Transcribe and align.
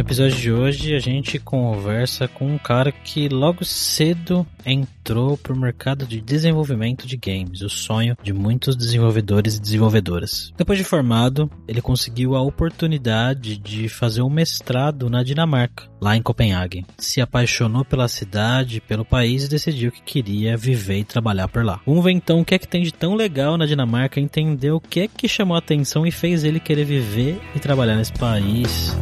No 0.00 0.06
episódio 0.06 0.38
de 0.38 0.50
hoje 0.50 0.94
a 0.94 0.98
gente 0.98 1.38
conversa 1.38 2.26
com 2.26 2.46
um 2.46 2.56
cara 2.56 2.90
que 2.90 3.28
logo 3.28 3.66
cedo 3.66 4.46
entrou 4.64 5.36
para 5.36 5.52
o 5.52 5.58
mercado 5.58 6.06
de 6.06 6.22
desenvolvimento 6.22 7.06
de 7.06 7.18
games, 7.18 7.60
o 7.60 7.68
sonho 7.68 8.16
de 8.22 8.32
muitos 8.32 8.74
desenvolvedores 8.74 9.56
e 9.56 9.60
desenvolvedoras. 9.60 10.54
Depois 10.56 10.78
de 10.78 10.84
formado, 10.86 11.50
ele 11.68 11.82
conseguiu 11.82 12.34
a 12.34 12.40
oportunidade 12.40 13.58
de 13.58 13.90
fazer 13.90 14.22
um 14.22 14.30
mestrado 14.30 15.10
na 15.10 15.22
Dinamarca, 15.22 15.86
lá 16.00 16.16
em 16.16 16.22
Copenhague. 16.22 16.86
Se 16.96 17.20
apaixonou 17.20 17.84
pela 17.84 18.08
cidade, 18.08 18.80
pelo 18.80 19.04
país 19.04 19.44
e 19.44 19.50
decidiu 19.50 19.92
que 19.92 20.00
queria 20.00 20.56
viver 20.56 21.00
e 21.00 21.04
trabalhar 21.04 21.48
por 21.48 21.62
lá. 21.62 21.78
Vamos 21.84 22.02
ver 22.02 22.12
então 22.12 22.40
o 22.40 22.44
que 22.44 22.54
é 22.54 22.58
que 22.58 22.68
tem 22.68 22.82
de 22.82 22.94
tão 22.94 23.14
legal 23.14 23.58
na 23.58 23.66
Dinamarca, 23.66 24.18
entender 24.18 24.70
o 24.70 24.80
que 24.80 25.00
é 25.00 25.08
que 25.08 25.28
chamou 25.28 25.56
a 25.56 25.58
atenção 25.58 26.06
e 26.06 26.10
fez 26.10 26.42
ele 26.42 26.58
querer 26.58 26.86
viver 26.86 27.38
e 27.54 27.58
trabalhar 27.58 27.96
nesse 27.96 28.14
país. 28.14 28.96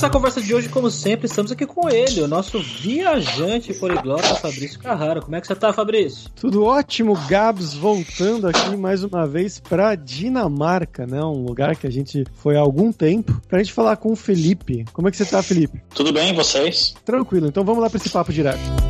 Essa 0.00 0.08
conversa 0.08 0.40
de 0.40 0.54
hoje, 0.54 0.66
como 0.70 0.90
sempre, 0.90 1.26
estamos 1.26 1.52
aqui 1.52 1.66
com 1.66 1.86
ele, 1.90 2.22
o 2.22 2.26
nosso 2.26 2.58
viajante 2.58 3.74
poliglota 3.74 4.34
Fabrício 4.36 4.78
Carrara. 4.78 5.20
Como 5.20 5.36
é 5.36 5.42
que 5.42 5.46
você 5.46 5.54
tá, 5.54 5.74
Fabrício? 5.74 6.30
Tudo 6.34 6.64
ótimo, 6.64 7.14
Gabs, 7.28 7.74
voltando 7.74 8.48
aqui 8.48 8.74
mais 8.78 9.04
uma 9.04 9.26
vez 9.26 9.60
para 9.60 9.94
Dinamarca, 9.96 11.06
né? 11.06 11.22
Um 11.22 11.44
lugar 11.44 11.76
que 11.76 11.86
a 11.86 11.90
gente 11.90 12.24
foi 12.32 12.56
há 12.56 12.60
algum 12.60 12.90
tempo, 12.90 13.42
pra 13.46 13.58
gente 13.58 13.74
falar 13.74 13.96
com 13.96 14.10
o 14.10 14.16
Felipe. 14.16 14.86
Como 14.90 15.06
é 15.06 15.10
que 15.10 15.18
você 15.18 15.26
tá, 15.26 15.42
Felipe? 15.42 15.82
Tudo 15.94 16.14
bem, 16.14 16.34
vocês? 16.34 16.94
Tranquilo, 17.04 17.48
então 17.48 17.62
vamos 17.62 17.82
lá 17.82 17.90
para 17.90 17.98
esse 17.98 18.08
papo 18.08 18.32
direto. 18.32 18.89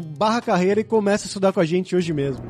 barra 0.00 0.40
carreira 0.40 0.80
e 0.80 0.84
começa 0.84 1.24
a 1.24 1.28
estudar 1.28 1.52
com 1.52 1.60
a 1.60 1.64
gente 1.64 1.94
hoje 1.94 2.12
mesmo. 2.12 2.44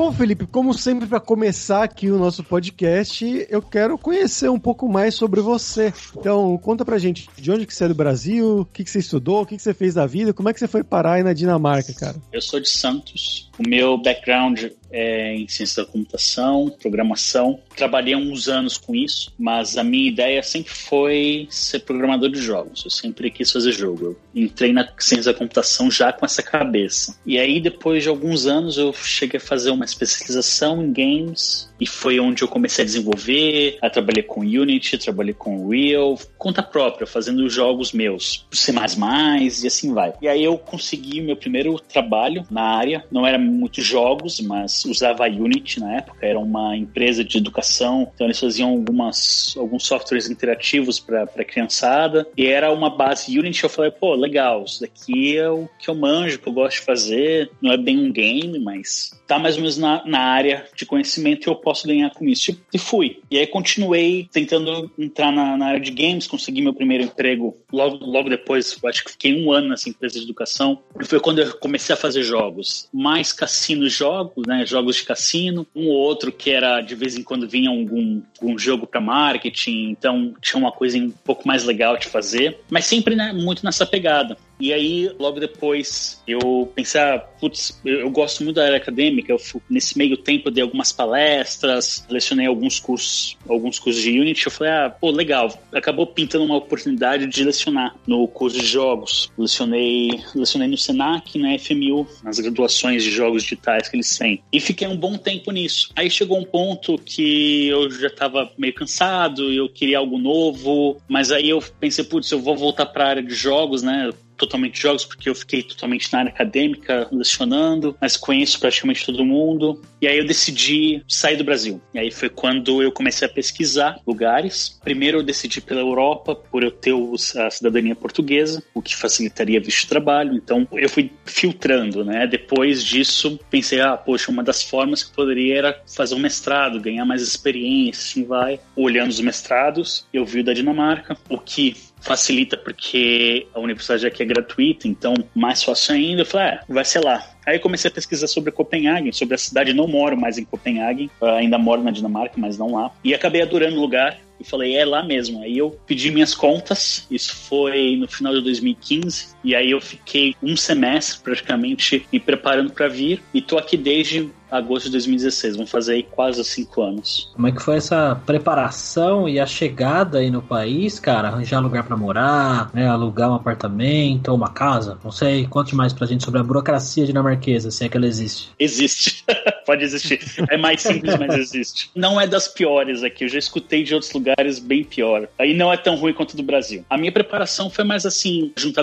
Bom, 0.00 0.10
Felipe, 0.12 0.46
como 0.46 0.72
sempre, 0.72 1.06
para 1.06 1.20
começar 1.20 1.82
aqui 1.82 2.10
o 2.10 2.18
nosso 2.18 2.42
podcast, 2.42 3.46
eu 3.50 3.60
quero 3.60 3.98
conhecer 3.98 4.48
um 4.48 4.58
pouco 4.58 4.88
mais 4.88 5.14
sobre 5.14 5.42
você. 5.42 5.92
Então, 6.16 6.56
conta 6.56 6.86
pra 6.86 6.96
gente 6.96 7.28
de 7.36 7.52
onde 7.52 7.66
que 7.66 7.74
você 7.74 7.84
é 7.84 7.88
do 7.88 7.94
Brasil, 7.94 8.60
o 8.60 8.64
que, 8.64 8.82
que 8.82 8.88
você 8.90 9.00
estudou, 9.00 9.42
o 9.42 9.46
que, 9.46 9.56
que 9.56 9.62
você 9.62 9.74
fez 9.74 9.92
da 9.92 10.06
vida, 10.06 10.32
como 10.32 10.48
é 10.48 10.54
que 10.54 10.58
você 10.58 10.66
foi 10.66 10.82
parar 10.82 11.16
aí 11.16 11.22
na 11.22 11.34
Dinamarca, 11.34 11.92
cara? 11.92 12.16
Eu 12.32 12.40
sou 12.40 12.58
de 12.58 12.70
Santos. 12.70 13.49
O 13.60 13.68
meu 13.68 13.98
background 13.98 14.64
é, 14.90 15.34
em 15.34 15.46
ciência 15.48 15.84
da 15.84 15.90
computação, 15.90 16.74
programação. 16.80 17.60
Trabalhei 17.76 18.16
uns 18.16 18.48
anos 18.48 18.76
com 18.76 18.94
isso, 18.94 19.32
mas 19.38 19.76
a 19.78 19.84
minha 19.84 20.08
ideia 20.08 20.42
sempre 20.42 20.72
foi 20.72 21.46
ser 21.50 21.80
programador 21.80 22.30
de 22.30 22.40
jogos. 22.40 22.84
Eu 22.84 22.90
sempre 22.90 23.30
quis 23.30 23.50
fazer 23.50 23.72
jogo. 23.72 24.16
Eu 24.34 24.42
entrei 24.42 24.72
na 24.72 24.88
ciência 24.98 25.32
da 25.32 25.38
computação 25.38 25.90
já 25.90 26.12
com 26.12 26.24
essa 26.26 26.42
cabeça. 26.42 27.18
E 27.24 27.38
aí, 27.38 27.60
depois 27.60 28.02
de 28.02 28.08
alguns 28.08 28.46
anos, 28.46 28.76
eu 28.76 28.92
cheguei 28.92 29.38
a 29.38 29.40
fazer 29.40 29.70
uma 29.70 29.84
especialização 29.84 30.82
em 30.82 30.92
games 30.92 31.70
e 31.80 31.86
foi 31.86 32.18
onde 32.18 32.42
eu 32.42 32.48
comecei 32.48 32.82
a 32.82 32.86
desenvolver. 32.86 33.78
Eu 33.82 33.90
trabalhei 33.90 34.22
com 34.22 34.40
Unity, 34.40 34.98
trabalhei 34.98 35.34
com 35.34 35.68
Real, 35.68 36.18
conta 36.36 36.62
própria, 36.62 37.06
fazendo 37.06 37.48
jogos 37.48 37.92
meus, 37.92 38.46
C++ 38.52 38.72
e 38.72 39.66
assim 39.66 39.92
vai. 39.92 40.12
E 40.20 40.28
aí 40.28 40.42
eu 40.42 40.58
consegui 40.58 41.20
meu 41.20 41.36
primeiro 41.36 41.78
trabalho 41.78 42.44
na 42.50 42.62
área. 42.62 43.04
Não 43.10 43.26
era 43.26 43.38
muito 43.50 43.80
jogos, 43.80 44.40
mas 44.40 44.84
usava 44.84 45.26
a 45.26 45.28
Unity 45.28 45.80
na 45.80 45.96
época, 45.96 46.26
era 46.26 46.38
uma 46.38 46.76
empresa 46.76 47.24
de 47.24 47.38
educação, 47.38 48.10
então 48.14 48.26
eles 48.26 48.38
faziam 48.38 48.70
algumas, 48.70 49.54
alguns 49.56 49.86
softwares 49.86 50.28
interativos 50.28 50.98
para 51.00 51.44
criançada, 51.44 52.26
e 52.36 52.46
era 52.46 52.72
uma 52.72 52.90
base 52.90 53.38
Unity. 53.38 53.64
Eu 53.64 53.70
falei, 53.70 53.90
pô, 53.90 54.14
legal, 54.14 54.64
isso 54.64 54.80
daqui 54.80 55.36
é 55.36 55.48
o 55.48 55.68
que 55.78 55.88
eu 55.90 55.94
manjo, 55.94 56.38
que 56.38 56.48
eu 56.48 56.52
gosto 56.52 56.78
de 56.78 56.86
fazer, 56.86 57.50
não 57.60 57.72
é 57.72 57.76
bem 57.76 57.98
um 57.98 58.12
game, 58.12 58.58
mas 58.58 59.19
tá 59.30 59.38
mais 59.38 59.54
ou 59.54 59.62
menos 59.62 59.78
na, 59.78 60.02
na 60.04 60.18
área 60.18 60.66
de 60.74 60.84
conhecimento 60.84 61.46
e 61.46 61.48
eu 61.48 61.54
posso 61.54 61.86
ganhar 61.86 62.10
com 62.10 62.26
isso. 62.26 62.60
E 62.74 62.78
fui. 62.78 63.20
E 63.30 63.38
aí 63.38 63.46
continuei 63.46 64.28
tentando 64.32 64.90
entrar 64.98 65.30
na, 65.30 65.56
na 65.56 65.66
área 65.66 65.80
de 65.80 65.92
games, 65.92 66.26
consegui 66.26 66.60
meu 66.60 66.74
primeiro 66.74 67.04
emprego 67.04 67.56
logo, 67.72 68.04
logo 68.04 68.28
depois, 68.28 68.76
acho 68.84 69.04
que 69.04 69.12
fiquei 69.12 69.40
um 69.40 69.52
ano 69.52 69.68
nessa 69.68 69.88
empresa 69.88 70.18
de 70.18 70.24
educação, 70.24 70.80
e 71.00 71.04
foi 71.04 71.20
quando 71.20 71.40
eu 71.40 71.54
comecei 71.58 71.94
a 71.94 71.96
fazer 71.96 72.24
jogos, 72.24 72.88
mais 72.92 73.32
cassino 73.32 73.88
jogos, 73.88 74.44
né, 74.46 74.66
jogos 74.66 74.96
de 74.96 75.04
cassino, 75.04 75.64
um 75.76 75.86
ou 75.86 75.94
outro 75.94 76.32
que 76.32 76.50
era 76.50 76.80
de 76.80 76.96
vez 76.96 77.16
em 77.16 77.22
quando 77.22 77.48
vinha 77.48 77.70
algum, 77.70 78.20
algum 78.40 78.58
jogo 78.58 78.84
para 78.84 79.00
marketing, 79.00 79.90
então 79.90 80.34
tinha 80.40 80.58
uma 80.58 80.72
coisa 80.72 80.98
um 80.98 81.10
pouco 81.10 81.46
mais 81.46 81.62
legal 81.62 81.96
de 81.96 82.08
fazer, 82.08 82.58
mas 82.68 82.84
sempre 82.84 83.14
né, 83.14 83.32
muito 83.32 83.64
nessa 83.64 83.86
pegada. 83.86 84.36
E 84.60 84.72
aí, 84.72 85.10
logo 85.18 85.40
depois, 85.40 86.22
eu 86.26 86.70
pensei, 86.74 87.00
ah, 87.00 87.18
putz, 87.18 87.80
eu, 87.84 88.00
eu, 88.00 88.10
gosto 88.10 88.44
muito 88.44 88.56
da 88.56 88.66
área 88.66 88.76
acadêmica, 88.76 89.32
eu, 89.32 89.40
nesse 89.68 89.96
meio 89.96 90.16
tempo 90.16 90.50
dei 90.50 90.62
algumas 90.62 90.92
palestras, 90.92 92.04
lecionei 92.10 92.46
alguns 92.46 92.78
cursos, 92.78 93.36
alguns 93.48 93.78
cursos 93.78 94.02
de 94.02 94.10
Unity, 94.10 94.46
eu 94.46 94.52
falei, 94.52 94.72
ah, 94.72 94.90
pô, 94.90 95.10
legal, 95.10 95.50
acabou 95.72 96.06
pintando 96.06 96.44
uma 96.44 96.56
oportunidade 96.56 97.26
de 97.26 97.42
lecionar 97.42 97.96
no 98.06 98.28
curso 98.28 98.58
de 98.58 98.66
jogos. 98.66 99.32
Lecionei, 99.38 100.20
lecionei 100.34 100.68
no 100.68 100.76
Senac, 100.76 101.38
na 101.38 101.58
FMU, 101.58 102.06
nas 102.22 102.38
graduações 102.38 103.02
de 103.02 103.10
jogos 103.10 103.42
digitais 103.42 103.88
que 103.88 103.96
eles 103.96 104.16
têm. 104.18 104.42
E 104.52 104.60
fiquei 104.60 104.86
um 104.86 104.96
bom 104.96 105.16
tempo 105.16 105.50
nisso. 105.50 105.90
Aí 105.96 106.10
chegou 106.10 106.38
um 106.38 106.44
ponto 106.44 106.98
que 106.98 107.68
eu 107.68 107.90
já 107.90 108.08
estava 108.08 108.50
meio 108.58 108.74
cansado, 108.74 109.50
eu 109.50 109.68
queria 109.68 109.98
algo 109.98 110.18
novo, 110.18 111.00
mas 111.08 111.32
aí 111.32 111.48
eu 111.48 111.62
pensei, 111.78 112.04
putz, 112.04 112.30
eu 112.30 112.40
vou 112.40 112.56
voltar 112.56 112.86
para 112.86 113.04
a 113.04 113.08
área 113.08 113.22
de 113.22 113.34
jogos, 113.34 113.82
né? 113.82 114.10
Totalmente 114.40 114.80
jogos, 114.80 115.04
porque 115.04 115.28
eu 115.28 115.34
fiquei 115.34 115.62
totalmente 115.62 116.10
na 116.12 116.20
área 116.20 116.30
acadêmica, 116.30 117.06
lecionando, 117.12 117.94
mas 118.00 118.16
conheço 118.16 118.58
praticamente 118.58 119.04
todo 119.04 119.24
mundo. 119.24 119.80
E 120.00 120.08
aí 120.08 120.16
eu 120.16 120.26
decidi 120.26 121.04
sair 121.06 121.36
do 121.36 121.44
Brasil. 121.44 121.80
E 121.92 121.98
aí 121.98 122.10
foi 122.10 122.30
quando 122.30 122.82
eu 122.82 122.90
comecei 122.90 123.28
a 123.28 123.30
pesquisar 123.30 124.00
lugares. 124.06 124.80
Primeiro 124.82 125.18
eu 125.18 125.22
decidi 125.22 125.60
pela 125.60 125.80
Europa, 125.80 126.34
por 126.34 126.62
eu 126.62 126.70
ter 126.70 126.94
a 127.38 127.50
cidadania 127.50 127.94
portuguesa, 127.94 128.62
o 128.74 128.80
que 128.80 128.96
facilitaria 128.96 129.60
visto 129.60 129.82
de 129.82 129.88
trabalho. 129.88 130.34
Então 130.34 130.66
eu 130.72 130.88
fui 130.88 131.12
filtrando, 131.26 132.04
né? 132.04 132.26
Depois 132.26 132.82
disso, 132.82 133.38
pensei, 133.50 133.80
ah, 133.80 133.96
poxa, 133.96 134.30
uma 134.30 134.42
das 134.42 134.62
formas 134.62 135.02
que 135.02 135.14
poderia 135.14 135.58
era 135.58 135.82
fazer 135.94 136.14
um 136.14 136.18
mestrado, 136.18 136.80
ganhar 136.80 137.04
mais 137.04 137.20
experiência, 137.20 138.02
assim 138.10 138.24
vai. 138.24 138.58
Olhando 138.74 139.10
os 139.10 139.20
mestrados, 139.20 140.06
eu 140.12 140.24
vi 140.24 140.40
o 140.40 140.44
da 140.44 140.54
Dinamarca, 140.54 141.16
o 141.28 141.38
que 141.38 141.76
facilita 142.00 142.56
porque 142.56 143.46
a 143.54 143.60
universidade 143.60 144.06
aqui 144.06 144.22
é 144.22 144.26
gratuita, 144.26 144.88
então 144.88 145.14
mais 145.34 145.62
fácil 145.62 145.94
ainda. 145.94 146.22
Eu 146.22 146.26
falei, 146.26 146.48
ah, 146.48 146.64
vai 146.68 146.84
ser 146.84 147.00
lá. 147.04 147.24
Aí 147.46 147.58
comecei 147.58 147.90
a 147.90 147.94
pesquisar 147.94 148.26
sobre 148.26 148.50
Copenhague, 148.50 149.12
sobre 149.12 149.34
a 149.34 149.38
cidade. 149.38 149.72
Não 149.72 149.86
moro 149.86 150.16
mais 150.16 150.38
em 150.38 150.44
Copenhague, 150.44 151.10
ainda 151.20 151.58
moro 151.58 151.82
na 151.82 151.90
Dinamarca, 151.90 152.34
mas 152.36 152.58
não 152.58 152.74
lá. 152.74 152.90
E 153.02 153.14
acabei 153.14 153.42
adorando 153.42 153.76
o 153.76 153.80
lugar 153.80 154.18
e 154.38 154.44
falei, 154.44 154.76
é 154.76 154.84
lá 154.84 155.02
mesmo. 155.02 155.42
Aí 155.42 155.58
eu 155.58 155.70
pedi 155.86 156.10
minhas 156.10 156.34
contas, 156.34 157.06
isso 157.10 157.34
foi 157.34 157.96
no 157.96 158.08
final 158.08 158.34
de 158.34 158.42
2015, 158.42 159.34
e 159.42 159.54
aí 159.54 159.70
eu 159.70 159.80
fiquei 159.80 160.34
um 160.42 160.56
semestre 160.56 161.20
praticamente 161.22 162.06
me 162.12 162.20
preparando 162.20 162.72
para 162.72 162.88
vir, 162.88 163.22
e 163.32 163.40
tô 163.40 163.58
aqui 163.58 163.76
desde 163.76 164.30
agosto 164.50 164.86
de 164.86 164.92
2016. 164.92 165.56
Vão 165.56 165.66
fazer 165.66 165.94
aí 165.94 166.02
quase 166.02 166.42
cinco 166.44 166.82
anos. 166.82 167.30
Como 167.34 167.46
é 167.46 167.52
que 167.52 167.62
foi 167.62 167.76
essa 167.76 168.20
preparação 168.26 169.28
e 169.28 169.38
a 169.38 169.46
chegada 169.46 170.18
aí 170.18 170.30
no 170.30 170.42
país, 170.42 170.98
cara? 170.98 171.28
Arranjar 171.28 171.60
lugar 171.60 171.84
para 171.84 171.96
morar, 171.96 172.70
né? 172.74 172.88
alugar 172.88 173.30
um 173.30 173.34
apartamento 173.34 174.28
ou 174.28 174.36
uma 174.36 174.50
casa? 174.50 174.98
Não 175.04 175.12
sei. 175.12 175.46
Conte 175.46 175.74
mais 175.74 175.92
pra 175.92 176.06
gente 176.06 176.24
sobre 176.24 176.40
a 176.40 176.42
burocracia 176.42 177.06
dinamarquesa, 177.06 177.70
se 177.70 177.84
é 177.84 177.88
que 177.88 177.96
ela 177.96 178.06
existe. 178.06 178.50
Existe. 178.58 179.24
Pode 179.64 179.84
existir. 179.84 180.20
É 180.48 180.56
mais 180.56 180.80
simples, 180.80 181.16
mas 181.16 181.34
existe. 181.34 181.90
Não 181.94 182.20
é 182.20 182.26
das 182.26 182.48
piores 182.48 183.02
aqui. 183.04 183.24
Eu 183.24 183.28
já 183.28 183.38
escutei 183.38 183.84
de 183.84 183.94
outros 183.94 184.12
lugares 184.12 184.58
bem 184.58 184.82
pior. 184.82 185.28
Aí 185.38 185.54
não 185.54 185.72
é 185.72 185.76
tão 185.76 185.94
ruim 185.96 186.12
quanto 186.12 186.36
do 186.36 186.42
Brasil. 186.42 186.84
A 186.90 186.98
minha 186.98 187.12
preparação 187.12 187.70
foi 187.70 187.84
mais 187.84 188.04
assim, 188.04 188.52
juntar 188.56 188.82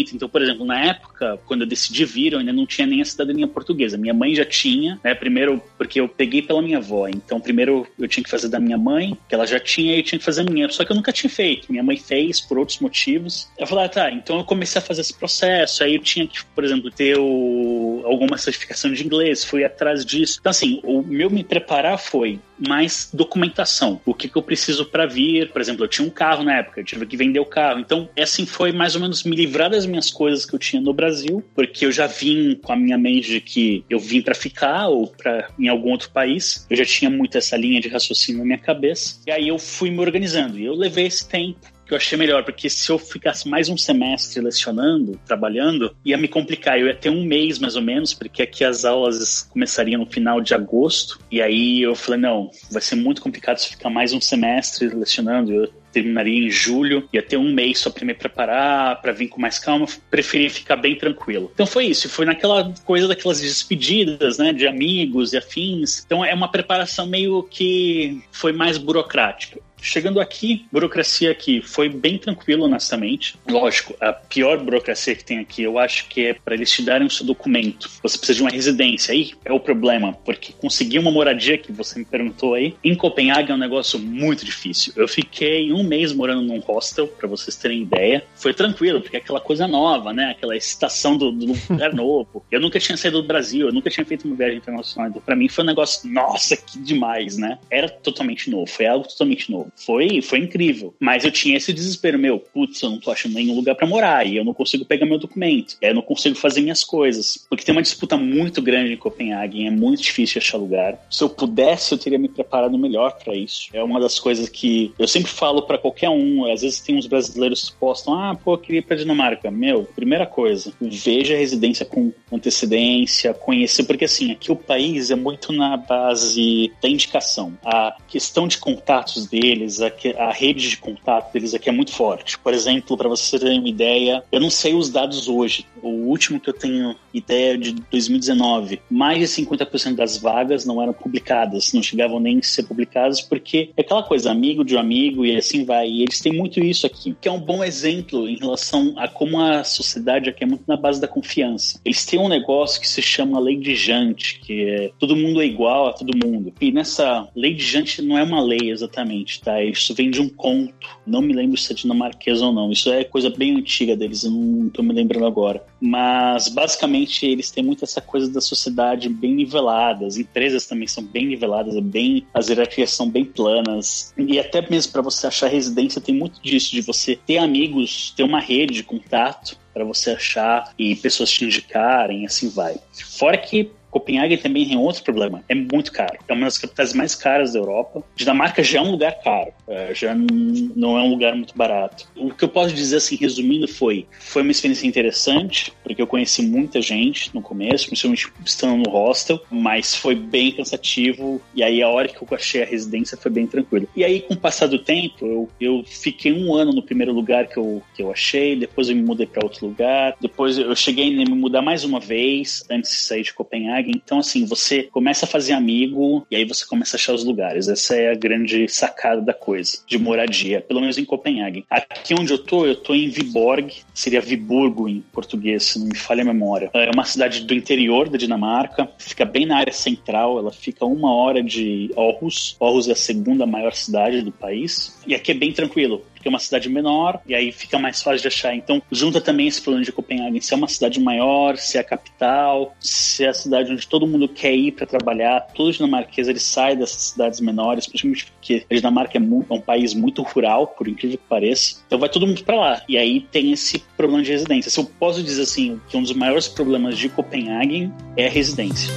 Então, 0.00 0.28
por 0.28 0.42
exemplo, 0.42 0.64
na 0.64 0.84
época, 0.84 1.38
quando 1.46 1.62
eu 1.62 1.66
decidi 1.66 2.04
vir, 2.04 2.32
eu 2.32 2.38
ainda 2.38 2.52
não 2.52 2.66
tinha 2.66 2.86
nem 2.86 3.00
a 3.00 3.04
cidadania 3.04 3.46
portuguesa. 3.46 3.96
Minha 3.96 4.14
mãe 4.14 4.34
já 4.34 4.44
tinha, 4.44 5.00
né? 5.02 5.14
Primeiro, 5.14 5.62
porque 5.78 6.00
eu 6.00 6.08
peguei 6.08 6.42
pela 6.42 6.62
minha 6.62 6.78
avó. 6.78 7.08
Então, 7.08 7.40
primeiro 7.40 7.86
eu 7.98 8.08
tinha 8.08 8.22
que 8.22 8.30
fazer 8.30 8.48
da 8.48 8.60
minha 8.60 8.78
mãe, 8.78 9.16
que 9.28 9.34
ela 9.34 9.46
já 9.46 9.58
tinha, 9.58 9.94
e 9.94 9.98
eu 9.98 10.02
tinha 10.02 10.18
que 10.18 10.24
fazer 10.24 10.42
a 10.42 10.50
minha. 10.50 10.68
Só 10.68 10.84
que 10.84 10.92
eu 10.92 10.96
nunca 10.96 11.12
tinha 11.12 11.30
feito. 11.30 11.70
Minha 11.70 11.82
mãe 11.82 11.96
fez 11.96 12.40
por 12.40 12.58
outros 12.58 12.78
motivos. 12.80 13.48
Eu 13.58 13.66
falei, 13.66 13.86
ah, 13.86 13.88
tá. 13.88 14.10
Então 14.10 14.38
eu 14.38 14.44
comecei 14.44 14.78
a 14.78 14.82
fazer 14.82 15.00
esse 15.00 15.14
processo. 15.14 15.82
Aí 15.82 15.94
eu 15.94 16.02
tinha 16.02 16.26
que, 16.26 16.44
por 16.46 16.64
exemplo, 16.64 16.90
ter 16.90 17.16
o, 17.18 18.02
alguma 18.04 18.36
certificação 18.38 18.92
de 18.92 19.04
inglês. 19.04 19.44
Fui 19.44 19.64
atrás 19.64 20.04
disso. 20.04 20.38
Então, 20.40 20.50
assim, 20.50 20.80
o 20.82 21.02
meu 21.02 21.30
me 21.30 21.44
preparar 21.44 21.98
foi 21.98 22.38
mais 22.58 23.10
documentação. 23.12 24.00
O 24.04 24.14
que, 24.14 24.28
que 24.28 24.36
eu 24.36 24.42
preciso 24.42 24.86
para 24.86 25.06
vir? 25.06 25.50
Por 25.50 25.60
exemplo, 25.60 25.84
eu 25.84 25.88
tinha 25.88 26.06
um 26.06 26.10
carro 26.10 26.44
na 26.44 26.58
época, 26.58 26.80
eu 26.80 26.84
tive 26.84 27.06
que 27.06 27.16
vender 27.16 27.40
o 27.40 27.44
carro. 27.44 27.80
Então, 27.80 28.08
assim 28.18 28.46
foi 28.46 28.72
mais 28.72 28.94
ou 28.94 29.00
menos 29.00 29.24
me 29.24 29.36
livrar 29.36 29.70
das 29.70 29.86
minhas 29.86 30.10
coisas 30.10 30.46
que 30.46 30.54
eu 30.54 30.58
tinha 30.58 30.80
no 30.80 30.92
Brasil, 30.92 31.44
porque 31.54 31.86
eu 31.86 31.92
já 31.92 32.06
vim 32.06 32.54
com 32.62 32.72
a 32.72 32.76
minha 32.76 32.98
mente 32.98 33.28
de 33.28 33.40
que 33.40 33.84
eu 33.88 33.98
vim 33.98 34.22
para 34.22 34.34
ficar 34.34 34.88
ou 34.88 35.08
para 35.08 35.48
em 35.58 35.68
algum 35.68 35.90
outro 35.90 36.10
país. 36.10 36.66
Eu 36.70 36.76
já 36.76 36.84
tinha 36.84 37.10
muito 37.10 37.36
essa 37.38 37.56
linha 37.56 37.80
de 37.80 37.88
raciocínio 37.88 38.40
na 38.40 38.44
minha 38.44 38.58
cabeça. 38.58 39.20
E 39.26 39.30
aí 39.30 39.48
eu 39.48 39.58
fui 39.58 39.90
me 39.90 40.00
organizando. 40.00 40.58
E 40.58 40.64
eu 40.64 40.74
levei 40.74 41.06
esse 41.06 41.28
tempo 41.28 41.75
que 41.86 41.92
eu 41.92 41.96
achei 41.96 42.18
melhor, 42.18 42.44
porque 42.44 42.68
se 42.68 42.90
eu 42.90 42.98
ficasse 42.98 43.48
mais 43.48 43.68
um 43.68 43.76
semestre 43.76 44.40
lecionando, 44.40 45.18
trabalhando, 45.24 45.94
ia 46.04 46.18
me 46.18 46.28
complicar. 46.28 46.78
Eu 46.78 46.88
ia 46.88 46.94
ter 46.94 47.10
um 47.10 47.24
mês 47.24 47.58
mais 47.58 47.76
ou 47.76 47.82
menos, 47.82 48.12
porque 48.12 48.42
aqui 48.42 48.64
as 48.64 48.84
aulas 48.84 49.42
começariam 49.42 50.00
no 50.00 50.06
final 50.06 50.40
de 50.40 50.54
agosto. 50.54 51.18
E 51.30 51.40
aí 51.40 51.82
eu 51.82 51.94
falei: 51.94 52.20
não, 52.20 52.50
vai 52.70 52.82
ser 52.82 52.96
muito 52.96 53.22
complicado 53.22 53.58
se 53.58 53.70
ficar 53.70 53.88
mais 53.88 54.12
um 54.12 54.20
semestre 54.20 54.88
lecionando. 54.88 55.52
Eu 55.52 55.72
terminaria 55.96 56.46
em 56.46 56.50
julho, 56.50 57.08
ia 57.10 57.22
ter 57.22 57.38
um 57.38 57.54
mês 57.54 57.78
só 57.78 57.88
para 57.88 58.04
me 58.04 58.12
preparar, 58.12 59.00
para 59.00 59.12
vir 59.12 59.28
com 59.28 59.40
mais 59.40 59.58
calma, 59.58 59.86
preferi 60.10 60.50
ficar 60.50 60.76
bem 60.76 60.94
tranquilo. 60.94 61.50
Então 61.54 61.64
foi 61.64 61.86
isso, 61.86 62.06
foi 62.06 62.26
naquela 62.26 62.70
coisa 62.84 63.08
daquelas 63.08 63.40
despedidas, 63.40 64.36
né, 64.36 64.52
de 64.52 64.66
amigos 64.66 65.32
e 65.32 65.38
afins. 65.38 66.02
Então 66.04 66.22
é 66.22 66.34
uma 66.34 66.50
preparação 66.50 67.06
meio 67.06 67.42
que 67.44 68.20
foi 68.30 68.52
mais 68.52 68.76
burocrática. 68.76 69.58
Chegando 69.80 70.20
aqui, 70.20 70.66
burocracia 70.72 71.30
aqui 71.30 71.60
foi 71.60 71.88
bem 71.88 72.18
tranquilo, 72.18 72.64
honestamente. 72.64 73.36
Lógico, 73.48 73.94
a 74.00 74.12
pior 74.12 74.58
burocracia 74.58 75.14
que 75.14 75.24
tem 75.24 75.38
aqui, 75.38 75.62
eu 75.62 75.78
acho 75.78 76.08
que 76.08 76.26
é 76.26 76.34
para 76.34 76.54
eles 76.54 76.70
te 76.70 76.82
darem 76.82 77.06
o 77.06 77.10
seu 77.10 77.26
documento. 77.26 77.90
Você 78.02 78.18
precisa 78.18 78.36
de 78.36 78.42
uma 78.42 78.50
residência. 78.50 79.12
Aí 79.12 79.32
é 79.44 79.52
o 79.52 79.60
problema, 79.60 80.12
porque 80.24 80.52
conseguir 80.52 80.98
uma 80.98 81.10
moradia 81.10 81.58
que 81.58 81.72
você 81.72 81.98
me 81.98 82.04
perguntou 82.04 82.54
aí, 82.54 82.74
em 82.82 82.94
Copenhague 82.94 83.52
é 83.52 83.54
um 83.54 83.58
negócio 83.58 83.98
muito 83.98 84.44
difícil. 84.44 84.92
Eu 84.96 85.06
fiquei 85.06 85.72
um 85.72 85.82
mês 85.82 86.12
morando 86.12 86.42
num 86.42 86.58
hostel, 86.60 87.06
para 87.06 87.28
vocês 87.28 87.56
terem 87.56 87.82
ideia. 87.82 88.24
Foi 88.34 88.52
tranquilo, 88.52 89.00
porque 89.00 89.16
é 89.16 89.20
aquela 89.20 89.40
coisa 89.40 89.68
nova, 89.68 90.12
né? 90.12 90.30
Aquela 90.30 90.56
excitação 90.56 91.16
do, 91.16 91.30
do 91.30 91.54
lugar 91.68 91.92
novo. 91.94 92.44
Eu 92.50 92.60
nunca 92.60 92.78
tinha 92.80 92.96
saído 92.96 93.22
do 93.22 93.28
Brasil, 93.28 93.68
eu 93.68 93.72
nunca 93.72 93.90
tinha 93.90 94.04
feito 94.04 94.26
uma 94.26 94.36
viagem 94.36 94.58
internacional. 94.58 95.10
Então, 95.10 95.22
para 95.22 95.36
mim 95.36 95.48
foi 95.48 95.64
um 95.64 95.66
negócio, 95.66 96.10
nossa, 96.10 96.56
que 96.56 96.78
demais, 96.78 97.36
né? 97.36 97.58
Era 97.70 97.88
totalmente 97.88 98.50
novo, 98.50 98.66
foi 98.66 98.86
algo 98.86 99.06
totalmente 99.06 99.50
novo 99.50 99.65
foi, 99.74 100.20
foi 100.22 100.38
incrível. 100.38 100.94
Mas 101.00 101.24
eu 101.24 101.30
tinha 101.30 101.56
esse 101.56 101.72
desespero, 101.72 102.18
meu, 102.18 102.38
putz, 102.38 102.82
eu 102.82 102.90
não 102.90 103.00
tô 103.00 103.10
achando 103.10 103.34
nenhum 103.34 103.54
lugar 103.54 103.74
para 103.74 103.86
morar 103.86 104.26
e 104.26 104.36
eu 104.36 104.44
não 104.44 104.54
consigo 104.54 104.84
pegar 104.84 105.06
meu 105.06 105.18
documento, 105.18 105.76
eu 105.80 105.94
não 105.94 106.02
consigo 106.02 106.36
fazer 106.36 106.60
minhas 106.60 106.84
coisas. 106.84 107.46
Porque 107.48 107.64
tem 107.64 107.74
uma 107.74 107.82
disputa 107.82 108.16
muito 108.16 108.60
grande 108.62 108.92
em 108.92 108.96
Copenhague, 108.96 109.66
é 109.66 109.70
muito 109.70 110.02
difícil 110.02 110.40
achar 110.40 110.58
lugar. 110.58 110.98
Se 111.10 111.22
eu 111.22 111.28
pudesse, 111.28 111.92
eu 111.92 111.98
teria 111.98 112.18
me 112.18 112.28
preparado 112.28 112.78
melhor 112.78 113.18
para 113.22 113.34
isso. 113.34 113.68
É 113.72 113.82
uma 113.82 114.00
das 114.00 114.18
coisas 114.18 114.48
que 114.48 114.92
eu 114.98 115.08
sempre 115.08 115.30
falo 115.30 115.62
para 115.62 115.78
qualquer 115.78 116.10
um, 116.10 116.50
às 116.50 116.62
vezes 116.62 116.80
tem 116.80 116.96
uns 116.96 117.06
brasileiros 117.06 117.70
que 117.70 117.76
postam, 117.76 118.14
ah, 118.14 118.34
pô, 118.34 118.54
eu 118.54 118.58
queria 118.58 118.78
ir 118.80 118.82
pra 118.82 118.96
Dinamarca. 118.96 119.50
Meu, 119.50 119.84
primeira 119.84 120.26
coisa, 120.26 120.72
veja 120.80 121.34
a 121.34 121.38
residência 121.38 121.84
com 121.86 122.12
antecedência, 122.30 123.34
conhecer, 123.34 123.84
porque 123.84 124.04
assim, 124.04 124.32
aqui 124.32 124.50
o 124.50 124.56
país 124.56 125.10
é 125.10 125.14
muito 125.14 125.52
na 125.52 125.76
base 125.76 126.72
da 126.82 126.88
indicação. 126.88 127.56
A 127.64 127.96
questão 128.08 128.46
de 128.46 128.58
contatos 128.58 129.26
dele 129.26 129.55
deles, 129.58 129.80
a, 129.80 129.90
a 130.18 130.32
rede 130.32 130.68
de 130.68 130.76
contato 130.76 131.32
deles 131.32 131.54
aqui 131.54 131.68
é 131.68 131.72
muito 131.72 131.92
forte. 131.92 132.38
Por 132.38 132.52
exemplo, 132.52 132.96
para 132.96 133.08
você 133.08 133.38
ter 133.38 133.58
uma 133.58 133.68
ideia, 133.68 134.22
eu 134.30 134.40
não 134.40 134.50
sei 134.50 134.74
os 134.74 134.90
dados 134.90 135.28
hoje. 135.28 135.66
O 135.82 135.88
último 135.88 136.40
que 136.40 136.50
eu 136.50 136.54
tenho 136.54 136.96
ideia 137.18 137.56
de 137.56 137.72
2019, 137.90 138.80
mais 138.90 139.18
de 139.18 139.42
50% 139.42 139.94
das 139.94 140.18
vagas 140.18 140.64
não 140.64 140.82
eram 140.82 140.92
publicadas, 140.92 141.72
não 141.72 141.82
chegavam 141.82 142.20
nem 142.20 142.38
a 142.38 142.42
ser 142.42 142.64
publicadas, 142.64 143.20
porque 143.20 143.70
é 143.76 143.80
aquela 143.80 144.02
coisa, 144.02 144.30
amigo 144.30 144.64
de 144.64 144.76
um 144.76 144.78
amigo 144.78 145.24
e 145.24 145.36
assim 145.36 145.64
vai. 145.64 145.88
E 145.88 146.02
eles 146.02 146.20
têm 146.20 146.32
muito 146.32 146.60
isso 146.60 146.86
aqui, 146.86 147.16
que 147.20 147.28
é 147.28 147.32
um 147.32 147.40
bom 147.40 147.62
exemplo 147.62 148.28
em 148.28 148.36
relação 148.36 148.94
a 148.96 149.08
como 149.08 149.40
a 149.40 149.64
sociedade 149.64 150.28
aqui 150.28 150.44
é 150.44 150.46
muito 150.46 150.64
na 150.66 150.76
base 150.76 151.00
da 151.00 151.08
confiança. 151.08 151.80
Eles 151.84 152.04
têm 152.04 152.18
um 152.18 152.28
negócio 152.28 152.80
que 152.80 152.88
se 152.88 153.00
chama 153.00 153.40
lei 153.40 153.56
de 153.56 153.74
Jante, 153.74 154.40
que 154.40 154.64
é 154.64 154.90
todo 154.98 155.16
mundo 155.16 155.40
é 155.40 155.46
igual 155.46 155.88
a 155.88 155.92
todo 155.92 156.16
mundo. 156.16 156.52
E 156.60 156.70
nessa 156.72 157.28
lei 157.34 157.54
de 157.54 157.64
Jante 157.64 158.02
não 158.02 158.18
é 158.18 158.22
uma 158.22 158.42
lei 158.42 158.70
exatamente, 158.70 159.40
tá? 159.40 159.62
Isso 159.62 159.94
vem 159.94 160.10
de 160.10 160.20
um 160.20 160.28
conto. 160.28 160.88
Não 161.06 161.22
me 161.22 161.32
lembro 161.32 161.56
se 161.56 161.72
é 161.72 161.74
dinamarquês 161.74 162.42
ou 162.42 162.52
não. 162.52 162.70
Isso 162.70 162.90
é 162.90 163.04
coisa 163.04 163.30
bem 163.30 163.56
antiga 163.56 163.96
deles, 163.96 164.24
eu 164.24 164.30
não 164.30 164.68
tô 164.68 164.82
me 164.82 164.92
lembrando 164.92 165.26
agora. 165.26 165.64
Mas 165.80 166.48
basicamente 166.48 167.26
eles 167.26 167.50
têm 167.50 167.62
muito 167.62 167.84
essa 167.84 168.00
coisa 168.00 168.30
da 168.30 168.40
sociedade 168.40 169.08
bem 169.08 169.34
nivelada. 169.34 170.06
As 170.06 170.16
empresas 170.16 170.66
também 170.66 170.88
são 170.88 171.04
bem 171.04 171.26
niveladas, 171.26 171.76
é 171.76 171.80
bem 171.80 172.26
as 172.32 172.48
hierarquias 172.48 172.90
são 172.90 173.08
bem 173.08 173.24
planas. 173.24 174.14
E 174.16 174.38
até 174.38 174.68
mesmo 174.68 174.92
para 174.92 175.02
você 175.02 175.26
achar 175.26 175.48
residência 175.48 176.00
tem 176.00 176.14
muito 176.14 176.40
disso 176.40 176.70
de 176.72 176.80
você 176.80 177.16
ter 177.26 177.38
amigos, 177.38 178.12
ter 178.16 178.22
uma 178.22 178.40
rede 178.40 178.74
de 178.74 178.82
contato 178.82 179.58
para 179.72 179.84
você 179.84 180.12
achar 180.12 180.72
e 180.78 180.96
pessoas 180.96 181.30
te 181.30 181.44
indicarem, 181.44 182.24
assim 182.24 182.48
vai. 182.48 182.76
Fora 183.18 183.36
que 183.36 183.70
Copenhague 183.96 184.36
também 184.36 184.68
tem 184.68 184.76
outro 184.76 185.02
problema, 185.02 185.42
é 185.48 185.54
muito 185.54 185.90
caro. 185.90 186.18
É 186.28 186.32
uma 186.32 186.44
das 186.44 186.58
capitais 186.58 186.92
mais 186.92 187.14
caras 187.14 187.54
da 187.54 187.58
Europa. 187.58 188.02
Dinamarca 188.14 188.62
já 188.62 188.78
é 188.78 188.82
um 188.82 188.90
lugar 188.90 189.12
caro, 189.22 189.52
é, 189.66 189.94
já 189.94 190.14
não 190.14 190.98
é 190.98 191.02
um 191.02 191.10
lugar 191.10 191.34
muito 191.34 191.56
barato. 191.56 192.06
O 192.14 192.30
que 192.30 192.44
eu 192.44 192.48
posso 192.48 192.74
dizer, 192.74 192.96
assim, 192.96 193.16
resumindo, 193.16 193.66
foi 193.66 194.06
foi 194.18 194.42
uma 194.42 194.50
experiência 194.50 194.86
interessante, 194.86 195.72
porque 195.82 196.00
eu 196.00 196.06
conheci 196.06 196.42
muita 196.42 196.80
gente 196.82 197.34
no 197.34 197.40
começo, 197.40 197.86
principalmente 197.86 198.30
estando 198.44 198.76
no 198.76 198.90
hostel, 198.90 199.40
mas 199.50 199.94
foi 199.94 200.14
bem 200.14 200.52
cansativo. 200.52 201.40
E 201.54 201.62
aí, 201.62 201.82
a 201.82 201.88
hora 201.88 202.08
que 202.08 202.20
eu 202.20 202.28
achei 202.32 202.62
a 202.62 202.66
residência 202.66 203.16
foi 203.16 203.30
bem 203.30 203.46
tranquilo. 203.46 203.88
E 203.96 204.04
aí, 204.04 204.20
com 204.20 204.34
o 204.34 204.36
passar 204.36 204.66
do 204.66 204.78
tempo, 204.78 205.24
eu, 205.24 205.48
eu 205.58 205.84
fiquei 205.86 206.32
um 206.32 206.54
ano 206.54 206.72
no 206.72 206.82
primeiro 206.82 207.12
lugar 207.12 207.46
que 207.46 207.56
eu, 207.56 207.82
que 207.94 208.02
eu 208.02 208.10
achei, 208.10 208.56
depois 208.56 208.88
eu 208.88 208.96
me 208.96 209.02
mudei 209.02 209.26
para 209.26 209.44
outro 209.44 209.66
lugar, 209.66 210.14
depois 210.20 210.58
eu 210.58 210.74
cheguei 210.76 211.08
a 211.08 211.10
me 211.10 211.24
mudar 211.30 211.62
mais 211.62 211.84
uma 211.84 211.98
vez 211.98 212.64
antes 212.70 212.90
de 212.90 212.98
sair 212.98 213.22
de 213.22 213.32
Copenhague 213.32 213.85
então, 213.86 214.18
assim, 214.18 214.44
você 214.44 214.84
começa 214.84 215.24
a 215.24 215.28
fazer 215.28 215.52
amigo 215.52 216.26
e 216.30 216.36
aí 216.36 216.44
você 216.44 216.64
começa 216.66 216.96
a 216.96 216.98
achar 216.98 217.14
os 217.14 217.24
lugares. 217.24 217.68
Essa 217.68 217.96
é 217.96 218.12
a 218.12 218.14
grande 218.14 218.68
sacada 218.68 219.20
da 219.20 219.34
coisa, 219.34 219.78
de 219.86 219.98
moradia, 219.98 220.60
pelo 220.60 220.80
menos 220.80 220.98
em 220.98 221.04
Copenhague. 221.04 221.64
Aqui 221.70 222.14
onde 222.18 222.32
eu 222.32 222.38
tô, 222.38 222.66
eu 222.66 222.76
tô 222.76 222.94
em 222.94 223.08
Viborg, 223.08 223.72
seria 223.94 224.20
Viburgo 224.20 224.88
em 224.88 225.00
português, 225.12 225.64
se 225.64 225.78
não 225.78 225.86
me 225.86 225.96
falha 225.96 226.22
a 226.22 226.26
memória. 226.26 226.70
É 226.74 226.90
uma 226.90 227.04
cidade 227.04 227.44
do 227.44 227.54
interior 227.54 228.08
da 228.08 228.18
Dinamarca, 228.18 228.88
fica 228.98 229.24
bem 229.24 229.46
na 229.46 229.58
área 229.58 229.72
central, 229.72 230.38
ela 230.38 230.52
fica 230.52 230.84
uma 230.84 231.14
hora 231.14 231.42
de 231.42 231.90
Aarhus. 231.96 232.56
Aarhus 232.60 232.88
é 232.88 232.92
a 232.92 232.96
segunda 232.96 233.46
maior 233.46 233.72
cidade 233.72 234.22
do 234.22 234.32
país. 234.32 234.98
E 235.06 235.14
aqui 235.14 235.30
é 235.32 235.34
bem 235.34 235.52
tranquilo 235.52 236.02
porque 236.26 236.28
é 236.28 236.30
uma 236.30 236.38
cidade 236.38 236.68
menor 236.68 237.20
e 237.26 237.34
aí 237.34 237.52
fica 237.52 237.78
mais 237.78 238.02
fácil 238.02 238.22
de 238.22 238.28
achar. 238.28 238.54
Então, 238.54 238.82
junta 238.90 239.20
também 239.20 239.46
esse 239.46 239.62
plano 239.62 239.82
de 239.82 239.92
Copenhague, 239.92 240.40
se 240.40 240.52
é 240.52 240.56
uma 240.56 240.68
cidade 240.68 240.98
maior, 241.00 241.56
se 241.56 241.78
é 241.78 241.80
a 241.80 241.84
capital, 241.84 242.74
se 242.80 243.24
é 243.24 243.28
a 243.28 243.34
cidade 243.34 243.72
onde 243.72 243.86
todo 243.86 244.06
mundo 244.06 244.28
quer 244.28 244.54
ir 244.54 244.72
para 244.72 244.86
trabalhar. 244.86 245.40
Todo 245.54 245.72
dinamarquês 245.72 246.28
ele 246.28 246.40
sai 246.40 246.76
dessas 246.76 247.02
cidades 247.02 247.40
menores, 247.40 247.86
principalmente 247.86 248.32
porque 248.32 248.66
a 248.68 248.74
Dinamarca 248.74 249.16
é, 249.16 249.20
muito, 249.20 249.52
é 249.52 249.56
um 249.56 249.60
país 249.60 249.94
muito 249.94 250.22
rural, 250.22 250.66
por 250.66 250.88
incrível 250.88 251.18
que 251.18 251.24
pareça. 251.28 251.82
Então 251.86 251.98
vai 251.98 252.08
todo 252.08 252.26
mundo 252.26 252.42
para 252.42 252.56
lá. 252.56 252.82
E 252.88 252.98
aí 252.98 253.20
tem 253.20 253.52
esse 253.52 253.78
problema 253.96 254.22
de 254.22 254.32
residência. 254.32 254.70
Se 254.70 254.80
eu 254.80 254.84
posso 254.84 255.22
dizer 255.22 255.42
assim, 255.42 255.80
que 255.88 255.96
um 255.96 256.02
dos 256.02 256.12
maiores 256.12 256.48
problemas 256.48 256.98
de 256.98 257.08
Copenhague 257.08 257.90
é 258.16 258.26
a 258.26 258.30
residência. 258.30 258.92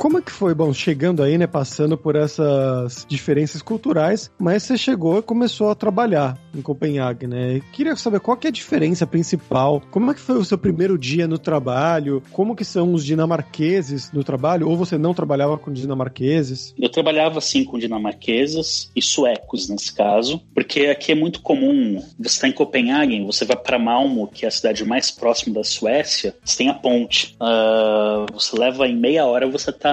Como 0.00 0.16
é 0.16 0.22
que 0.22 0.32
foi, 0.32 0.54
bom, 0.54 0.72
chegando 0.72 1.22
aí, 1.22 1.36
né, 1.36 1.46
passando 1.46 1.94
por 1.94 2.16
essas 2.16 3.04
diferenças 3.06 3.60
culturais, 3.60 4.30
mas 4.38 4.62
você 4.62 4.78
chegou 4.78 5.18
e 5.18 5.22
começou 5.22 5.68
a 5.68 5.74
trabalhar 5.74 6.38
em 6.54 6.62
Copenhague, 6.62 7.26
né? 7.26 7.60
Queria 7.70 7.94
saber 7.94 8.18
qual 8.18 8.34
que 8.34 8.46
é 8.46 8.48
a 8.48 8.52
diferença 8.52 9.06
principal, 9.06 9.82
como 9.90 10.10
é 10.10 10.14
que 10.14 10.20
foi 10.20 10.38
o 10.38 10.44
seu 10.44 10.56
primeiro 10.56 10.96
dia 10.96 11.28
no 11.28 11.36
trabalho, 11.36 12.22
como 12.32 12.56
que 12.56 12.64
são 12.64 12.94
os 12.94 13.04
dinamarqueses 13.04 14.10
no 14.10 14.24
trabalho, 14.24 14.70
ou 14.70 14.74
você 14.74 14.96
não 14.96 15.12
trabalhava 15.12 15.58
com 15.58 15.70
dinamarqueses? 15.70 16.74
Eu 16.78 16.88
trabalhava, 16.88 17.38
sim, 17.42 17.62
com 17.62 17.78
dinamarqueses 17.78 18.90
e 18.96 19.02
suecos, 19.02 19.68
nesse 19.68 19.94
caso, 19.94 20.40
porque 20.54 20.86
aqui 20.86 21.12
é 21.12 21.14
muito 21.14 21.42
comum, 21.42 22.02
você 22.18 22.36
está 22.36 22.48
em 22.48 22.52
Copenhague, 22.52 23.22
você 23.22 23.44
vai 23.44 23.58
para 23.58 23.78
Malmo, 23.78 24.28
que 24.28 24.46
é 24.46 24.48
a 24.48 24.50
cidade 24.50 24.82
mais 24.82 25.10
próxima 25.10 25.56
da 25.56 25.62
Suécia, 25.62 26.34
você 26.42 26.56
tem 26.56 26.70
a 26.70 26.74
ponte. 26.74 27.36
Uh, 27.38 28.32
você 28.32 28.58
leva 28.58 28.88
em 28.88 28.96
meia 28.96 29.26
hora, 29.26 29.46
você 29.46 29.68
está 29.68 29.89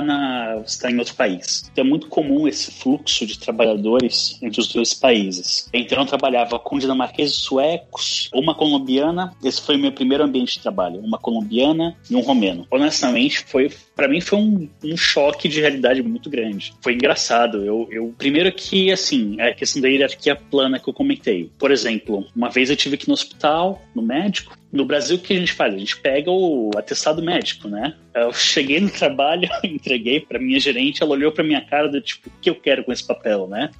você 0.63 0.81
tá 0.81 0.91
em 0.91 0.97
outro 0.97 1.15
país. 1.15 1.69
Então 1.71 1.83
é 1.83 1.87
muito 1.87 2.07
comum 2.07 2.47
esse 2.47 2.71
fluxo 2.71 3.25
de 3.25 3.39
trabalhadores 3.39 4.37
entre 4.41 4.59
os 4.59 4.67
dois 4.67 4.93
países. 4.93 5.69
Então 5.73 5.99
eu 5.99 6.05
trabalhava 6.05 6.59
com 6.59 6.77
dinamarqueses 6.77 7.35
suecos, 7.35 8.29
uma 8.33 8.55
colombiana, 8.55 9.33
esse 9.43 9.61
foi 9.61 9.75
o 9.75 9.79
meu 9.79 9.91
primeiro 9.91 10.23
ambiente 10.23 10.53
de 10.53 10.59
trabalho, 10.59 10.99
uma 10.99 11.17
colombiana 11.17 11.95
e 12.09 12.15
um 12.15 12.21
romeno. 12.21 12.65
Honestamente, 12.69 13.39
foi 13.39 13.71
para 13.95 14.07
mim 14.07 14.21
foi 14.21 14.37
um, 14.37 14.69
um, 14.83 14.95
choque 14.95 15.47
de 15.47 15.59
realidade 15.59 16.03
muito 16.03 16.29
grande. 16.29 16.73
Foi 16.81 16.93
engraçado. 16.93 17.65
Eu, 17.65 17.87
eu 17.91 18.13
primeiro 18.17 18.51
que 18.51 18.91
assim, 18.91 19.39
a 19.41 19.53
questão 19.53 19.81
da 19.81 19.87
hierarquia 19.87 20.35
plana 20.35 20.79
que 20.79 20.87
eu 20.87 20.93
comentei. 20.93 21.51
Por 21.57 21.71
exemplo, 21.71 22.25
uma 22.35 22.49
vez 22.49 22.69
eu 22.69 22.75
tive 22.75 22.97
que 22.97 23.07
no 23.07 23.13
hospital, 23.13 23.81
no 23.95 24.01
médico, 24.01 24.55
no 24.71 24.85
Brasil, 24.85 25.17
o 25.17 25.19
que 25.19 25.33
a 25.33 25.39
gente 25.39 25.53
faz? 25.53 25.73
A 25.73 25.77
gente 25.77 25.97
pega 25.97 26.29
o 26.29 26.71
atestado 26.75 27.21
médico, 27.21 27.67
né? 27.67 27.95
Eu 28.13 28.33
cheguei 28.33 28.79
no 28.79 28.89
trabalho, 28.89 29.47
entreguei 29.63 30.19
para 30.19 30.39
minha 30.39 30.59
gerente, 30.59 31.01
ela 31.01 31.11
olhou 31.11 31.31
para 31.31 31.43
minha 31.43 31.61
cara 31.61 31.87
do 31.87 32.01
tipo, 32.01 32.29
o 32.29 32.31
que 32.41 32.49
eu 32.49 32.55
quero 32.55 32.83
com 32.83 32.91
esse 32.91 33.05
papel, 33.05 33.47
né? 33.47 33.71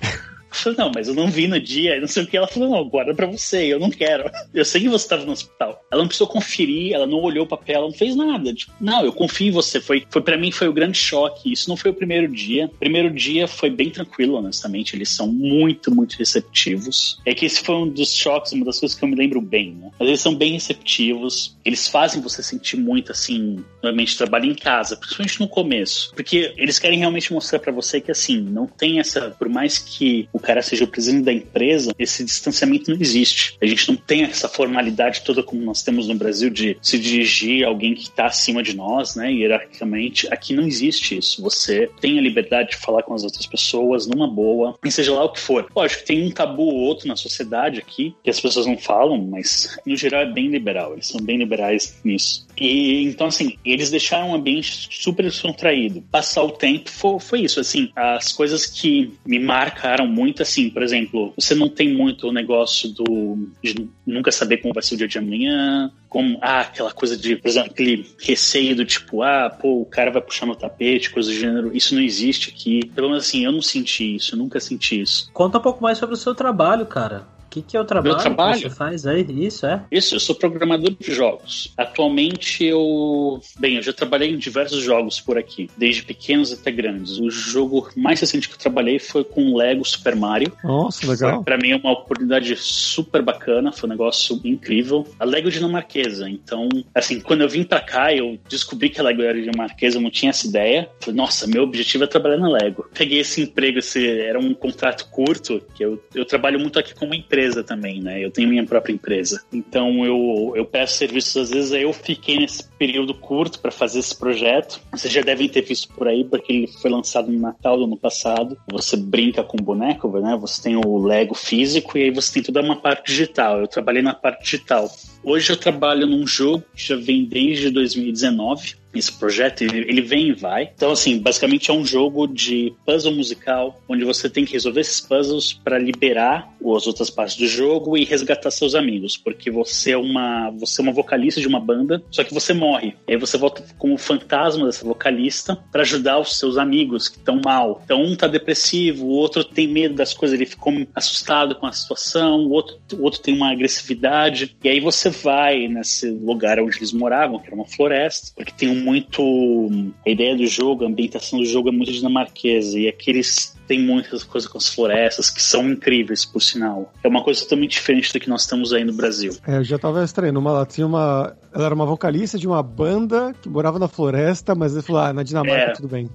Eu 0.49 0.55
falei, 0.55 0.77
não, 0.77 0.91
mas 0.93 1.07
eu 1.07 1.13
não 1.13 1.29
vi 1.29 1.47
no 1.47 1.59
dia, 1.59 1.99
não 1.99 2.07
sei 2.07 2.23
o 2.23 2.27
que. 2.27 2.37
Ela 2.37 2.47
falou, 2.47 2.69
não, 2.69 2.89
guarda 2.89 3.13
pra 3.13 3.27
você, 3.27 3.65
eu 3.65 3.79
não 3.79 3.89
quero. 3.89 4.29
Eu 4.53 4.65
sei 4.65 4.81
que 4.81 4.89
você 4.89 5.05
estava 5.05 5.25
no 5.25 5.33
hospital. 5.33 5.85
Ela 5.91 6.01
não 6.01 6.07
precisou 6.07 6.27
conferir, 6.27 6.93
ela 6.93 7.05
não 7.05 7.19
olhou 7.19 7.45
o 7.45 7.47
papel, 7.47 7.75
ela 7.75 7.87
não 7.87 7.93
fez 7.93 8.15
nada. 8.15 8.53
Tipo, 8.53 8.71
não, 8.79 9.03
eu 9.05 9.13
confio 9.13 9.47
em 9.47 9.51
você. 9.51 9.79
Foi, 9.79 10.03
foi 10.09 10.21
para 10.21 10.37
mim 10.37 10.51
foi 10.51 10.67
o 10.67 10.73
grande 10.73 10.97
choque. 10.97 11.51
Isso 11.51 11.69
não 11.69 11.77
foi 11.77 11.91
o 11.91 11.93
primeiro 11.93 12.27
dia. 12.27 12.69
Primeiro 12.79 13.11
dia 13.11 13.47
foi 13.47 13.69
bem 13.69 13.89
tranquilo, 13.89 14.35
honestamente. 14.35 14.95
Eles 14.95 15.09
são 15.09 15.27
muito, 15.27 15.93
muito 15.93 16.17
receptivos. 16.17 17.19
É 17.25 17.35
que 17.35 17.45
esse 17.45 17.61
foi 17.61 17.75
um 17.75 17.87
dos 17.87 18.13
choques, 18.13 18.51
uma 18.53 18.65
das 18.65 18.79
coisas 18.79 18.97
que 18.97 19.03
eu 19.03 19.09
me 19.09 19.15
lembro 19.15 19.41
bem, 19.41 19.75
né? 19.75 19.91
Mas 19.99 20.07
eles 20.07 20.21
são 20.21 20.33
bem 20.33 20.53
receptivos. 20.53 21.55
Eles 21.63 21.87
fazem 21.87 22.21
você 22.21 22.41
sentir 22.41 22.77
muito 22.77 23.11
assim, 23.11 23.63
normalmente 23.83 24.17
trabalho 24.17 24.45
em 24.45 24.55
casa, 24.55 24.97
principalmente 24.97 25.39
no 25.39 25.47
começo. 25.47 26.11
Porque 26.15 26.53
eles 26.57 26.79
querem 26.79 26.99
realmente 26.99 27.31
mostrar 27.31 27.59
para 27.59 27.71
você 27.71 28.01
que 28.01 28.11
assim, 28.11 28.41
não 28.41 28.65
tem 28.65 28.99
essa, 28.99 29.31
por 29.31 29.49
mais 29.49 29.77
que 29.77 30.27
o 30.37 30.39
cara 30.39 30.61
seja 30.61 30.83
o 30.83 30.87
presidente 30.87 31.25
da 31.25 31.33
empresa, 31.33 31.91
esse 31.97 32.23
distanciamento 32.23 32.91
não 32.91 33.01
existe. 33.01 33.57
A 33.61 33.65
gente 33.65 33.89
não 33.89 33.95
tem 33.95 34.23
essa 34.23 34.47
formalidade 34.47 35.21
toda 35.21 35.41
como 35.41 35.61
nós 35.63 35.81
temos 35.81 36.07
no 36.07 36.15
Brasil 36.15 36.49
de 36.49 36.77
se 36.81 36.99
dirigir 36.99 37.65
a 37.65 37.67
alguém 37.67 37.95
que 37.95 38.03
está 38.03 38.27
acima 38.27 38.61
de 38.61 38.75
nós, 38.75 39.15
né, 39.15 39.31
hierarquicamente. 39.31 40.27
Aqui 40.31 40.53
não 40.53 40.63
existe 40.63 41.17
isso. 41.17 41.41
Você 41.41 41.89
tem 41.99 42.19
a 42.19 42.21
liberdade 42.21 42.71
de 42.71 42.77
falar 42.77 43.03
com 43.03 43.13
as 43.13 43.23
outras 43.23 43.45
pessoas 43.45 44.05
numa 44.05 44.27
boa, 44.27 44.77
e 44.83 44.91
seja 44.91 45.13
lá 45.13 45.25
o 45.25 45.31
que 45.31 45.39
for. 45.39 45.67
Lógico 45.75 46.01
que 46.01 46.07
tem 46.07 46.27
um 46.27 46.31
tabu 46.31 46.63
ou 46.63 46.75
outro 46.75 47.07
na 47.07 47.15
sociedade 47.15 47.79
aqui 47.79 48.15
que 48.23 48.29
as 48.29 48.39
pessoas 48.39 48.65
não 48.65 48.77
falam, 48.77 49.17
mas 49.17 49.77
no 49.85 49.95
geral 49.95 50.21
é 50.21 50.31
bem 50.31 50.47
liberal. 50.49 50.93
Eles 50.93 51.07
são 51.07 51.19
bem 51.19 51.37
liberais 51.37 51.99
nisso. 52.03 52.46
E 52.59 53.03
então, 53.03 53.27
assim, 53.27 53.57
eles 53.65 53.89
deixaram 53.89 54.29
um 54.29 54.35
ambiente 54.35 54.87
super 54.91 55.23
descontraído. 55.23 56.01
Passar 56.11 56.43
o 56.43 56.51
tempo 56.51 56.89
foi, 56.89 57.19
foi 57.19 57.41
isso, 57.41 57.59
assim, 57.59 57.91
as 57.95 58.31
coisas 58.31 58.65
que 58.65 59.13
me 59.25 59.39
marcaram 59.39 60.07
muito 60.07 60.37
muito 60.37 60.41
assim, 60.41 60.69
por 60.69 60.83
exemplo, 60.83 61.33
você 61.35 61.55
não 61.55 61.69
tem 61.69 61.93
muito 61.93 62.27
o 62.27 62.31
negócio 62.31 62.89
do 62.89 63.49
de 63.63 63.89
nunca 64.05 64.31
saber 64.31 64.57
como 64.57 64.73
vai 64.73 64.83
ser 64.83 64.95
o 64.95 64.97
dia 64.97 65.07
de 65.07 65.17
amanhã, 65.17 65.91
como 66.09 66.37
ah, 66.41 66.61
aquela 66.61 66.91
coisa 66.91 67.17
de, 67.17 67.35
por 67.35 67.47
exemplo, 67.47 67.71
aquele 67.71 68.05
receio 68.19 68.75
do 68.75 68.85
tipo, 68.85 69.23
ah, 69.23 69.49
pô, 69.49 69.81
o 69.81 69.85
cara 69.85 70.11
vai 70.11 70.21
puxar 70.21 70.45
no 70.45 70.55
tapete, 70.55 71.09
coisa 71.09 71.29
do 71.29 71.35
gênero. 71.35 71.75
Isso 71.75 71.95
não 71.95 72.01
existe 72.01 72.49
aqui. 72.49 72.85
Pelo 72.93 73.09
menos 73.09 73.25
assim, 73.25 73.45
eu 73.45 73.51
não 73.51 73.61
senti 73.61 74.15
isso, 74.15 74.35
eu 74.35 74.39
nunca 74.39 74.59
senti 74.59 75.01
isso. 75.01 75.29
Conta 75.33 75.57
um 75.57 75.61
pouco 75.61 75.81
mais 75.81 75.97
sobre 75.97 76.15
o 76.15 76.17
seu 76.17 76.35
trabalho, 76.35 76.85
cara. 76.85 77.36
O 77.47 77.49
que, 77.49 77.61
que 77.61 77.77
é 77.77 77.81
o 77.81 77.85
trabalho, 77.85 78.13
Meu 78.13 78.21
trabalho 78.21 78.61
que 78.61 78.69
você 78.69 78.75
faz 78.75 79.07
aí? 79.07 79.25
Isso, 79.29 79.65
é? 79.65 79.81
Isso, 79.89 80.15
eu 80.15 80.19
sou 80.19 80.35
programador 80.35 80.91
de 80.91 81.13
jogos. 81.13 81.73
Atualmente 81.77 82.65
eu... 82.65 83.39
Bem, 83.57 83.77
eu 83.77 83.81
já 83.81 83.93
trabalhei 83.93 84.29
em 84.29 84.37
diversos 84.37 84.83
jogos 84.83 85.21
por 85.21 85.37
aqui, 85.37 85.69
desde 85.77 86.03
pequenos 86.03 86.51
até 86.51 86.69
grandes. 86.69 87.19
O 87.19 87.31
jogo 87.31 87.89
mais 87.95 88.19
recente 88.19 88.49
que 88.49 88.55
eu 88.55 88.59
trabalhei 88.59 88.99
foi 88.99 89.23
com 89.23 89.55
Lego 89.55 89.85
Super 89.85 90.15
Mario. 90.15 90.51
Nossa, 90.61 91.09
legal. 91.09 91.41
Para 91.41 91.57
mim 91.57 91.71
é 91.71 91.77
uma 91.77 91.93
oportunidade 91.93 92.53
super 92.57 93.21
bacana, 93.21 93.71
foi 93.71 93.87
um 93.87 93.93
negócio 93.93 94.39
incrível. 94.43 95.07
A 95.17 95.23
Lego 95.23 95.49
dinamarquesa, 95.49 96.29
então, 96.29 96.67
assim, 96.93 97.21
quando 97.21 97.41
eu 97.41 97.49
vim 97.49 97.63
para 97.63 97.79
cá, 97.79 98.13
eu 98.13 98.37
descobri 98.49 98.89
que 98.89 98.99
a 98.99 99.03
Lego 99.03 99.21
era 99.21 99.39
dinamarquesa, 99.39 99.97
eu 99.97 100.01
não 100.01 100.11
tinha 100.11 100.31
essa 100.31 100.45
ideia. 100.45 100.89
Falei, 100.99 101.15
nossa, 101.15 101.47
meu 101.47 101.63
objetivo 101.63 102.03
é 102.03 102.07
trabalhar 102.07 102.37
na 102.37 102.49
Lego. 102.49 102.89
Peguei 102.93 103.19
esse 103.19 103.41
emprego, 103.41 103.79
esse 103.79 104.19
era 104.19 104.37
um 104.37 104.53
contrato 104.53 105.09
curto, 105.09 105.61
que 105.73 105.83
eu, 105.83 106.03
eu 106.13 106.25
trabalho 106.25 106.59
muito 106.59 106.77
aqui 106.77 106.93
como 106.93 107.15
empresa 107.15 107.36
empresa 107.37 107.63
também, 107.63 108.01
né? 108.01 108.23
Eu 108.23 108.31
tenho 108.31 108.49
minha 108.49 108.65
própria 108.65 108.93
empresa. 108.93 109.43
Então 109.53 110.03
eu, 110.03 110.53
eu 110.55 110.65
peço 110.65 110.97
serviços, 110.97 111.37
às 111.37 111.49
vezes 111.51 111.71
eu 111.71 111.93
fiquei 111.93 112.39
nesse 112.39 112.67
período 112.79 113.13
curto 113.13 113.59
para 113.59 113.71
fazer 113.71 113.99
esse 113.99 114.17
projeto. 114.17 114.81
Vocês 114.91 115.13
já 115.13 115.21
devem 115.21 115.47
ter 115.47 115.61
visto 115.61 115.93
por 115.93 116.07
aí, 116.07 116.23
porque 116.23 116.51
ele 116.51 116.67
foi 116.67 116.89
lançado 116.89 117.31
no 117.31 117.39
Natal 117.39 117.77
do 117.77 117.83
ano 117.83 117.97
passado. 117.97 118.57
Você 118.71 118.97
brinca 118.97 119.43
com 119.43 119.57
boneco, 119.57 120.07
né? 120.19 120.35
Você 120.41 120.63
tem 120.63 120.75
o 120.75 120.97
Lego 120.97 121.35
físico 121.35 121.97
e 121.97 122.03
aí 122.03 122.11
você 122.11 122.33
tem 122.33 122.43
toda 122.43 122.61
uma 122.61 122.75
parte 122.75 123.07
digital. 123.07 123.59
Eu 123.59 123.67
trabalhei 123.67 124.01
na 124.01 124.15
parte 124.15 124.43
digital. 124.43 124.89
Hoje 125.23 125.51
eu 125.51 125.57
trabalho 125.57 126.07
num 126.07 126.25
jogo 126.25 126.63
que 126.75 126.87
já 126.87 126.95
vem 126.95 127.25
desde 127.25 127.69
2019 127.69 128.75
esse 128.97 129.11
projeto, 129.11 129.61
ele, 129.61 130.01
vem 130.01 130.29
e 130.29 130.33
vai. 130.33 130.69
Então, 130.75 130.91
assim, 130.91 131.19
basicamente 131.19 131.69
é 131.69 131.73
um 131.73 131.85
jogo 131.85 132.27
de 132.27 132.73
puzzle 132.85 133.13
musical, 133.13 133.81
onde 133.87 134.03
você 134.03 134.29
tem 134.29 134.45
que 134.45 134.53
resolver 134.53 134.81
esses 134.81 135.01
puzzles 135.01 135.53
para 135.53 135.77
liberar 135.77 136.51
as 136.75 136.87
outras 136.87 137.09
partes 137.09 137.37
do 137.37 137.47
jogo 137.47 137.97
e 137.97 138.03
resgatar 138.03 138.51
seus 138.51 138.75
amigos, 138.75 139.17
porque 139.17 139.49
você 139.49 139.91
é 139.91 139.97
uma 139.97 140.51
você 140.51 140.81
é 140.81 140.83
uma 140.83 140.91
vocalista 140.91 141.39
de 141.39 141.47
uma 141.47 141.59
banda, 141.59 142.03
só 142.11 142.23
que 142.23 142.33
você 142.33 142.53
morre. 142.53 142.95
E 143.07 143.13
aí 143.13 143.17
você 143.17 143.37
volta 143.37 143.63
como 143.77 143.97
fantasma 143.97 144.65
dessa 144.65 144.85
vocalista 144.85 145.57
para 145.71 145.81
ajudar 145.81 146.19
os 146.19 146.37
seus 146.37 146.57
amigos 146.57 147.07
que 147.07 147.17
estão 147.17 147.39
mal. 147.43 147.81
Então, 147.83 148.01
um 148.01 148.15
tá 148.15 148.27
depressivo, 148.27 149.05
o 149.05 149.09
outro 149.09 149.43
tem 149.43 149.67
medo 149.67 149.95
das 149.95 150.13
coisas, 150.13 150.35
ele 150.35 150.45
ficou 150.49 150.73
assustado 150.93 151.55
com 151.55 151.65
a 151.65 151.71
situação, 151.71 152.45
o 152.45 152.51
outro, 152.51 152.77
o 152.93 153.03
outro 153.03 153.21
tem 153.21 153.33
uma 153.33 153.51
agressividade. 153.51 154.55
E 154.63 154.69
aí 154.69 154.79
você 154.79 155.09
vai 155.09 155.67
nesse 155.67 156.09
lugar 156.09 156.59
onde 156.59 156.77
eles 156.77 156.91
moravam, 156.91 157.39
que 157.39 157.47
era 157.47 157.55
uma 157.55 157.67
floresta, 157.67 158.31
porque 158.35 158.51
tem 158.51 158.69
um 158.69 158.83
muito. 158.87 159.69
A 160.05 160.09
ideia 160.09 160.35
do 160.35 160.47
jogo, 160.47 160.83
a 160.85 160.87
ambientação 160.87 161.39
do 161.39 161.45
jogo 161.45 161.69
é 161.69 161.71
muito 161.71 161.91
dinamarquesa. 161.91 162.79
E 162.79 162.87
aqueles 162.87 163.56
tem 163.67 163.79
muitas 163.79 164.23
coisas 164.23 164.49
com 164.49 164.57
as 164.57 164.69
florestas 164.69 165.29
que 165.29 165.41
são 165.41 165.69
incríveis, 165.69 166.25
por 166.25 166.41
sinal. 166.41 166.93
É 167.03 167.07
uma 167.07 167.23
coisa 167.23 167.41
totalmente 167.41 167.71
diferente 167.71 168.13
do 168.13 168.19
que 168.19 168.29
nós 168.29 168.41
estamos 168.41 168.71
aí 168.73 168.83
no 168.83 168.93
Brasil. 168.93 169.35
É, 169.45 169.57
eu 169.57 169.63
já 169.63 169.77
tava 169.77 170.03
estranhando. 170.03 170.39
Uma, 170.39 170.65
tinha 170.65 170.87
uma. 170.87 171.35
Ela 171.53 171.65
era 171.65 171.75
uma 171.75 171.85
vocalista 171.85 172.37
de 172.37 172.47
uma 172.47 172.61
banda 172.61 173.33
que 173.41 173.49
morava 173.49 173.79
na 173.79 173.87
floresta, 173.87 174.55
mas 174.55 174.73
ele 174.73 174.81
falou: 174.81 175.01
ah, 175.01 175.13
na 175.13 175.23
Dinamarca 175.23 175.71
é, 175.71 175.73
tudo 175.73 175.87
bem. 175.87 176.09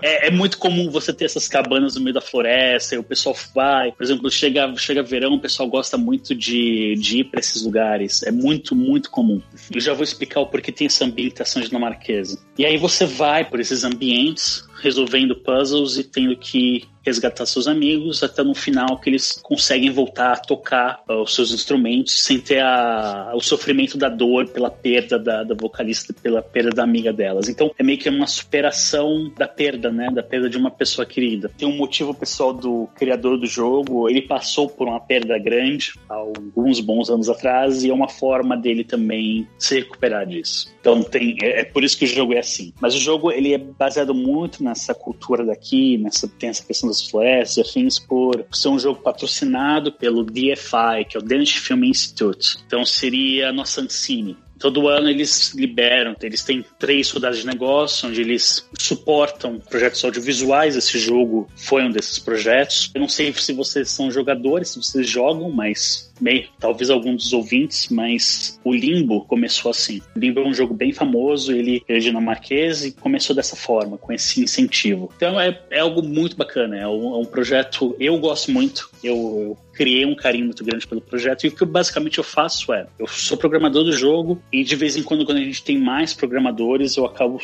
é, 0.00 0.28
é, 0.28 0.30
muito 0.30 0.58
comum 0.58 0.90
você 0.90 1.12
ter 1.12 1.26
essas 1.26 1.46
cabanas 1.46 1.94
no 1.96 2.00
meio 2.00 2.14
da 2.14 2.20
floresta, 2.20 2.94
e 2.94 2.98
o 2.98 3.02
pessoal 3.02 3.36
vai. 3.54 3.92
Por 3.92 4.02
exemplo, 4.02 4.30
chega, 4.30 4.74
chega 4.76 5.02
verão, 5.02 5.34
o 5.34 5.40
pessoal 5.40 5.68
gosta 5.68 5.98
muito 5.98 6.34
de, 6.34 6.94
de 6.94 7.18
ir 7.18 7.24
para 7.24 7.40
esses 7.40 7.62
lugares. 7.62 8.22
É 8.22 8.30
muito, 8.30 8.74
muito 8.74 9.10
comum. 9.10 9.42
Eu 9.72 9.80
já 9.80 9.92
vou 9.92 10.04
explicar 10.04 10.40
o 10.40 10.46
porquê 10.46 10.72
tem 10.72 10.86
essa 10.86 11.04
ambientação 11.04 11.60
dinamarquesa. 11.60 12.38
E 12.56 12.64
aí 12.64 12.78
você 12.78 13.04
vai 13.04 13.44
por 13.44 13.60
esses 13.60 13.84
ambientes 13.84 14.64
resolvendo 14.82 15.36
puzzles 15.36 15.96
e 15.96 16.04
tendo 16.04 16.36
que 16.36 16.84
resgatar 17.04 17.46
seus 17.46 17.66
amigos, 17.66 18.22
até 18.22 18.42
no 18.42 18.54
final 18.54 18.98
que 18.98 19.10
eles 19.10 19.32
conseguem 19.42 19.90
voltar 19.90 20.32
a 20.32 20.36
tocar 20.36 21.02
uh, 21.08 21.22
os 21.22 21.34
seus 21.34 21.52
instrumentos 21.52 22.22
sem 22.22 22.38
ter 22.38 22.60
a, 22.60 23.32
o 23.34 23.40
sofrimento 23.40 23.98
da 23.98 24.08
dor 24.08 24.48
pela 24.48 24.70
perda 24.70 25.18
da, 25.18 25.42
da, 25.42 25.54
vocalista, 25.54 26.14
pela 26.22 26.42
perda 26.42 26.70
da 26.70 26.82
amiga 26.82 27.12
delas. 27.12 27.48
Então 27.48 27.70
é 27.78 27.82
meio 27.82 27.98
que 27.98 28.08
uma 28.08 28.26
superação 28.26 29.32
da 29.36 29.48
perda, 29.48 29.90
né? 29.90 30.08
Da 30.12 30.22
perda 30.22 30.48
de 30.48 30.56
uma 30.56 30.70
pessoa 30.70 31.04
querida. 31.06 31.50
Tem 31.56 31.66
um 31.66 31.76
motivo 31.76 32.14
pessoal 32.14 32.52
do 32.52 32.88
criador 32.94 33.38
do 33.38 33.46
jogo, 33.46 34.08
ele 34.08 34.22
passou 34.22 34.68
por 34.68 34.86
uma 34.86 35.00
perda 35.00 35.38
grande 35.38 35.94
há 36.08 36.14
alguns 36.14 36.80
bons 36.80 37.10
anos 37.10 37.28
atrás 37.28 37.82
e 37.84 37.90
é 37.90 37.94
uma 37.94 38.08
forma 38.08 38.56
dele 38.56 38.84
também 38.84 39.46
se 39.58 39.76
recuperar 39.80 40.26
disso. 40.26 40.72
Então 40.80 41.02
tem, 41.02 41.36
é, 41.42 41.60
é 41.60 41.64
por 41.64 41.82
isso 41.82 41.98
que 41.98 42.04
o 42.04 42.08
jogo 42.08 42.34
é 42.34 42.38
assim. 42.38 42.72
Mas 42.80 42.94
o 42.94 42.98
jogo 42.98 43.30
ele 43.30 43.52
é 43.54 43.58
baseado 43.58 44.14
muito 44.14 44.62
nessa 44.62 44.94
cultura 44.94 45.44
daqui, 45.44 45.98
nessa 45.98 46.28
tem 46.28 46.50
essa 46.50 46.64
questão 46.64 46.91
florestas 47.00 47.56
e 47.56 47.60
afins 47.60 47.98
por 47.98 48.44
ser 48.52 48.68
um 48.68 48.78
jogo 48.78 49.00
patrocinado 49.00 49.92
pelo 49.92 50.24
DFI, 50.24 51.04
que 51.08 51.16
é 51.16 51.20
o 51.20 51.22
Danish 51.22 51.56
Film 51.56 51.84
Institute. 51.84 52.58
Então 52.66 52.84
seria 52.84 53.48
a 53.48 53.52
nossa 53.52 53.80
Ancine. 53.80 54.36
Todo 54.58 54.86
ano 54.86 55.08
eles 55.08 55.52
liberam, 55.54 56.14
eles 56.22 56.44
têm 56.44 56.64
três 56.78 57.10
rodadas 57.10 57.38
de 57.38 57.46
negócio, 57.46 58.08
onde 58.08 58.20
eles 58.20 58.64
suportam 58.78 59.58
projetos 59.58 60.04
audiovisuais. 60.04 60.76
Esse 60.76 61.00
jogo 61.00 61.48
foi 61.56 61.82
um 61.82 61.90
desses 61.90 62.20
projetos. 62.20 62.88
Eu 62.94 63.00
não 63.00 63.08
sei 63.08 63.32
se 63.32 63.52
vocês 63.52 63.90
são 63.90 64.08
jogadores, 64.08 64.68
se 64.68 64.78
vocês 64.80 65.08
jogam, 65.08 65.50
mas 65.50 66.11
bem, 66.22 66.48
talvez 66.58 66.88
alguns 66.88 67.24
dos 67.24 67.32
ouvintes, 67.32 67.88
mas 67.90 68.60
o 68.64 68.72
Limbo 68.72 69.24
começou 69.24 69.70
assim. 69.70 70.00
O 70.14 70.18
Limbo 70.18 70.40
é 70.40 70.46
um 70.46 70.54
jogo 70.54 70.72
bem 70.72 70.92
famoso, 70.92 71.52
ele 71.52 71.82
é 71.88 71.98
dinamarquês 71.98 72.84
e 72.84 72.92
começou 72.92 73.34
dessa 73.34 73.56
forma, 73.56 73.98
com 73.98 74.12
esse 74.12 74.40
incentivo. 74.40 75.12
Então 75.16 75.38
é, 75.40 75.60
é 75.70 75.80
algo 75.80 76.02
muito 76.02 76.36
bacana, 76.36 76.78
é 76.78 76.86
um, 76.86 77.14
é 77.14 77.18
um 77.18 77.24
projeto, 77.24 77.96
eu 77.98 78.18
gosto 78.18 78.50
muito, 78.50 78.90
eu, 79.02 79.14
eu 79.14 79.58
criei 79.72 80.04
um 80.04 80.14
carinho 80.14 80.44
muito 80.44 80.64
grande 80.64 80.86
pelo 80.86 81.00
projeto 81.00 81.44
e 81.44 81.48
o 81.48 81.52
que 81.52 81.64
basicamente 81.64 82.18
eu 82.18 82.24
faço 82.24 82.72
é, 82.72 82.86
eu 82.98 83.06
sou 83.06 83.36
programador 83.36 83.84
do 83.84 83.92
jogo 83.92 84.40
e 84.52 84.62
de 84.62 84.76
vez 84.76 84.96
em 84.96 85.02
quando 85.02 85.24
quando 85.24 85.38
a 85.38 85.44
gente 85.44 85.64
tem 85.64 85.78
mais 85.78 86.12
programadores 86.12 86.96
eu 86.96 87.06
acabo 87.06 87.40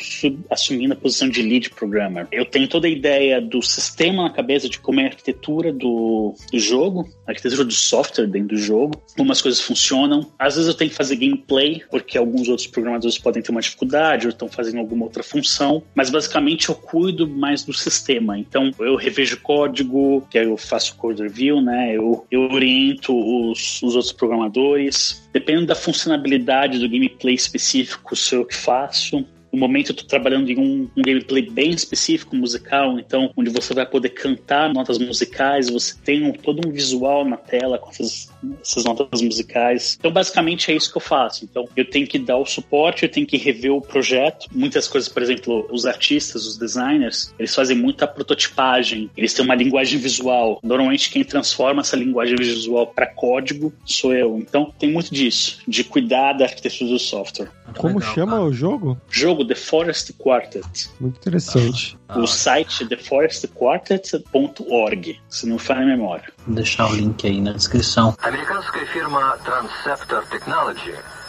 assumindo 0.49 0.93
a 0.93 0.95
posição 0.95 1.27
de 1.29 1.41
lead 1.41 1.69
programmer. 1.71 2.27
Eu 2.31 2.45
tenho 2.45 2.67
toda 2.67 2.87
a 2.87 2.89
ideia 2.89 3.41
do 3.41 3.61
sistema 3.61 4.23
na 4.23 4.29
cabeça 4.29 4.69
de 4.69 4.79
como 4.79 4.99
é 4.99 5.05
a 5.05 5.07
arquitetura 5.07 5.73
do, 5.73 6.35
do 6.51 6.59
jogo, 6.59 7.09
a 7.25 7.31
arquitetura 7.31 7.65
do 7.65 7.73
software 7.73 8.27
dentro 8.27 8.49
do 8.49 8.57
jogo, 8.69 9.01
como 9.17 9.31
as 9.31 9.41
coisas 9.41 9.61
funcionam. 9.61 10.31
Às 10.37 10.55
vezes 10.55 10.67
eu 10.67 10.75
tenho 10.75 10.89
que 10.89 10.95
fazer 10.95 11.15
gameplay 11.15 11.81
porque 11.89 12.17
alguns 12.17 12.47
outros 12.47 12.67
programadores 12.67 13.17
podem 13.17 13.41
ter 13.41 13.51
uma 13.51 13.61
dificuldade 13.61 14.27
ou 14.27 14.31
estão 14.31 14.47
fazendo 14.47 14.79
alguma 14.79 15.05
outra 15.05 15.23
função, 15.23 15.83
mas 15.93 16.09
basicamente 16.09 16.69
eu 16.69 16.75
cuido 16.75 17.27
mais 17.27 17.63
do 17.63 17.73
sistema. 17.73 18.37
Então 18.37 18.71
eu 18.79 18.95
revejo 18.95 19.39
código, 19.41 20.25
que 20.29 20.37
aí 20.37 20.45
eu 20.45 20.57
faço 20.57 20.95
code 20.95 21.21
review, 21.21 21.61
né? 21.61 21.95
Eu 21.95 22.19
eu, 22.31 22.41
oriento 22.51 23.13
os, 23.13 23.81
os 23.81 23.95
outros 23.95 24.11
programadores. 24.11 25.27
Dependendo 25.31 25.67
da 25.67 25.75
funcionalidade 25.75 26.79
do 26.79 26.89
gameplay 26.89 27.35
específico, 27.35 28.15
sou 28.15 28.39
eu 28.39 28.45
que 28.45 28.55
faço. 28.55 29.25
No 29.51 29.59
momento 29.59 29.89
eu 29.89 29.93
estou 29.93 30.07
trabalhando 30.07 30.49
em 30.49 30.59
um, 30.59 30.89
um, 30.95 31.01
gameplay 31.01 31.49
bem 31.49 31.71
específico, 31.71 32.35
musical, 32.35 32.99
então, 32.99 33.31
onde 33.35 33.49
você 33.49 33.73
vai 33.73 33.85
poder 33.85 34.09
cantar 34.09 34.71
notas 34.71 34.99
musicais, 34.99 35.71
você 35.71 35.95
tem 36.03 36.23
um, 36.23 36.31
todo 36.33 36.67
um 36.67 36.71
visual 36.71 37.25
na 37.25 37.35
tela 37.35 37.79
com 37.79 37.89
essas, 37.89 38.31
essas 38.61 38.83
notas 38.83 39.21
musicais. 39.21 39.95
Então, 39.99 40.11
basicamente 40.11 40.71
é 40.71 40.75
isso 40.75 40.91
que 40.91 40.97
eu 40.97 41.01
faço. 41.01 41.45
Então, 41.45 41.67
eu 41.75 41.89
tenho 41.89 42.07
que 42.07 42.19
dar 42.19 42.37
o 42.37 42.45
suporte, 42.45 43.03
eu 43.03 43.11
tenho 43.11 43.25
que 43.25 43.37
rever 43.37 43.73
o 43.73 43.81
projeto. 43.81 44.47
Muitas 44.51 44.87
coisas, 44.87 45.09
por 45.09 45.21
exemplo, 45.21 45.67
os 45.71 45.85
artistas, 45.85 46.45
os 46.45 46.57
designers, 46.57 47.33
eles 47.37 47.53
fazem 47.53 47.77
muita 47.77 48.07
prototipagem, 48.07 49.09
eles 49.15 49.33
têm 49.33 49.45
uma 49.45 49.55
linguagem 49.55 49.99
visual. 49.99 50.59
Normalmente, 50.63 51.09
quem 51.09 51.23
transforma 51.23 51.81
essa 51.81 51.95
linguagem 51.95 52.35
visual 52.35 52.87
para 52.87 53.07
código 53.07 53.73
sou 53.85 54.13
eu. 54.13 54.37
Então, 54.37 54.73
tem 54.77 54.91
muito 54.91 55.13
disso, 55.13 55.59
de 55.67 55.83
cuidar 55.83 56.33
da 56.33 56.45
arquitetura 56.45 56.91
do 56.91 56.99
software. 56.99 57.49
Como 57.77 57.99
Legal, 57.99 58.15
chama 58.15 58.31
cara. 58.33 58.43
o 58.43 58.53
jogo? 58.53 59.01
Jogo 59.09 59.45
The 59.45 59.55
Forest 59.55 60.13
Quartet. 60.13 60.89
Muito 60.99 61.17
interessante. 61.17 61.97
Ah, 62.07 62.19
o 62.19 62.27
site 62.27 62.87
theforestquartet.org, 62.87 65.19
se 65.29 65.47
não 65.47 65.57
falha 65.57 65.81
a 65.81 65.85
memória. 65.85 66.31
Vou 66.49 66.55
deixar 66.55 66.89
o 66.89 66.95
link 66.95 67.27
aí 67.27 67.39
na 67.39 67.53
descrição 67.53 68.15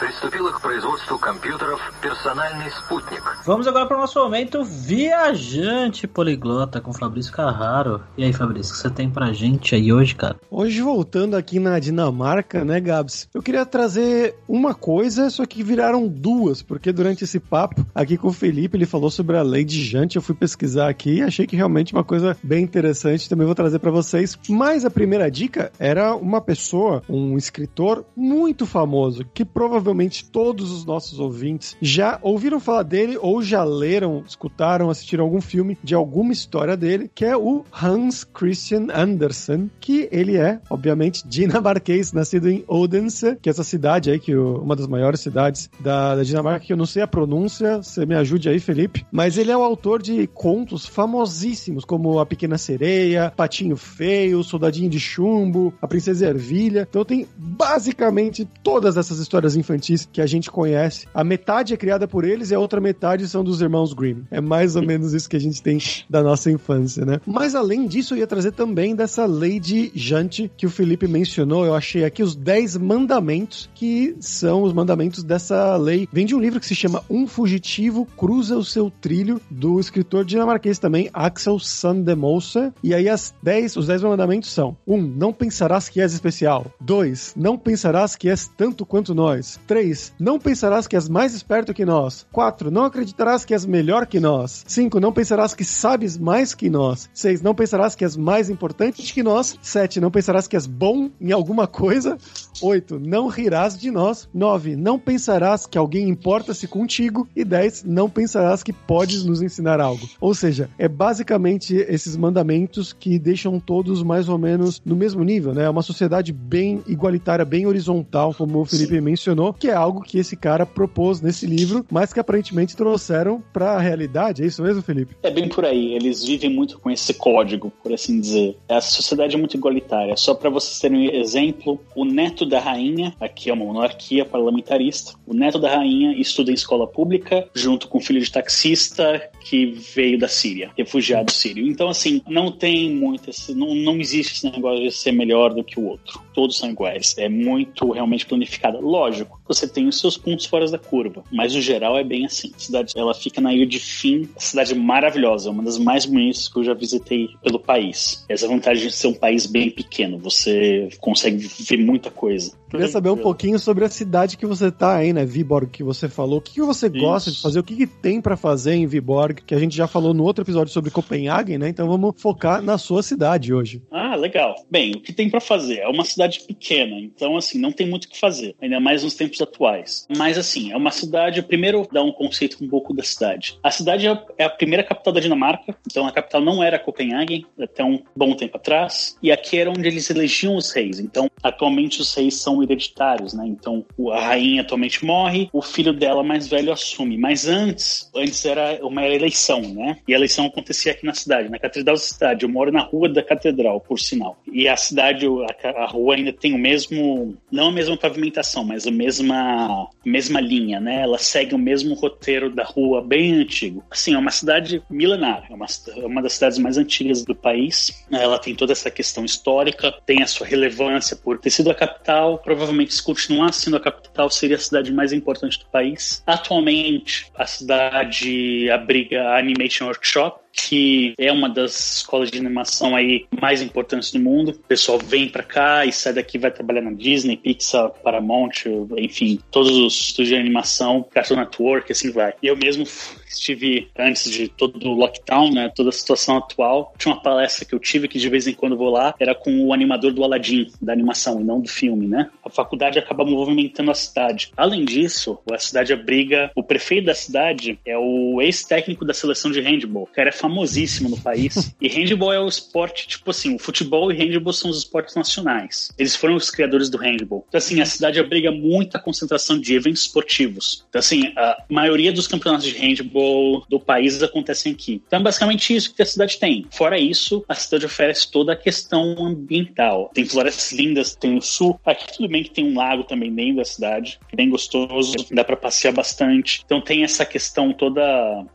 приступила 0.00 0.52
к 0.52 0.60
производству 0.60 1.18
компьютеров 1.18 1.80
«Персональный 2.02 2.70
спутник». 2.70 3.22
Vamos 3.44 3.66
agora 3.66 3.86
para 3.86 3.96
o 3.96 4.00
nosso 4.00 4.18
momento 4.18 4.62
viajante 4.64 6.06
poliglota 6.06 6.80
com 6.80 6.92
Fabrício 6.92 7.32
Carraro. 7.32 8.02
E 8.16 8.24
aí, 8.24 8.32
Fabrício, 8.32 8.72
o 8.72 8.76
que 8.76 8.82
você 8.82 8.90
tem 8.90 9.08
pra 9.08 9.32
gente 9.32 9.74
aí 9.74 9.92
hoje, 9.92 10.14
cara? 10.14 10.36
Hoje, 10.50 10.82
voltando 10.82 11.34
aqui 11.34 11.58
na 11.58 11.78
Dinamarca, 11.78 12.64
né, 12.64 12.80
Gabs? 12.80 13.28
Eu 13.32 13.42
queria 13.42 13.64
trazer 13.64 14.36
uma 14.46 14.74
coisa, 14.74 15.30
só 15.30 15.46
que 15.46 15.62
viraram 15.62 16.06
duas, 16.06 16.62
porque 16.62 16.92
durante 16.92 17.24
esse 17.24 17.40
papo 17.40 17.86
aqui 17.94 18.16
com 18.16 18.28
o 18.28 18.32
Felipe, 18.32 18.76
ele 18.76 18.86
falou 18.86 19.10
sobre 19.10 19.36
a 19.36 19.42
lei 19.42 19.64
de 19.64 19.82
Jante, 19.82 20.16
eu 20.16 20.22
fui 20.22 20.34
pesquisar 20.34 20.88
aqui 20.88 21.16
e 21.16 21.22
achei 21.22 21.46
que 21.46 21.56
realmente 21.56 21.92
uma 21.92 22.04
coisa 22.04 22.36
bem 22.42 22.64
interessante, 22.64 23.28
também 23.28 23.46
vou 23.46 23.54
trazer 23.54 23.78
para 23.78 23.90
vocês. 23.90 24.38
Mas 24.48 24.84
a 24.84 24.90
primeira 24.90 25.30
dica 25.30 25.72
era 25.78 26.14
uma 26.14 26.40
pessoa, 26.40 27.02
um 27.08 27.36
escritor 27.36 28.04
muito 28.16 28.66
famoso, 28.66 29.24
que 29.32 29.44
provavelmente 29.44 29.86
provavelmente 29.91 30.25
todos 30.25 30.71
os 30.71 30.85
nossos 30.85 31.19
ouvintes 31.19 31.75
já 31.81 32.17
ouviram 32.21 32.59
falar 32.59 32.83
dele 32.83 33.17
ou 33.19 33.41
já 33.41 33.63
leram, 33.63 34.23
escutaram, 34.25 34.89
assistiram 34.89 35.25
algum 35.25 35.41
filme 35.41 35.77
de 35.83 35.93
alguma 35.93 36.31
história 36.31 36.77
dele, 36.77 37.11
que 37.13 37.25
é 37.25 37.35
o 37.35 37.65
Hans 37.71 38.23
Christian 38.23 38.87
Andersen, 38.93 39.69
que 39.79 40.07
ele 40.11 40.37
é, 40.37 40.59
obviamente, 40.69 41.27
dinamarquês, 41.27 42.13
nascido 42.13 42.49
em 42.49 42.63
Odense, 42.67 43.37
que 43.41 43.49
é 43.49 43.51
essa 43.51 43.63
cidade 43.63 44.09
aí, 44.09 44.19
que 44.19 44.35
uma 44.35 44.75
das 44.75 44.87
maiores 44.87 45.19
cidades 45.19 45.69
da, 45.79 46.15
da 46.15 46.23
Dinamarca, 46.23 46.65
que 46.65 46.73
eu 46.73 46.77
não 46.77 46.85
sei 46.85 47.01
a 47.01 47.07
pronúncia, 47.07 47.77
você 47.77 48.05
me 48.05 48.15
ajude 48.15 48.47
aí, 48.47 48.59
Felipe. 48.59 49.05
Mas 49.11 49.37
ele 49.37 49.51
é 49.51 49.57
o 49.57 49.61
autor 49.61 50.01
de 50.01 50.25
contos 50.27 50.85
famosíssimos, 50.85 51.83
como 51.83 52.19
A 52.19 52.25
Pequena 52.25 52.57
Sereia, 52.57 53.31
Patinho 53.35 53.75
Feio, 53.75 54.43
Soldadinho 54.43 54.89
de 54.89 54.99
Chumbo, 54.99 55.73
A 55.81 55.87
Princesa 55.87 56.27
Ervilha. 56.27 56.87
Então 56.89 57.03
tem 57.03 57.27
basicamente 57.37 58.47
todas 58.63 58.95
essas 58.95 59.19
histórias 59.19 59.55
infantis 59.55 59.80
infantis 59.81 60.07
que 60.11 60.21
a 60.21 60.27
gente 60.27 60.51
conhece. 60.51 61.07
A 61.13 61.23
metade 61.23 61.73
é 61.73 61.77
criada 61.77 62.07
por 62.07 62.23
eles 62.23 62.51
e 62.51 62.55
a 62.55 62.59
outra 62.59 62.79
metade 62.79 63.27
são 63.27 63.43
dos 63.43 63.61
irmãos 63.61 63.93
Grimm. 63.93 64.23
É 64.29 64.39
mais 64.39 64.75
ou 64.75 64.83
menos 64.83 65.13
isso 65.13 65.27
que 65.27 65.35
a 65.35 65.39
gente 65.39 65.61
tem 65.61 65.79
da 66.09 66.21
nossa 66.21 66.51
infância, 66.51 67.03
né? 67.03 67.19
Mas 67.25 67.55
além 67.55 67.87
disso, 67.87 68.13
eu 68.13 68.19
ia 68.19 68.27
trazer 68.27 68.51
também 68.51 68.95
dessa 68.95 69.25
lei 69.25 69.59
de 69.59 69.91
Jante 69.95 70.51
que 70.55 70.65
o 70.65 70.69
Felipe 70.69 71.07
mencionou. 71.07 71.65
Eu 71.65 71.73
achei 71.73 72.05
aqui 72.05 72.21
os 72.21 72.35
10 72.35 72.77
mandamentos 72.77 73.69
que 73.73 74.15
são 74.19 74.61
os 74.63 74.73
mandamentos 74.73 75.23
dessa 75.23 75.75
lei. 75.77 76.07
Vem 76.11 76.25
de 76.25 76.35
um 76.35 76.39
livro 76.39 76.59
que 76.59 76.65
se 76.65 76.75
chama 76.75 77.03
Um 77.09 77.25
Fugitivo 77.25 78.05
Cruza 78.17 78.55
o 78.55 78.63
Seu 78.63 78.91
Trilho, 78.91 79.41
do 79.49 79.79
escritor 79.79 80.23
dinamarquês 80.23 80.77
também, 80.77 81.09
Axel 81.13 81.57
Sandemose. 81.57 82.71
E 82.83 82.93
aí 82.93 83.09
as 83.09 83.33
10, 83.41 83.77
os 83.77 83.87
10 83.87 84.03
mandamentos 84.03 84.51
são: 84.51 84.77
1. 84.85 84.93
Um, 84.93 85.01
não 85.01 85.33
pensarás 85.33 85.89
que 85.89 85.99
és 85.99 86.13
especial. 86.13 86.71
2. 86.81 87.33
Não 87.35 87.57
pensarás 87.57 88.15
que 88.15 88.29
és 88.29 88.47
tanto 88.47 88.85
quanto 88.85 89.15
nós. 89.15 89.59
3. 89.71 90.11
Não 90.19 90.37
pensarás 90.37 90.85
que 90.85 90.97
és 90.97 91.07
mais 91.07 91.33
esperto 91.33 91.73
que 91.73 91.85
nós. 91.85 92.27
4. 92.33 92.69
Não 92.69 92.83
acreditarás 92.83 93.45
que 93.45 93.53
és 93.53 93.65
melhor 93.65 94.05
que 94.05 94.19
nós. 94.19 94.65
5. 94.67 94.99
Não 94.99 95.13
pensarás 95.13 95.53
que 95.53 95.63
sabes 95.63 96.17
mais 96.17 96.53
que 96.53 96.69
nós. 96.69 97.09
6. 97.13 97.41
Não 97.41 97.55
pensarás 97.55 97.95
que 97.95 98.03
és 98.03 98.17
mais 98.17 98.49
importante 98.49 99.01
que 99.13 99.23
nós. 99.23 99.57
7. 99.61 100.01
Não 100.01 100.11
pensarás 100.11 100.45
que 100.45 100.57
és 100.57 100.67
bom 100.67 101.09
em 101.21 101.31
alguma 101.31 101.67
coisa. 101.67 102.17
8. 102.61 102.99
Não 102.99 103.27
rirás 103.27 103.79
de 103.79 103.89
nós. 103.89 104.27
9. 104.33 104.75
Não 104.75 104.99
pensarás 104.99 105.65
que 105.65 105.77
alguém 105.77 106.09
importa-se 106.09 106.67
contigo. 106.67 107.25
E 107.33 107.45
10. 107.45 107.85
Não 107.85 108.09
pensarás 108.09 108.63
que 108.63 108.73
podes 108.73 109.23
nos 109.23 109.41
ensinar 109.41 109.79
algo. 109.79 110.05
Ou 110.19 110.33
seja, 110.33 110.69
é 110.77 110.89
basicamente 110.89 111.75
esses 111.75 112.17
mandamentos 112.17 112.91
que 112.91 113.17
deixam 113.17 113.57
todos 113.57 114.03
mais 114.03 114.27
ou 114.27 114.37
menos 114.37 114.81
no 114.85 114.97
mesmo 114.97 115.23
nível, 115.23 115.53
né? 115.53 115.63
É 115.63 115.69
uma 115.69 115.81
sociedade 115.81 116.33
bem 116.33 116.83
igualitária, 116.85 117.45
bem 117.45 117.65
horizontal, 117.65 118.33
como 118.33 118.59
o 118.59 118.65
Felipe 118.65 118.99
mencionou, 118.99 119.50
que 119.53 119.67
é 119.67 119.73
algo 119.73 120.01
que 120.01 120.17
esse 120.17 120.35
cara 120.35 120.65
propôs 120.65 121.21
nesse 121.21 121.45
livro, 121.45 121.85
mas 121.91 122.13
que 122.13 122.19
aparentemente 122.19 122.75
trouxeram 122.75 123.43
para 123.53 123.71
a 123.71 123.79
realidade. 123.79 124.43
É 124.43 124.45
isso 124.45 124.61
mesmo, 124.63 124.81
Felipe? 124.81 125.15
É 125.23 125.31
bem 125.31 125.47
por 125.47 125.65
aí. 125.65 125.93
Eles 125.93 126.23
vivem 126.23 126.49
muito 126.49 126.79
com 126.79 126.89
esse 126.89 127.13
código, 127.13 127.71
por 127.83 127.93
assim 127.93 128.19
dizer. 128.19 128.57
Essa 128.67 128.91
sociedade 128.91 129.35
é 129.35 129.39
muito 129.39 129.55
igualitária. 129.55 130.15
Só 130.17 130.33
para 130.33 130.49
vocês 130.49 130.79
terem 130.79 131.09
um 131.09 131.13
exemplo, 131.13 131.79
o 131.95 132.05
neto 132.05 132.45
da 132.45 132.59
rainha, 132.59 133.13
aqui 133.19 133.49
é 133.49 133.53
uma 133.53 133.65
monarquia 133.65 134.25
parlamentarista, 134.25 135.13
o 135.25 135.33
neto 135.33 135.59
da 135.59 135.75
rainha 135.75 136.13
estuda 136.19 136.51
em 136.51 136.55
escola 136.55 136.87
pública, 136.87 137.47
junto 137.53 137.87
com 137.87 137.97
o 137.97 138.01
filho 138.01 138.21
de 138.21 138.31
taxista 138.31 139.21
que 139.41 139.65
veio 139.65 140.17
da 140.17 140.27
Síria, 140.27 140.71
refugiado 140.77 141.31
sírio. 141.31 141.67
Então, 141.67 141.89
assim, 141.89 142.21
não 142.27 142.51
tem 142.51 142.89
muito 142.91 143.29
esse, 143.29 143.53
não, 143.53 143.75
não 143.75 143.97
existe 143.99 144.33
esse 144.33 144.51
negócio 144.51 144.83
de 144.83 144.91
ser 144.91 145.11
melhor 145.11 145.53
do 145.53 145.63
que 145.63 145.79
o 145.79 145.85
outro. 145.85 146.21
Todos 146.33 146.57
são 146.57 146.69
iguais. 146.69 147.15
É 147.17 147.27
muito 147.27 147.91
realmente 147.91 148.25
planificada. 148.25 148.79
Lógico, 148.79 149.41
você 149.47 149.67
tem 149.67 149.87
os 149.87 149.99
seus 149.99 150.17
pontos 150.17 150.45
fora 150.45 150.69
da 150.69 150.77
curva, 150.77 151.23
mas 151.31 151.55
o 151.55 151.61
geral 151.61 151.97
é 151.97 152.03
bem 152.03 152.25
assim. 152.25 152.51
A 152.55 152.59
cidade, 152.59 152.93
ela 152.95 153.13
fica 153.13 153.41
na 153.41 153.53
ilha 153.53 153.65
de 153.65 153.79
Fim, 153.79 154.29
cidade 154.37 154.73
maravilhosa, 154.75 155.49
uma 155.49 155.63
das 155.63 155.77
mais 155.77 156.05
bonitas 156.05 156.47
que 156.47 156.59
eu 156.59 156.63
já 156.63 156.73
visitei 156.73 157.29
pelo 157.43 157.59
país. 157.59 158.23
Essa 158.29 158.47
vantagem 158.47 158.87
de 158.87 158.93
ser 158.93 159.07
um 159.07 159.13
país 159.13 159.45
bem 159.45 159.69
pequeno, 159.69 160.17
você 160.17 160.89
consegue 160.99 161.47
ver 161.59 161.77
muita 161.77 162.11
coisa. 162.11 162.60
Queria 162.71 162.87
saber 162.87 163.09
um 163.09 163.17
pouquinho 163.17 163.59
sobre 163.59 163.83
a 163.83 163.89
cidade 163.89 164.37
que 164.37 164.45
você 164.45 164.71
tá 164.71 164.95
aí, 164.95 165.11
né, 165.11 165.25
Viborg, 165.25 165.69
que 165.69 165.83
você 165.83 166.07
falou. 166.07 166.39
O 166.39 166.41
que, 166.41 166.53
que 166.53 166.61
você 166.61 166.87
Isso. 166.87 166.97
gosta 166.97 167.29
de 167.29 167.41
fazer? 167.41 167.59
O 167.59 167.63
que, 167.63 167.75
que 167.75 167.85
tem 167.85 168.21
para 168.21 168.37
fazer 168.37 168.73
em 168.73 168.87
Viborg? 168.87 169.41
Que 169.45 169.53
a 169.53 169.59
gente 169.59 169.75
já 169.75 169.87
falou 169.87 170.13
no 170.13 170.23
outro 170.23 170.43
episódio 170.43 170.71
sobre 170.71 170.89
Copenhague, 170.89 171.57
né? 171.57 171.67
Então 171.67 171.85
vamos 171.87 172.13
focar 172.17 172.61
na 172.61 172.77
sua 172.77 173.03
cidade 173.03 173.53
hoje. 173.53 173.81
Ah, 173.91 174.15
legal. 174.15 174.55
Bem, 174.71 174.93
o 174.95 175.01
que 175.01 175.11
tem 175.11 175.29
para 175.29 175.41
fazer? 175.41 175.79
É 175.79 175.87
uma 175.89 176.05
cidade 176.05 176.41
pequena, 176.47 176.97
então 176.97 177.35
assim, 177.35 177.59
não 177.59 177.73
tem 177.73 177.87
muito 177.87 178.05
o 178.05 178.09
que 178.09 178.17
fazer, 178.17 178.55
ainda 178.61 178.79
mais 178.79 179.03
nos 179.03 179.15
tempos 179.15 179.41
atuais. 179.41 180.07
Mas 180.17 180.37
assim, 180.37 180.71
é 180.71 180.77
uma 180.77 180.91
cidade, 180.91 181.41
primeiro 181.41 181.85
dar 181.91 182.03
um 182.03 182.11
conceito 182.11 182.63
um 182.63 182.69
pouco 182.69 182.93
da 182.93 183.03
cidade. 183.03 183.59
A 183.61 183.69
cidade 183.69 184.07
é 184.37 184.45
a 184.45 184.49
primeira 184.49 184.83
capital 184.83 185.13
da 185.13 185.19
Dinamarca, 185.19 185.75
então 185.85 186.07
a 186.07 186.11
capital 186.11 186.39
não 186.39 186.63
era 186.63 186.79
Copenhague 186.79 187.45
até 187.59 187.83
um 187.83 188.01
bom 188.15 188.33
tempo 188.33 188.55
atrás, 188.55 189.17
e 189.21 189.29
aqui 189.29 189.57
era 189.57 189.69
onde 189.69 189.87
eles 189.87 190.09
elegiam 190.09 190.55
os 190.55 190.71
reis. 190.71 190.99
Então, 190.99 191.29
atualmente 191.43 191.99
os 191.99 192.13
reis 192.13 192.35
são 192.35 192.60
hereditários, 192.63 193.33
né? 193.33 193.45
Então 193.47 193.85
a 194.11 194.19
rainha 194.19 194.61
atualmente 194.61 195.03
morre, 195.05 195.49
o 195.53 195.61
filho 195.61 195.93
dela 195.93 196.23
mais 196.23 196.47
velho 196.47 196.71
assume. 196.71 197.17
Mas 197.17 197.47
antes, 197.47 198.09
antes 198.15 198.45
era 198.45 198.79
uma 198.85 199.05
eleição, 199.07 199.61
né? 199.61 199.97
E 200.07 200.13
a 200.13 200.17
eleição 200.17 200.45
acontecia 200.45 200.91
aqui 200.91 201.05
na 201.05 201.13
cidade, 201.13 201.49
na 201.49 201.59
Catedral 201.59 201.95
da 201.95 202.01
Cidade. 202.01 202.43
Eu 202.43 202.49
moro 202.49 202.71
na 202.71 202.81
rua 202.81 203.09
da 203.09 203.23
Catedral, 203.23 203.79
por 203.79 203.99
sinal. 203.99 204.37
E 204.51 204.67
a 204.67 204.75
cidade, 204.75 205.25
a, 205.63 205.69
a 205.83 205.85
rua 205.85 206.15
ainda 206.15 206.33
tem 206.33 206.53
o 206.53 206.57
mesmo, 206.57 207.37
não 207.51 207.69
a 207.69 207.71
mesma 207.71 207.97
pavimentação, 207.97 208.63
mas 208.63 208.87
a 208.87 208.91
mesma, 208.91 209.89
mesma 210.05 210.39
linha, 210.39 210.79
né? 210.79 211.01
Ela 211.01 211.17
segue 211.17 211.55
o 211.55 211.59
mesmo 211.59 211.93
roteiro 211.95 212.49
da 212.49 212.63
rua, 212.63 213.01
bem 213.01 213.33
antigo. 213.33 213.83
Assim, 213.89 214.13
é 214.13 214.17
uma 214.17 214.31
cidade 214.31 214.81
milenar, 214.89 215.45
é 215.49 215.53
uma, 215.53 215.65
é 215.95 216.05
uma 216.05 216.21
das 216.21 216.33
cidades 216.33 216.57
mais 216.57 216.77
antigas 216.77 217.23
do 217.23 217.35
país. 217.35 218.05
Ela 218.11 218.39
tem 218.39 218.55
toda 218.55 218.71
essa 218.71 218.89
questão 218.89 219.25
histórica, 219.25 219.93
tem 220.05 220.21
a 220.21 220.27
sua 220.27 220.47
relevância 220.47 221.15
por 221.15 221.39
ter 221.39 221.49
sido 221.49 221.69
a 221.71 221.75
capital. 221.75 222.37
Provavelmente, 222.51 222.93
se 222.93 223.01
continuar 223.01 223.53
sendo 223.53 223.77
a 223.77 223.79
capital, 223.79 224.29
seria 224.29 224.57
a 224.57 224.59
cidade 224.59 224.91
mais 224.91 225.13
importante 225.13 225.57
do 225.57 225.65
país. 225.67 226.21
Atualmente, 226.27 227.31
a 227.33 227.47
cidade 227.47 228.69
abriga 228.69 229.23
a 229.23 229.39
Animation 229.39 229.85
Workshop, 229.87 230.40
que 230.53 231.13
é 231.17 231.31
uma 231.31 231.49
das 231.49 231.97
escolas 231.97 232.29
de 232.29 232.37
animação 232.37 232.95
aí 232.95 233.25
mais 233.39 233.61
importantes 233.61 234.11
do 234.11 234.19
mundo. 234.19 234.51
O 234.51 234.67
pessoal 234.67 234.99
vem 234.99 235.27
para 235.27 235.43
cá 235.43 235.85
e 235.85 235.91
sai 235.91 236.13
daqui 236.13 236.37
vai 236.37 236.51
trabalhar 236.51 236.81
na 236.81 236.91
Disney, 236.91 237.37
Pixar, 237.37 237.91
Paramount, 238.03 238.65
enfim, 238.97 239.39
todos 239.51 239.77
os 239.77 239.99
estúdios 239.99 240.29
de 240.29 240.35
animação, 240.35 241.05
Cartoon 241.11 241.37
Network, 241.37 241.91
assim 241.91 242.11
vai. 242.11 242.33
Eu 242.41 242.55
mesmo 242.57 242.85
estive 243.27 243.89
antes 243.97 244.29
de 244.29 244.47
todo 244.47 244.89
o 244.89 244.93
lockdown, 244.93 245.51
né, 245.51 245.71
toda 245.73 245.89
a 245.89 245.93
situação 245.93 246.37
atual. 246.37 246.93
Tinha 246.97 247.13
uma 247.13 247.21
palestra 247.21 247.65
que 247.65 247.73
eu 247.73 247.79
tive 247.79 248.07
que 248.07 248.19
de 248.19 248.29
vez 248.29 248.47
em 248.47 248.53
quando 248.53 248.77
vou 248.77 248.89
lá, 248.89 249.15
era 249.19 249.33
com 249.33 249.67
o 249.67 249.73
animador 249.73 250.11
do 250.13 250.23
Aladdin, 250.23 250.71
da 250.81 250.93
animação 250.93 251.39
e 251.39 251.43
não 251.43 251.61
do 251.61 251.69
filme, 251.69 252.07
né? 252.07 252.29
A 252.43 252.49
faculdade 252.49 252.99
acaba 252.99 253.25
movimentando 253.25 253.91
a 253.91 253.95
cidade. 253.95 254.51
Além 254.55 254.85
disso, 254.85 255.39
a 255.51 255.57
cidade 255.57 255.93
abriga 255.93 256.51
o 256.55 256.63
prefeito 256.63 257.05
da 257.05 257.15
cidade 257.15 257.79
é 257.85 257.97
o 257.97 258.41
ex-técnico 258.41 259.05
da 259.05 259.13
seleção 259.13 259.51
de 259.51 259.61
handball. 259.61 260.03
O 260.03 260.07
cara 260.07 260.29
é 260.29 260.31
famosíssimo 260.41 261.09
no 261.09 261.19
país. 261.19 261.73
e 261.79 261.87
handball 261.87 262.33
é 262.33 262.39
o 262.39 262.47
esporte, 262.47 263.07
tipo 263.07 263.29
assim, 263.29 263.55
o 263.55 263.59
futebol 263.59 264.11
e 264.11 264.15
handball 264.15 264.53
são 264.53 264.69
os 264.69 264.79
esportes 264.79 265.15
nacionais. 265.15 265.91
Eles 265.97 266.15
foram 266.15 266.35
os 266.35 266.49
criadores 266.49 266.89
do 266.89 266.97
handball. 266.97 267.45
Então, 267.47 267.57
assim, 267.57 267.79
a 267.79 267.85
cidade 267.85 268.19
abriga 268.19 268.51
muita 268.51 268.99
concentração 268.99 269.59
de 269.59 269.75
eventos 269.75 270.01
esportivos. 270.01 270.85
Então, 270.89 270.99
assim, 270.99 271.31
a 271.37 271.63
maioria 271.69 272.11
dos 272.11 272.27
campeonatos 272.27 272.65
de 272.65 272.77
handball 272.77 273.63
do 273.69 273.79
país 273.79 274.21
acontecem 274.23 274.73
aqui. 274.73 275.01
Então, 275.05 275.19
é 275.19 275.23
basicamente 275.23 275.75
isso 275.75 275.93
que 275.93 276.01
a 276.01 276.05
cidade 276.05 276.39
tem. 276.39 276.65
Fora 276.71 276.97
isso, 276.97 277.43
a 277.47 277.53
cidade 277.53 277.85
oferece 277.85 278.29
toda 278.31 278.53
a 278.53 278.55
questão 278.55 279.25
ambiental. 279.25 280.09
Tem 280.13 280.25
florestas 280.25 280.71
lindas, 280.71 281.15
tem 281.15 281.37
o 281.37 281.41
sul. 281.41 281.79
Aqui 281.85 282.17
tudo 282.17 282.27
bem 282.27 282.43
que 282.43 282.51
tem 282.51 282.65
um 282.65 282.77
lago 282.77 283.03
também 283.03 283.29
meio 283.29 283.55
da 283.55 283.65
cidade, 283.65 284.19
bem 284.33 284.49
gostoso, 284.49 285.13
dá 285.31 285.43
para 285.43 285.57
passear 285.57 285.93
bastante. 285.93 286.61
Então 286.65 286.81
tem 286.81 287.03
essa 287.03 287.25
questão 287.25 287.73
toda 287.73 288.01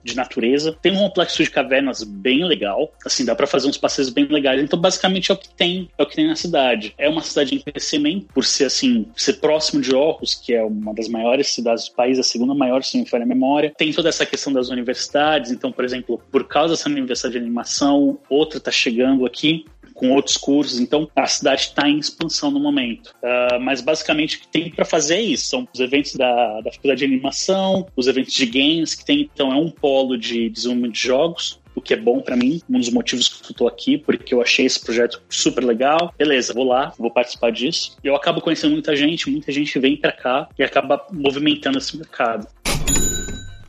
de 0.03 0.17
natureza. 0.17 0.77
Tem 0.81 0.93
um 0.93 0.99
complexo 0.99 1.43
de 1.43 1.51
cavernas 1.51 1.76
cavernas 1.77 2.03
bem 2.03 2.45
legal. 2.45 2.93
Assim, 3.05 3.25
dá 3.25 3.35
para 3.35 3.47
fazer 3.47 3.69
uns 3.69 3.77
passeios 3.77 4.11
bem 4.11 4.27
legais. 4.27 4.63
Então, 4.63 4.79
basicamente, 4.79 5.31
é 5.31 5.35
o 5.35 5.37
que 5.37 5.49
tem, 5.49 5.89
é 5.97 6.03
o 6.03 6.07
que 6.07 6.17
tem 6.17 6.27
na 6.27 6.37
cidade. 6.37 6.95
É 6.97 7.09
uma 7.09 7.23
cidade 7.23 7.55
em 7.55 7.59
crescimento, 7.59 8.27
por 8.33 8.45
ser 8.45 8.65
assim, 8.65 9.07
ser 9.15 9.35
próximo 9.35 9.81
de 9.81 9.95
Orros, 9.95 10.35
que 10.35 10.55
é 10.55 10.63
uma 10.63 10.95
das 10.95 11.09
maiores 11.09 11.49
cidades 11.49 11.89
do 11.89 11.95
país, 11.95 12.19
a 12.19 12.23
segunda 12.23 12.55
maior, 12.55 12.83
se 12.83 12.97
não 12.97 13.05
me 13.05 13.11
falha 13.11 13.25
a 13.25 13.27
memória. 13.27 13.73
Tem 13.77 13.93
toda 13.93 14.09
essa 14.09 14.25
questão 14.25 14.53
das 14.53 14.69
universidades. 14.69 15.51
Então, 15.51 15.71
por 15.71 15.85
exemplo, 15.85 16.21
por 16.31 16.45
causa 16.47 16.75
dessa 16.75 16.89
universidade 16.89 17.33
de 17.33 17.39
animação, 17.39 18.19
outra 18.29 18.59
está 18.59 18.71
chegando 18.71 19.27
aqui 19.27 19.67
com 19.97 20.11
outros 20.11 20.37
cursos. 20.37 20.79
Então, 20.79 21.11
a 21.17 21.27
cidade 21.27 21.63
está 21.63 21.89
em 21.89 21.99
expansão 21.99 22.51
no 22.51 22.61
momento. 22.61 23.09
Uh, 23.23 23.59
mas, 23.61 23.81
basicamente, 23.81 24.37
o 24.37 24.41
que 24.41 24.49
tem 24.49 24.71
para 24.71 24.85
fazer 24.85 25.17
é 25.17 25.23
isso. 25.23 25.47
São 25.47 25.67
os 25.73 25.81
eventos 25.81 26.15
da, 26.15 26.61
da 26.61 26.71
faculdade 26.71 27.01
de 27.01 27.05
animação, 27.07 27.87
os 27.97 28.07
eventos 28.07 28.35
de 28.35 28.47
games, 28.47 28.95
que 28.95 29.05
tem, 29.05 29.23
então, 29.23 29.53
é 29.53 29.57
um 29.57 29.71
polo 29.71 30.17
de 30.17 30.49
desenvolvimento 30.51 30.93
de 30.93 31.01
jogos, 31.01 31.59
o 31.77 31.81
que 31.81 31.93
é 31.93 31.97
bom 31.97 32.21
para 32.21 32.37
mim, 32.37 32.61
um 32.69 32.81
dos 32.81 32.91
motivos 32.91 33.29
que 33.29 33.53
eu 33.53 33.57
tô 33.57 33.69
aqui, 33.69 33.99
porque 33.99 34.35
eu 34.35 34.41
achei 34.41 34.65
esse 34.65 34.81
projeto 34.81 35.23
super 35.29 35.63
legal. 35.63 36.13
Beleza, 36.19 36.55
vou 36.55 36.65
lá, 36.65 36.93
vou 36.99 37.11
participar 37.11 37.53
disso. 37.53 37.97
Eu 38.03 38.17
acabo 38.17 38.41
conhecendo 38.41 38.73
muita 38.73 38.97
gente, 38.97 39.31
muita 39.31 39.53
gente 39.53 39.79
vem 39.79 39.97
para 39.97 40.11
cá 40.11 40.49
e 40.59 40.65
acaba 40.65 41.07
movimentando 41.13 41.79
esse 41.79 41.97
mercado. 41.97 42.49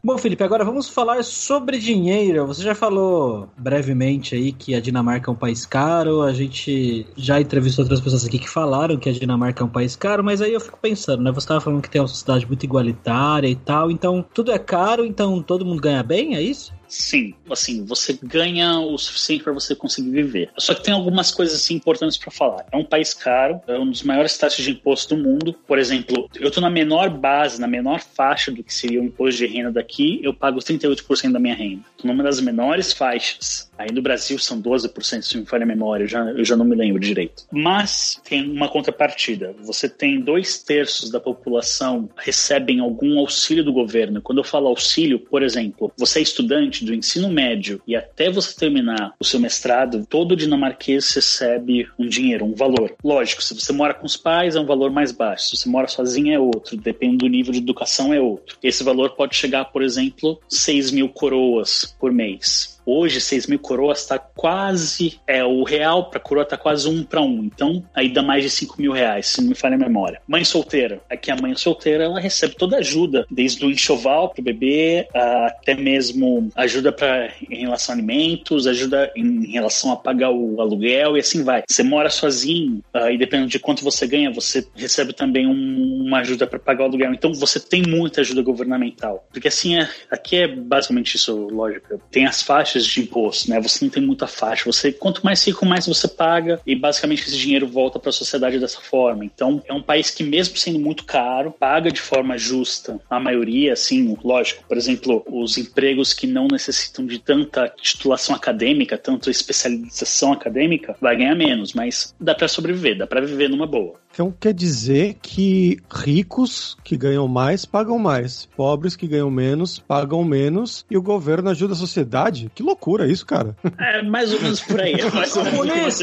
Bom, 0.03 0.17
Felipe, 0.17 0.41
agora 0.41 0.63
vamos 0.63 0.87
falar 0.87 1.21
sobre 1.21 1.77
dinheiro. 1.77 2.47
Você 2.47 2.63
já 2.63 2.73
falou 2.73 3.49
brevemente 3.57 4.35
aí 4.35 4.53
que 4.53 4.73
a 4.73 4.79
Dinamarca 4.79 5.29
é 5.29 5.33
um 5.33 5.35
país 5.35 5.65
caro. 5.65 6.21
A 6.21 6.31
gente 6.31 7.05
já 7.17 7.41
entrevistou 7.41 7.83
outras 7.83 7.99
pessoas 7.99 8.25
aqui 8.25 8.39
que 8.39 8.49
falaram 8.49 8.95
que 8.95 9.09
a 9.09 9.11
Dinamarca 9.11 9.63
é 9.63 9.65
um 9.65 9.69
país 9.69 9.97
caro, 9.97 10.23
mas 10.23 10.41
aí 10.41 10.53
eu 10.53 10.61
fico 10.61 10.79
pensando, 10.81 11.23
né? 11.23 11.31
Você 11.31 11.39
estava 11.39 11.59
falando 11.59 11.81
que 11.81 11.89
tem 11.89 11.99
uma 11.99 12.07
sociedade 12.07 12.47
muito 12.47 12.63
igualitária 12.63 13.49
e 13.49 13.55
tal, 13.55 13.91
então 13.91 14.23
tudo 14.33 14.51
é 14.51 14.57
caro, 14.57 15.05
então 15.05 15.41
todo 15.41 15.65
mundo 15.65 15.81
ganha 15.81 16.03
bem, 16.03 16.35
é 16.35 16.41
isso? 16.41 16.76
Sim, 16.87 17.33
assim, 17.49 17.83
você 17.85 18.17
ganha 18.21 18.79
o 18.79 18.97
suficiente 18.97 19.43
para 19.43 19.53
você 19.53 19.75
conseguir 19.75 20.11
viver. 20.11 20.49
Só 20.57 20.73
que 20.73 20.83
tem 20.83 20.93
algumas 20.93 21.31
coisas 21.31 21.55
assim, 21.55 21.75
importantes 21.75 22.17
para 22.17 22.31
falar. 22.31 22.65
É 22.71 22.77
um 22.77 22.85
país 22.85 23.13
caro, 23.13 23.61
é 23.67 23.77
um 23.77 23.89
dos 23.89 24.03
maiores 24.03 24.37
taxas 24.37 24.63
de 24.63 24.71
imposto 24.71 25.15
do 25.15 25.21
mundo. 25.21 25.53
Por 25.67 25.77
exemplo, 25.77 26.29
eu 26.35 26.49
tô 26.49 26.61
na 26.61 26.69
menor 26.69 27.09
base, 27.09 27.59
na 27.59 27.67
menor 27.67 27.99
faixa 27.99 28.51
do 28.51 28.63
que 28.63 28.73
seria 28.73 29.01
o 29.01 29.05
imposto 29.05 29.37
de 29.37 29.47
renda 29.47 29.71
daqui, 29.71 30.19
eu 30.23 30.33
pago 30.33 30.59
38% 30.59 31.31
da 31.31 31.39
minha 31.39 31.55
renda. 31.55 31.83
Tô 31.97 32.07
numa 32.07 32.23
das 32.23 32.39
menores 32.39 32.93
faixas. 32.93 33.69
Aí 33.77 33.91
no 33.91 34.01
Brasil 34.01 34.39
são 34.39 34.61
12%, 34.61 35.21
se 35.21 35.37
me 35.37 35.45
falha 35.45 35.63
a 35.63 35.67
memória, 35.67 36.03
eu 36.03 36.07
já, 36.07 36.23
eu 36.31 36.43
já 36.43 36.55
não 36.55 36.65
me 36.65 36.75
lembro 36.75 36.99
direito. 36.99 37.43
Mas 37.51 38.19
tem 38.23 38.49
uma 38.49 38.67
contrapartida. 38.67 39.53
Você 39.59 39.87
tem 39.87 40.19
dois 40.19 40.63
terços 40.63 41.11
da 41.11 41.19
população 41.19 42.09
recebem 42.17 42.79
algum 42.79 43.19
auxílio 43.19 43.63
do 43.63 43.71
governo. 43.71 44.21
Quando 44.21 44.39
eu 44.39 44.43
falo 44.43 44.67
auxílio, 44.67 45.19
por 45.19 45.43
exemplo, 45.43 45.91
você 45.97 46.19
é 46.19 46.21
estudante, 46.23 46.76
do 46.85 46.93
ensino 46.93 47.29
médio 47.29 47.81
e 47.87 47.95
até 47.95 48.29
você 48.29 48.55
terminar 48.55 49.13
o 49.19 49.25
seu 49.25 49.39
mestrado, 49.39 50.05
todo 50.05 50.35
dinamarquês 50.35 51.11
recebe 51.11 51.87
um 51.97 52.07
dinheiro, 52.07 52.45
um 52.45 52.53
valor. 52.53 52.95
Lógico, 53.03 53.43
se 53.43 53.53
você 53.53 53.73
mora 53.73 53.93
com 53.93 54.05
os 54.05 54.17
pais 54.17 54.55
é 54.55 54.59
um 54.59 54.65
valor 54.65 54.91
mais 54.91 55.11
baixo, 55.11 55.49
se 55.49 55.57
você 55.57 55.69
mora 55.69 55.87
sozinho 55.87 56.33
é 56.33 56.39
outro, 56.39 56.77
depende 56.77 57.17
do 57.17 57.27
nível 57.27 57.51
de 57.51 57.59
educação 57.59 58.13
é 58.13 58.19
outro. 58.19 58.57
Esse 58.61 58.83
valor 58.83 59.11
pode 59.11 59.35
chegar, 59.35 59.65
por 59.65 59.81
exemplo, 59.81 60.39
6 60.49 60.91
mil 60.91 61.09
coroas 61.09 61.95
por 61.99 62.11
mês. 62.11 62.76
Hoje, 62.89 63.19
6 63.19 63.47
mil 63.47 63.59
coroas 63.59 63.99
está 63.99 64.17
quase. 64.17 65.19
É, 65.27 65.43
o 65.43 65.63
real 65.63 66.09
para 66.09 66.21
coroa 66.21 66.43
está 66.43 66.55
quase 66.55 66.87
um 66.87 67.03
para 67.03 67.21
um. 67.21 67.43
Então, 67.43 67.83
aí 67.93 68.07
dá 68.07 68.23
mais 68.23 68.43
de 68.43 68.49
5 68.49 68.81
mil 68.81 68.93
reais, 68.93 69.27
se 69.27 69.41
não 69.41 69.49
me 69.49 69.55
falha 69.55 69.75
a 69.75 69.77
memória. 69.77 70.21
Mãe 70.25 70.45
solteira. 70.45 71.01
Aqui 71.09 71.29
a 71.29 71.35
mãe 71.35 71.53
solteira 71.55 72.05
ela 72.05 72.17
recebe 72.17 72.55
toda 72.55 72.77
a 72.77 72.79
ajuda, 72.79 73.25
desde 73.29 73.65
o 73.65 73.69
enxoval 73.69 74.29
para 74.29 74.39
o 74.39 74.43
bebê, 74.43 75.05
até 75.13 75.75
mesmo 75.75 76.49
ajuda 76.55 76.93
para 76.93 77.33
em 77.49 77.61
relação 77.61 77.93
a 77.93 77.97
alimentos, 77.97 78.67
ajuda 78.67 79.11
em 79.17 79.51
relação 79.51 79.91
a 79.91 79.97
pagar 79.97 80.31
o 80.31 80.61
aluguel 80.61 81.17
e 81.17 81.19
assim 81.19 81.43
vai. 81.43 81.63
Você 81.67 81.83
mora 81.83 82.09
sozinho 82.09 82.81
uh, 82.95 83.09
e 83.09 83.17
dependendo 83.17 83.49
de 83.49 83.59
quanto 83.59 83.83
você 83.83 84.07
ganha, 84.07 84.31
você 84.31 84.65
recebe 84.75 85.11
também 85.11 85.45
um, 85.45 86.05
uma 86.05 86.19
ajuda 86.19 86.47
para 86.47 86.57
pagar 86.57 86.83
o 86.83 86.87
aluguel. 86.87 87.13
Então, 87.13 87.33
você 87.33 87.59
tem 87.59 87.81
muita 87.81 88.21
ajuda 88.21 88.41
governamental. 88.41 89.27
Porque 89.31 89.49
assim, 89.49 89.77
é, 89.77 89.89
aqui 90.09 90.37
é 90.37 90.47
basicamente 90.47 91.15
isso, 91.15 91.35
lógico. 91.47 92.01
Tem 92.09 92.25
as 92.25 92.41
faixas 92.41 92.76
de 92.85 93.01
imposto, 93.01 93.49
né? 93.49 93.59
Você 93.61 93.83
não 93.83 93.91
tem 93.91 94.03
muita 94.03 94.27
faixa. 94.27 94.65
Você 94.65 94.91
quanto 94.91 95.23
mais 95.23 95.45
rico, 95.45 95.65
mais 95.65 95.87
você 95.87 96.07
paga 96.07 96.59
e 96.65 96.75
basicamente 96.75 97.23
esse 97.27 97.37
dinheiro 97.37 97.67
volta 97.67 97.99
para 97.99 98.09
a 98.09 98.13
sociedade 98.13 98.59
dessa 98.59 98.81
forma. 98.81 99.25
Então, 99.25 99.61
é 99.67 99.73
um 99.73 99.81
país 99.81 100.11
que 100.11 100.23
mesmo 100.23 100.57
sendo 100.57 100.79
muito 100.79 101.05
caro, 101.05 101.51
paga 101.51 101.91
de 101.91 102.01
forma 102.01 102.37
justa. 102.37 102.99
A 103.09 103.19
maioria, 103.19 103.73
assim, 103.73 104.17
lógico, 104.23 104.63
por 104.67 104.77
exemplo, 104.77 105.23
os 105.27 105.57
empregos 105.57 106.13
que 106.13 106.27
não 106.27 106.47
necessitam 106.47 107.05
de 107.05 107.19
tanta 107.19 107.67
titulação 107.81 108.35
acadêmica, 108.35 108.97
tanta 108.97 109.29
especialização 109.29 110.33
acadêmica, 110.33 110.95
vai 110.99 111.15
ganhar 111.15 111.35
menos, 111.35 111.73
mas 111.73 112.13
dá 112.19 112.33
para 112.33 112.47
sobreviver, 112.47 112.97
dá 112.97 113.07
para 113.07 113.21
viver 113.21 113.49
numa 113.49 113.67
boa. 113.67 113.99
Então 114.17 114.33
quer 114.41 114.51
dizer 114.51 115.17
que 115.21 115.77
ricos 115.93 116.75
que 116.83 116.97
ganham 116.97 117.27
mais 117.27 117.65
pagam 117.65 117.99
mais, 117.99 118.49
pobres 118.57 118.95
que 118.95 119.05
ganham 119.05 119.29
menos 119.29 119.77
pagam 119.77 120.23
menos 120.23 120.83
e 120.89 120.97
o 120.97 121.03
governo 121.03 121.51
ajuda 121.51 121.73
a 121.73 121.75
sociedade? 121.75 122.49
Que 122.55 122.63
loucura 122.63 123.05
isso, 123.05 123.23
cara. 123.23 123.55
É 123.77 124.01
mais 124.01 124.33
ou 124.33 124.41
menos 124.41 124.59
por 124.61 124.81
aí. 124.81 124.93
É 124.93 125.11
mais 125.11 125.37
ou 125.37 125.43
menos 125.43 126.01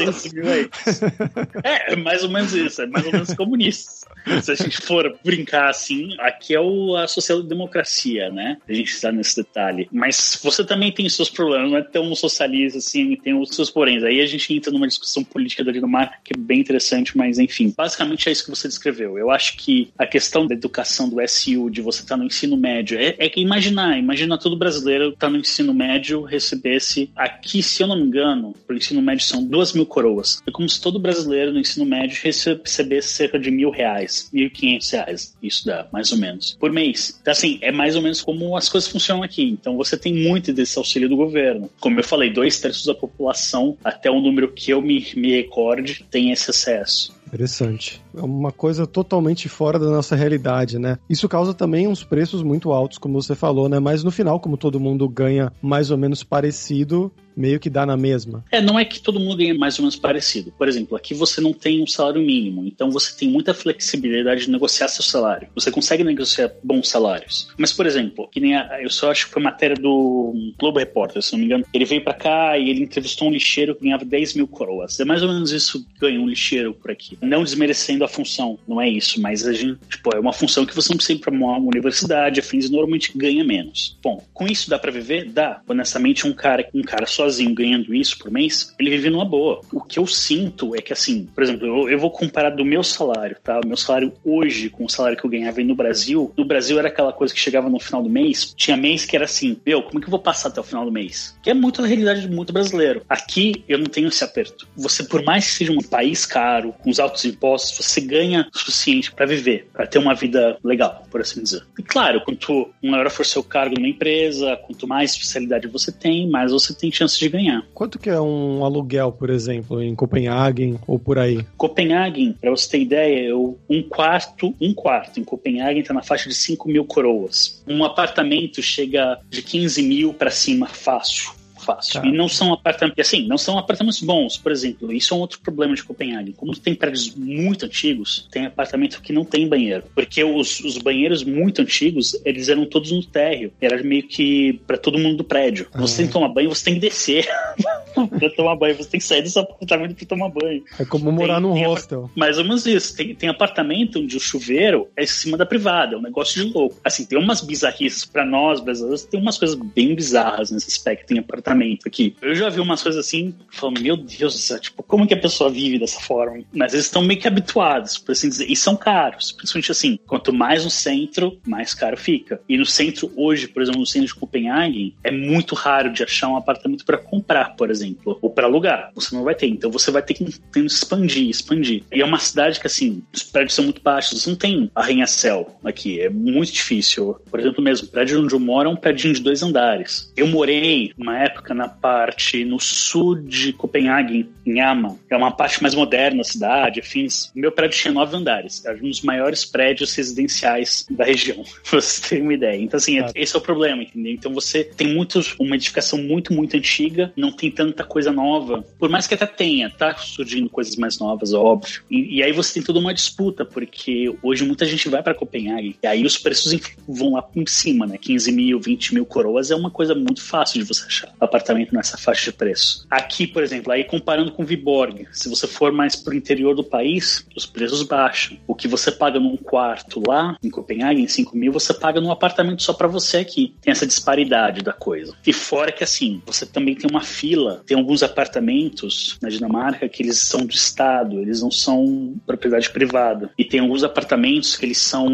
É, 1.61 1.91
é 1.91 1.95
mais 1.97 2.23
ou 2.23 2.29
menos 2.29 2.53
isso. 2.53 2.81
É 2.81 2.87
mais 2.87 3.05
ou 3.05 3.11
menos 3.11 3.33
comunista. 3.33 4.09
Se 4.41 4.49
a 4.49 4.55
gente 4.55 4.77
for 4.77 5.13
brincar 5.21 5.69
assim, 5.69 6.15
aqui 6.19 6.55
é 6.55 6.59
o, 6.59 6.95
a 6.95 7.09
social-democracia, 7.09 8.29
né? 8.29 8.57
A 8.67 8.73
gente 8.73 8.91
está 8.91 9.11
nesse 9.11 9.35
detalhe. 9.35 9.89
Mas 9.91 10.39
você 10.41 10.63
também 10.63 10.89
tem 10.89 11.07
seus 11.09 11.29
problemas, 11.29 11.69
não 11.69 11.77
é 11.77 11.83
tão 11.83 12.15
socialista 12.15 12.77
assim, 12.77 13.17
tem 13.17 13.37
os 13.37 13.49
seus 13.49 13.69
poréns. 13.69 14.03
Aí 14.03 14.21
a 14.21 14.25
gente 14.25 14.53
entra 14.53 14.71
numa 14.71 14.87
discussão 14.87 15.21
política 15.21 15.65
da 15.65 15.73
Dinamarca 15.73 16.15
que 16.23 16.33
é 16.33 16.37
bem 16.37 16.61
interessante, 16.61 17.17
mas 17.17 17.39
enfim. 17.39 17.73
Basicamente, 17.75 18.04
basicamente 18.05 18.29
é 18.29 18.31
isso 18.31 18.43
que 18.43 18.49
você 18.49 18.67
descreveu. 18.67 19.17
Eu 19.17 19.31
acho 19.31 19.57
que 19.57 19.89
a 19.97 20.05
questão 20.05 20.47
da 20.47 20.53
educação 20.53 21.09
do 21.09 21.17
SU, 21.27 21.69
de 21.69 21.81
você 21.81 22.01
estar 22.01 22.15
no 22.15 22.23
ensino 22.23 22.55
médio, 22.55 22.97
é, 22.97 23.15
é 23.17 23.29
que 23.29 23.41
imaginar, 23.41 23.97
imagina 23.97 24.37
todo 24.37 24.55
brasileiro 24.55 25.09
estar 25.09 25.29
no 25.29 25.37
ensino 25.37 25.73
médio, 25.73 26.21
recebesse 26.21 27.09
aqui, 27.15 27.61
se 27.61 27.81
eu 27.83 27.87
não 27.87 27.97
me 27.97 28.03
engano, 28.03 28.53
pro 28.65 28.77
ensino 28.77 29.01
médio 29.01 29.25
são 29.25 29.43
duas 29.43 29.73
mil 29.73 29.85
coroas. 29.85 30.41
É 30.47 30.51
como 30.51 30.69
se 30.69 30.79
todo 30.79 30.99
brasileiro 30.99 31.51
no 31.51 31.59
ensino 31.59 31.85
médio 31.85 32.19
recebesse 32.23 33.09
cerca 33.09 33.39
de 33.39 33.49
mil 33.51 33.69
reais, 33.69 34.29
mil 34.31 34.47
e 34.47 34.49
quinhentos 34.49 34.89
reais. 34.91 35.35
Isso 35.41 35.65
dá, 35.65 35.87
mais 35.91 36.11
ou 36.11 36.17
menos, 36.17 36.55
por 36.59 36.71
mês. 36.71 37.17
Então, 37.21 37.31
assim, 37.31 37.57
é 37.61 37.71
mais 37.71 37.95
ou 37.95 38.01
menos 38.01 38.21
como 38.21 38.55
as 38.55 38.69
coisas 38.69 38.89
funcionam 38.89 39.23
aqui. 39.23 39.43
Então, 39.43 39.75
você 39.75 39.97
tem 39.97 40.13
muito 40.13 40.53
desse 40.53 40.77
auxílio 40.77 41.09
do 41.09 41.15
governo. 41.15 41.69
Como 41.79 41.99
eu 41.99 42.03
falei, 42.03 42.29
dois 42.29 42.59
terços 42.59 42.85
da 42.85 42.93
população, 42.93 43.77
até 43.83 44.09
o 44.09 44.21
número 44.21 44.51
que 44.51 44.71
eu 44.71 44.81
me, 44.81 45.05
me 45.15 45.31
recorde, 45.31 46.05
tem 46.09 46.31
esse 46.31 46.49
acesso. 46.49 47.15
Interessante. 47.27 48.03
É 48.15 48.21
uma 48.21 48.51
coisa 48.51 48.85
totalmente 48.85 49.49
fora 49.49 49.79
da 49.79 49.89
nossa 49.89 50.15
realidade, 50.15 50.77
né? 50.79 50.97
Isso 51.09 51.27
causa 51.27 51.53
também 51.53 51.87
uns 51.87 52.03
preços 52.03 52.43
muito 52.43 52.71
altos, 52.71 52.97
como 52.97 53.21
você 53.21 53.35
falou, 53.35 53.67
né? 53.67 53.79
Mas 53.79 54.03
no 54.03 54.11
final, 54.11 54.39
como 54.39 54.57
todo 54.57 54.79
mundo 54.79 55.07
ganha 55.09 55.51
mais 55.61 55.91
ou 55.91 55.97
menos 55.97 56.23
parecido, 56.23 57.11
meio 57.35 57.59
que 57.59 57.69
dá 57.69 57.85
na 57.85 57.97
mesma. 57.97 58.43
É, 58.51 58.61
não 58.61 58.79
é 58.79 58.85
que 58.85 58.99
todo 58.99 59.19
mundo 59.19 59.37
ganha 59.37 59.53
mais 59.53 59.77
ou 59.77 59.83
menos 59.83 59.95
parecido. 59.95 60.51
Por 60.57 60.67
exemplo, 60.67 60.95
aqui 60.95 61.13
você 61.13 61.41
não 61.41 61.53
tem 61.53 61.81
um 61.81 61.87
salário 61.87 62.21
mínimo, 62.21 62.65
então 62.65 62.89
você 62.91 63.15
tem 63.15 63.29
muita 63.29 63.53
flexibilidade 63.53 64.45
de 64.45 64.51
negociar 64.51 64.87
seu 64.87 65.03
salário. 65.03 65.47
Você 65.55 65.71
consegue 65.71 66.03
negociar 66.03 66.51
bons 66.63 66.89
salários. 66.89 67.49
Mas, 67.57 67.73
por 67.73 67.85
exemplo, 67.85 68.27
que 68.31 68.39
nem 68.39 68.55
a, 68.55 68.81
eu 68.81 68.89
só 68.89 69.11
acho 69.11 69.27
que 69.27 69.33
foi 69.33 69.41
matéria 69.41 69.75
do 69.75 70.33
Globo 70.57 70.79
Repórter, 70.79 71.21
se 71.21 71.33
não 71.33 71.39
me 71.39 71.45
engano. 71.45 71.65
Ele 71.73 71.85
veio 71.85 72.03
para 72.03 72.13
cá 72.13 72.57
e 72.57 72.69
ele 72.69 72.83
entrevistou 72.83 73.27
um 73.27 73.31
lixeiro 73.31 73.75
que 73.75 73.83
ganhava 73.83 74.05
10 74.05 74.35
mil 74.35 74.47
coroas. 74.47 74.99
É 74.99 75.05
mais 75.05 75.21
ou 75.21 75.29
menos 75.29 75.51
isso 75.51 75.83
que 75.85 75.99
ganha 75.99 76.19
um 76.19 76.27
lixeiro 76.27 76.73
por 76.73 76.91
aqui. 76.91 77.17
Não 77.21 77.43
desmerecendo 77.43 78.03
a 78.03 78.07
função, 78.07 78.57
não 78.67 78.81
é 78.81 78.89
isso, 78.89 79.21
mas 79.21 79.45
a 79.45 79.53
gente, 79.53 79.79
tipo, 79.89 80.15
é 80.15 80.19
uma 80.19 80.33
função 80.33 80.65
que 80.65 80.75
você 80.75 80.89
não 80.89 80.97
precisa 80.97 81.17
ir 81.17 81.21
pra 81.21 81.31
uma 81.31 81.57
universidade, 81.57 82.39
afins, 82.39 82.69
normalmente 82.69 83.11
ganha 83.15 83.43
menos. 83.43 83.97
Bom, 84.01 84.23
com 84.33 84.47
isso 84.47 84.69
dá 84.69 84.79
para 84.79 84.91
viver? 84.91 85.25
Dá. 85.25 85.61
Honestamente, 85.67 86.27
um 86.27 86.33
cara, 86.33 86.67
um 86.73 86.81
cara 86.81 87.05
só 87.05 87.24
sozinho 87.25 87.53
ganhando 87.53 87.93
isso 87.93 88.17
por 88.17 88.31
mês, 88.31 88.73
ele 88.79 88.91
vive 88.91 89.09
numa 89.09 89.25
boa. 89.25 89.61
O 89.71 89.81
que 89.81 89.99
eu 89.99 90.05
sinto 90.05 90.75
é 90.75 90.81
que, 90.81 90.93
assim, 90.93 91.27
por 91.33 91.43
exemplo, 91.43 91.65
eu, 91.65 91.89
eu 91.89 91.99
vou 91.99 92.11
comparar 92.11 92.51
do 92.51 92.63
meu 92.63 92.83
salário, 92.83 93.35
tá? 93.43 93.59
O 93.63 93.67
meu 93.67 93.77
salário 93.77 94.13
hoje 94.23 94.69
com 94.69 94.85
o 94.85 94.89
salário 94.89 95.17
que 95.17 95.25
eu 95.25 95.29
ganhava 95.29 95.61
no 95.61 95.75
Brasil. 95.75 96.31
No 96.37 96.45
Brasil 96.45 96.77
era 96.77 96.87
aquela 96.87 97.11
coisa 97.11 97.33
que 97.33 97.39
chegava 97.39 97.69
no 97.69 97.79
final 97.79 98.03
do 98.03 98.09
mês, 98.09 98.53
tinha 98.55 98.77
mês 98.77 99.05
que 99.05 99.15
era 99.15 99.25
assim, 99.25 99.57
meu, 99.65 99.81
como 99.83 99.99
é 99.99 100.01
que 100.01 100.07
eu 100.07 100.11
vou 100.11 100.19
passar 100.19 100.49
até 100.49 100.59
o 100.59 100.63
final 100.63 100.85
do 100.85 100.91
mês? 100.91 101.35
Que 101.41 101.49
é 101.49 101.53
muito 101.53 101.81
a 101.81 101.87
realidade 101.87 102.21
de 102.21 102.29
muito 102.29 102.53
brasileiro. 102.53 103.01
Aqui 103.09 103.63
eu 103.67 103.77
não 103.77 103.85
tenho 103.85 104.07
esse 104.07 104.23
aperto. 104.23 104.67
Você, 104.75 105.03
por 105.03 105.23
mais 105.23 105.45
que 105.45 105.53
seja 105.53 105.71
um 105.71 105.81
país 105.81 106.25
caro, 106.25 106.73
com 106.73 106.89
os 106.89 106.99
altos 106.99 107.25
impostos, 107.25 107.77
você 107.77 108.01
ganha 108.01 108.47
o 108.53 108.57
suficiente 108.57 109.11
para 109.11 109.25
viver, 109.25 109.67
para 109.73 109.87
ter 109.87 109.97
uma 109.97 110.13
vida 110.13 110.57
legal, 110.63 111.05
por 111.09 111.21
assim 111.21 111.41
dizer. 111.41 111.63
E 111.79 111.83
claro, 111.83 112.21
quanto 112.21 112.69
maior 112.83 113.09
for 113.09 113.25
seu 113.25 113.43
cargo 113.43 113.75
numa 113.75 113.87
empresa, 113.87 114.57
quanto 114.57 114.87
mais 114.87 115.11
especialidade 115.11 115.67
você 115.67 115.91
tem, 115.91 116.29
mais 116.29 116.51
você 116.51 116.73
tem 116.73 116.91
chance 116.91 117.14
de 117.19 117.29
ganhar. 117.29 117.65
Quanto 117.73 117.99
que 117.99 118.09
é 118.09 118.19
um 118.19 118.63
aluguel, 118.63 119.11
por 119.11 119.29
exemplo, 119.29 119.81
em 119.81 119.95
Copenhague 119.95 120.79
ou 120.87 120.97
por 120.97 121.19
aí? 121.19 121.45
Copenhague, 121.57 122.35
para 122.39 122.51
você 122.51 122.69
ter 122.69 122.81
ideia, 122.81 123.27
eu, 123.27 123.57
um 123.69 123.83
quarto, 123.83 124.53
um 124.59 124.73
quarto 124.73 125.19
em 125.19 125.23
Copenhague 125.23 125.81
está 125.81 125.93
na 125.93 126.03
faixa 126.03 126.29
de 126.29 126.35
5 126.35 126.67
mil 126.67 126.85
coroas. 126.85 127.61
Um 127.67 127.83
apartamento 127.83 128.61
chega 128.61 129.19
de 129.29 129.41
15 129.41 129.81
mil 129.83 130.13
para 130.13 130.31
cima 130.31 130.67
fácil 130.67 131.34
fácil. 131.65 132.01
Tá. 132.01 132.07
E 132.07 132.11
não 132.11 132.29
são 132.29 132.53
apartamentos, 132.53 132.99
assim, 132.99 133.27
não 133.27 133.37
são 133.37 133.57
apartamentos 133.57 134.01
bons, 134.01 134.37
por 134.37 134.51
exemplo. 134.51 134.91
Isso 134.91 135.13
é 135.13 135.17
um 135.17 135.19
outro 135.19 135.39
problema 135.39 135.75
de 135.75 135.83
Copenhague. 135.83 136.33
Como 136.33 136.55
tem 136.55 136.75
prédios 136.75 137.13
muito 137.15 137.65
antigos, 137.65 138.27
tem 138.31 138.45
apartamento 138.45 139.01
que 139.01 139.11
não 139.11 139.25
tem 139.25 139.47
banheiro. 139.47 139.83
Porque 139.93 140.23
os, 140.23 140.59
os 140.61 140.77
banheiros 140.77 141.23
muito 141.23 141.61
antigos, 141.61 142.19
eles 142.23 142.49
eram 142.49 142.65
todos 142.65 142.91
no 142.91 143.03
térreo. 143.03 143.51
Era 143.59 143.81
meio 143.83 144.03
que 144.03 144.53
para 144.67 144.77
todo 144.77 144.97
mundo 144.97 145.17
do 145.17 145.23
prédio. 145.23 145.67
Ah. 145.73 145.81
Você 145.81 145.97
tem 145.97 146.07
que 146.07 146.13
tomar 146.13 146.29
banho, 146.29 146.49
você 146.49 146.65
tem 146.65 146.73
que 146.75 146.79
descer 146.79 147.27
pra 148.19 148.29
tomar 148.29 148.55
banho. 148.55 148.75
Você 148.75 148.89
tem 148.89 148.99
que 148.99 149.05
sair 149.05 149.21
desse 149.21 149.39
apartamento 149.39 149.95
pra 149.95 150.05
tomar 150.05 150.29
banho. 150.29 150.63
É 150.79 150.85
como 150.85 151.11
morar 151.11 151.35
tem, 151.35 151.43
num 151.43 151.53
tem 151.53 151.65
hostel. 151.65 152.09
Mais 152.15 152.37
ou 152.37 152.43
menos 152.43 152.65
isso. 152.65 152.95
Tem, 152.95 153.15
tem 153.15 153.29
apartamento 153.29 153.99
onde 153.99 154.15
o 154.15 154.19
chuveiro 154.19 154.87
é 154.95 155.03
em 155.03 155.07
cima 155.07 155.37
da 155.37 155.45
privada. 155.45 155.95
É 155.95 155.97
um 155.97 156.01
negócio 156.01 156.43
de 156.43 156.53
louco. 156.53 156.77
Assim, 156.83 157.05
tem 157.05 157.17
umas 157.17 157.41
bizarrices 157.41 158.05
para 158.05 158.25
nós 158.25 158.59
brasileiros, 158.59 159.03
tem 159.03 159.19
umas 159.19 159.37
coisas 159.37 159.55
bem 159.55 159.95
bizarras 159.95 160.51
nesse 160.51 160.69
aspecto. 160.69 161.07
Tem 161.07 161.19
apartamento 161.19 161.54
apartamento 161.55 161.87
aqui. 161.87 162.15
Eu 162.21 162.35
já 162.35 162.49
vi 162.49 162.59
umas 162.59 162.83
coisas 162.83 163.05
assim, 163.05 163.33
falando, 163.51 163.81
meu 163.81 163.97
Deus 163.97 164.33
do 164.33 164.39
céu, 164.39 164.59
tipo, 164.59 164.83
como 164.83 165.07
que 165.07 165.13
a 165.13 165.19
pessoa 165.19 165.49
vive 165.49 165.79
dessa 165.79 165.99
forma? 165.99 166.43
Mas 166.53 166.73
eles 166.73 166.85
estão 166.85 167.01
meio 167.01 167.19
que 167.19 167.27
habituados, 167.27 167.97
por 167.97 168.11
assim 168.11 168.29
dizer, 168.29 168.49
e 168.49 168.55
são 168.55 168.75
caros. 168.75 169.31
Principalmente 169.31 169.71
assim, 169.71 169.99
quanto 170.05 170.33
mais 170.33 170.63
no 170.63 170.69
centro, 170.69 171.39
mais 171.47 171.73
caro 171.73 171.97
fica. 171.97 172.41
E 172.47 172.57
no 172.57 172.65
centro, 172.65 173.11
hoje, 173.15 173.47
por 173.47 173.61
exemplo, 173.61 173.79
no 173.79 173.87
centro 173.87 174.07
de 174.07 174.15
Copenhague, 174.15 174.95
é 175.03 175.11
muito 175.11 175.55
raro 175.55 175.91
de 175.91 176.03
achar 176.03 176.27
um 176.27 176.37
apartamento 176.37 176.85
para 176.85 176.97
comprar, 176.97 177.55
por 177.55 177.69
exemplo, 177.69 178.17
ou 178.21 178.29
para 178.29 178.47
alugar. 178.47 178.91
Você 178.95 179.15
não 179.15 179.23
vai 179.23 179.35
ter. 179.35 179.47
Então 179.47 179.71
você 179.71 179.91
vai 179.91 180.01
ter 180.01 180.13
que, 180.13 180.25
expandir, 180.59 181.29
expandir. 181.29 181.83
E 181.91 182.01
é 182.01 182.05
uma 182.05 182.19
cidade 182.19 182.59
que, 182.59 182.67
assim, 182.67 183.03
os 183.13 183.23
prédios 183.23 183.53
são 183.53 183.65
muito 183.65 183.81
baixos, 183.81 184.25
não 184.27 184.35
tem 184.35 184.69
arranha-céu 184.75 185.57
aqui, 185.63 186.01
é 186.01 186.09
muito 186.09 186.51
difícil. 186.51 187.15
Por 187.29 187.39
exemplo, 187.39 187.63
mesmo, 187.63 187.87
o 187.87 187.91
prédio 187.91 188.21
onde 188.21 188.33
eu 188.33 188.39
moro 188.39 188.69
é 188.69 188.71
um 188.71 188.75
prédio 188.75 189.13
de 189.13 189.21
dois 189.21 189.43
andares. 189.43 190.11
Eu 190.15 190.27
morei, 190.27 190.93
numa 190.97 191.17
época 191.19 191.44
na 191.53 191.67
parte 191.67 192.43
no 192.43 192.59
sul 192.59 193.15
de 193.15 193.53
Copenhague, 193.53 194.29
em 194.45 194.61
Ama. 194.61 194.97
É 195.09 195.15
uma 195.15 195.31
parte 195.31 195.61
mais 195.61 195.73
moderna 195.73 196.19
da 196.19 196.23
cidade, 196.23 196.79
afins. 196.79 197.31
O 197.35 197.39
meu 197.39 197.51
prédio 197.51 197.79
tinha 197.79 197.93
nove 197.93 198.15
andares. 198.15 198.63
Era 198.65 198.77
um 198.77 198.89
dos 198.89 199.01
maiores 199.01 199.45
prédios 199.45 199.93
residenciais 199.95 200.85
da 200.89 201.03
região, 201.03 201.43
pra 201.69 201.81
você 201.81 202.09
ter 202.09 202.21
uma 202.21 202.33
ideia. 202.33 202.61
Então, 202.61 202.77
assim, 202.77 202.99
ah. 202.99 203.11
esse 203.15 203.35
é 203.35 203.39
o 203.39 203.41
problema, 203.41 203.83
entendeu? 203.83 204.13
Então 204.13 204.33
você 204.33 204.63
tem 204.63 204.93
muitos, 204.93 205.35
uma 205.39 205.55
edificação 205.55 205.99
muito, 205.99 206.33
muito 206.33 206.55
antiga, 206.55 207.11
não 207.15 207.31
tem 207.31 207.51
tanta 207.51 207.83
coisa 207.83 208.11
nova. 208.11 208.63
Por 208.77 208.89
mais 208.89 209.07
que 209.07 209.13
até 209.13 209.25
tenha, 209.25 209.69
tá 209.69 209.95
surgindo 209.95 210.49
coisas 210.49 210.75
mais 210.75 210.99
novas, 210.99 211.33
óbvio. 211.33 211.81
E, 211.89 212.17
e 212.17 212.23
aí 212.23 212.31
você 212.31 212.55
tem 212.55 212.63
toda 212.63 212.79
uma 212.79 212.93
disputa, 212.93 213.43
porque 213.45 214.13
hoje 214.21 214.45
muita 214.45 214.65
gente 214.65 214.87
vai 214.89 215.01
para 215.01 215.13
Copenhague, 215.13 215.77
e 215.81 215.87
aí 215.87 216.05
os 216.05 216.17
preços 216.17 216.59
vão 216.87 217.13
lá 217.13 217.21
por 217.21 217.47
cima, 217.47 217.85
né? 217.85 217.97
15 217.97 218.31
mil, 218.31 218.59
20 218.59 218.93
mil 218.93 219.05
coroas 219.05 219.51
é 219.51 219.55
uma 219.55 219.71
coisa 219.71 219.95
muito 219.95 220.21
fácil 220.21 220.61
de 220.61 220.67
você 220.67 220.85
achar 220.85 221.13
apartamento 221.25 221.73
nessa 221.73 221.97
faixa 221.97 222.31
de 222.31 222.37
preço. 222.37 222.85
Aqui, 222.89 223.27
por 223.27 223.43
exemplo, 223.43 223.71
aí 223.71 223.83
comparando 223.83 224.31
com 224.31 224.45
Viborg, 224.45 225.07
se 225.11 225.29
você 225.29 225.47
for 225.47 225.71
mais 225.71 225.95
pro 225.95 226.13
interior 226.13 226.55
do 226.55 226.63
país, 226.63 227.25
os 227.35 227.45
preços 227.45 227.83
baixam. 227.83 228.37
O 228.47 228.55
que 228.55 228.67
você 228.67 228.91
paga 228.91 229.19
num 229.19 229.37
quarto 229.37 230.01
lá, 230.05 230.37
em 230.43 230.49
Copenhague, 230.49 231.01
em 231.01 231.07
5 231.07 231.35
mil, 231.37 231.51
você 231.51 231.73
paga 231.73 231.99
num 231.99 232.11
apartamento 232.11 232.61
só 232.61 232.73
para 232.73 232.87
você 232.87 233.17
aqui. 233.17 233.55
Tem 233.61 233.71
essa 233.71 233.87
disparidade 233.87 234.61
da 234.61 234.73
coisa. 234.73 235.15
E 235.25 235.33
fora 235.33 235.71
que, 235.71 235.83
assim, 235.83 236.21
você 236.25 236.45
também 236.45 236.75
tem 236.75 236.89
uma 236.89 237.01
fila, 237.01 237.63
tem 237.65 237.77
alguns 237.77 238.03
apartamentos 238.03 239.17
na 239.21 239.29
Dinamarca 239.29 239.89
que 239.89 240.03
eles 240.03 240.19
são 240.19 240.45
do 240.45 240.53
Estado, 240.53 241.19
eles 241.19 241.41
não 241.41 241.51
são 241.51 242.15
propriedade 242.25 242.69
privada. 242.69 243.29
E 243.37 243.43
tem 243.43 243.59
alguns 243.59 243.83
apartamentos 243.83 244.55
que 244.55 244.65
eles 244.65 244.77
são, 244.77 245.07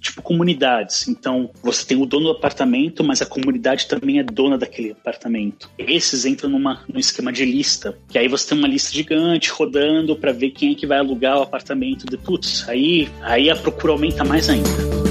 tipo, 0.00 0.22
comunidades. 0.22 1.08
Então, 1.08 1.50
você 1.62 1.86
tem 1.86 2.00
o 2.00 2.06
dono 2.06 2.26
do 2.26 2.32
apartamento, 2.32 3.04
mas 3.04 3.22
a 3.22 3.26
comunidade 3.26 3.86
também 3.86 4.18
é 4.18 4.22
dona 4.22 4.58
daquele 4.58 4.92
apartamento 4.92 5.37
Esses 5.78 6.24
entram 6.24 6.50
numa, 6.50 6.84
num 6.92 6.98
esquema 6.98 7.32
de 7.32 7.44
lista, 7.44 7.98
que 8.08 8.18
aí 8.18 8.28
você 8.28 8.48
tem 8.48 8.58
uma 8.58 8.68
lista 8.68 8.92
gigante 8.92 9.50
rodando 9.50 10.16
para 10.16 10.32
ver 10.32 10.50
quem 10.50 10.72
é 10.72 10.74
que 10.74 10.86
vai 10.86 10.98
alugar 10.98 11.38
o 11.38 11.42
apartamento. 11.42 12.06
De, 12.06 12.16
putz, 12.16 12.68
aí, 12.68 13.08
aí 13.22 13.50
a 13.50 13.56
procura 13.56 13.92
aumenta 13.92 14.24
mais 14.24 14.48
ainda. 14.48 15.07